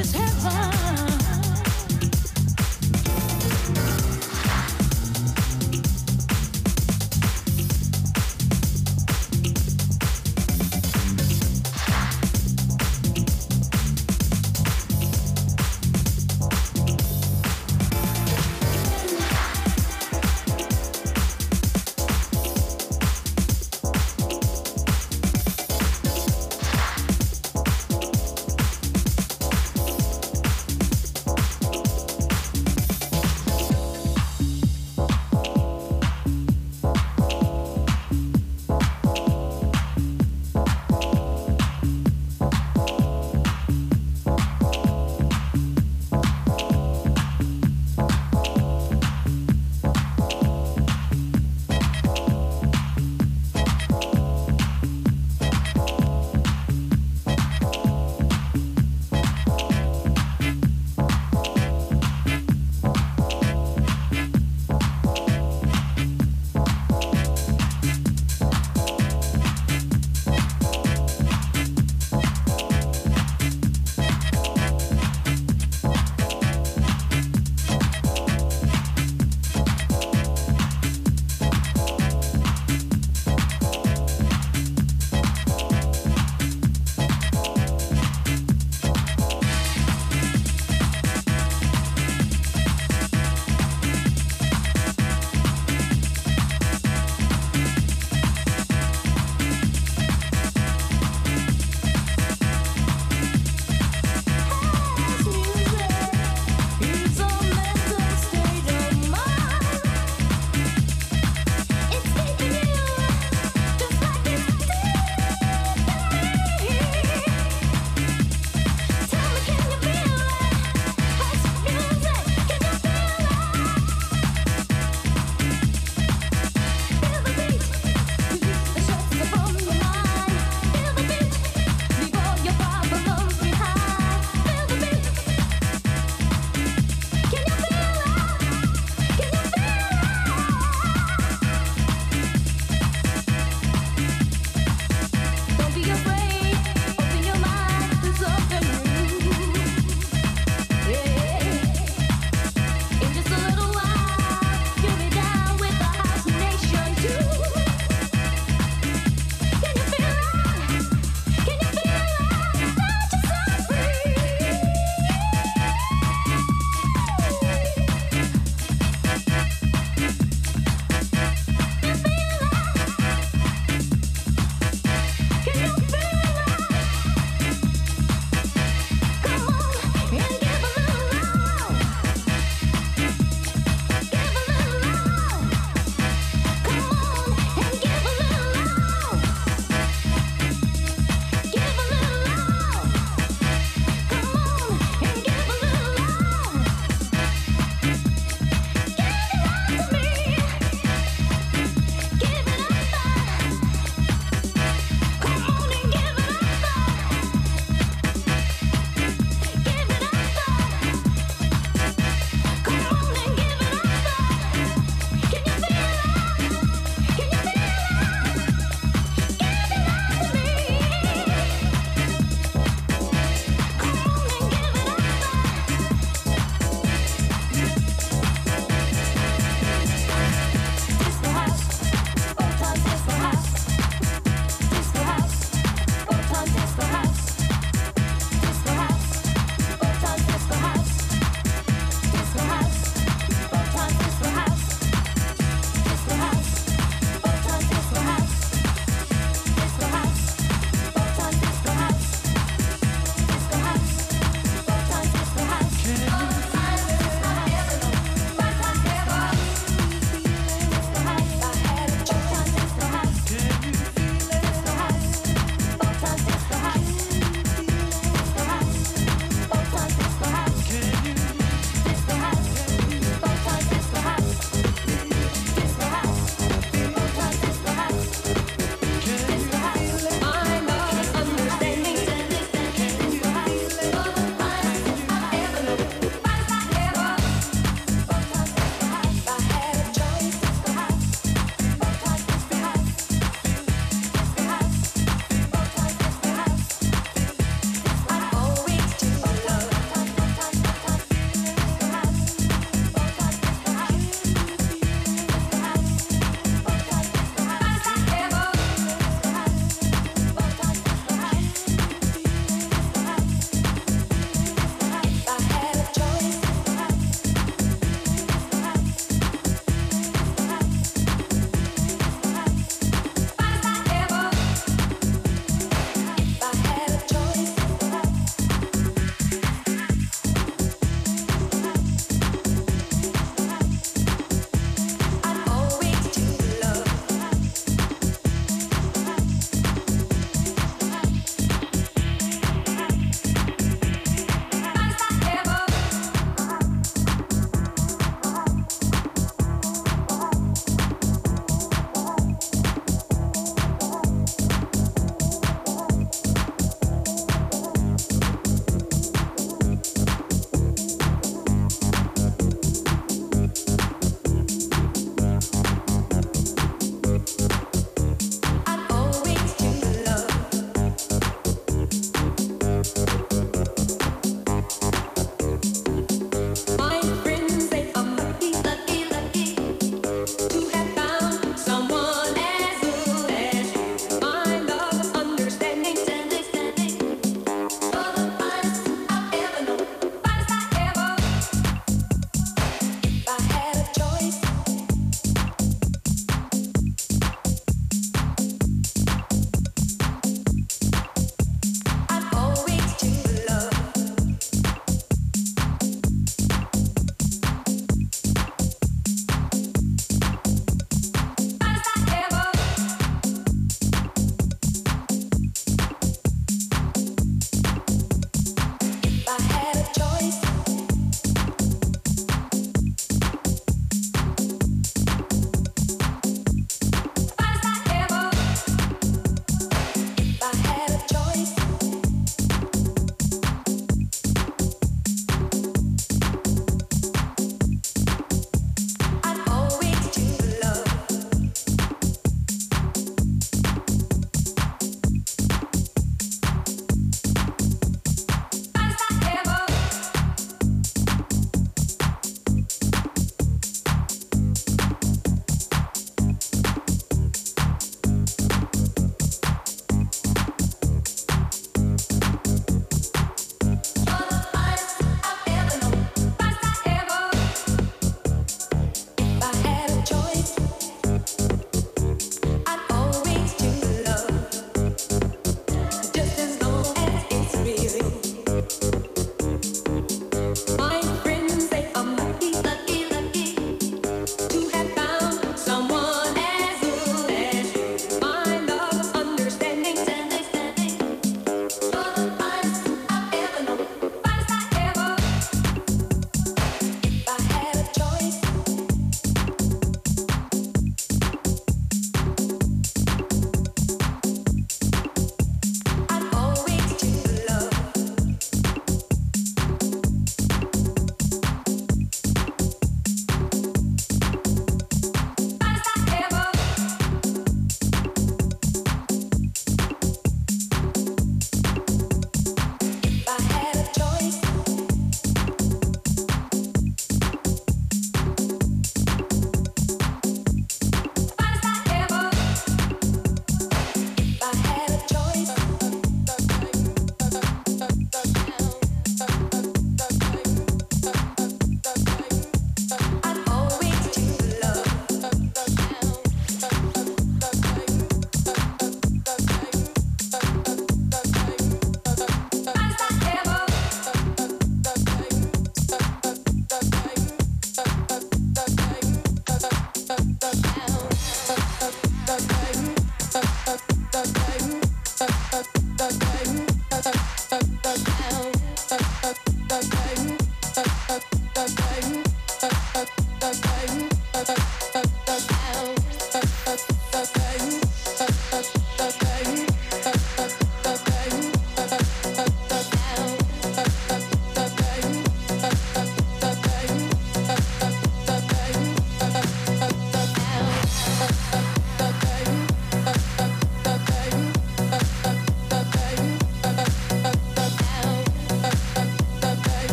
is 0.00 0.12
heaven. 0.12 0.79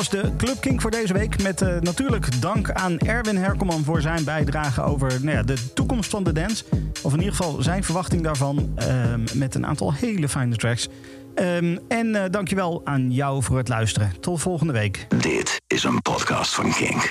Was 0.00 0.08
de 0.08 0.36
Club 0.36 0.60
Kink 0.60 0.80
voor 0.80 0.90
deze 0.90 1.12
week. 1.12 1.42
Met 1.42 1.62
eh, 1.62 1.80
natuurlijk 1.80 2.40
dank 2.40 2.70
aan 2.70 2.98
Erwin 2.98 3.36
Herkomman 3.36 3.84
voor 3.84 4.00
zijn 4.00 4.24
bijdrage 4.24 4.82
over 4.82 5.24
nou 5.24 5.36
ja, 5.36 5.42
de 5.42 5.72
toekomst 5.74 6.10
van 6.10 6.24
de 6.24 6.32
dance. 6.32 6.64
Of 7.02 7.12
in 7.12 7.18
ieder 7.18 7.34
geval 7.34 7.62
zijn 7.62 7.84
verwachting 7.84 8.22
daarvan. 8.22 8.72
ehm, 8.76 9.20
met 9.34 9.54
een 9.54 9.66
aantal 9.66 9.94
hele 9.94 10.28
fijne 10.28 10.56
tracks. 10.56 10.88
Ehm, 11.34 11.76
en 11.88 12.14
eh, 12.14 12.30
dankjewel 12.30 12.80
aan 12.84 13.12
jou 13.12 13.42
voor 13.42 13.56
het 13.56 13.68
luisteren. 13.68 14.12
Tot 14.20 14.40
volgende 14.40 14.72
week. 14.72 15.06
Dit 15.08 15.60
is 15.66 15.84
een 15.84 16.02
podcast 16.02 16.54
van 16.54 16.72
Kink. 16.72 17.08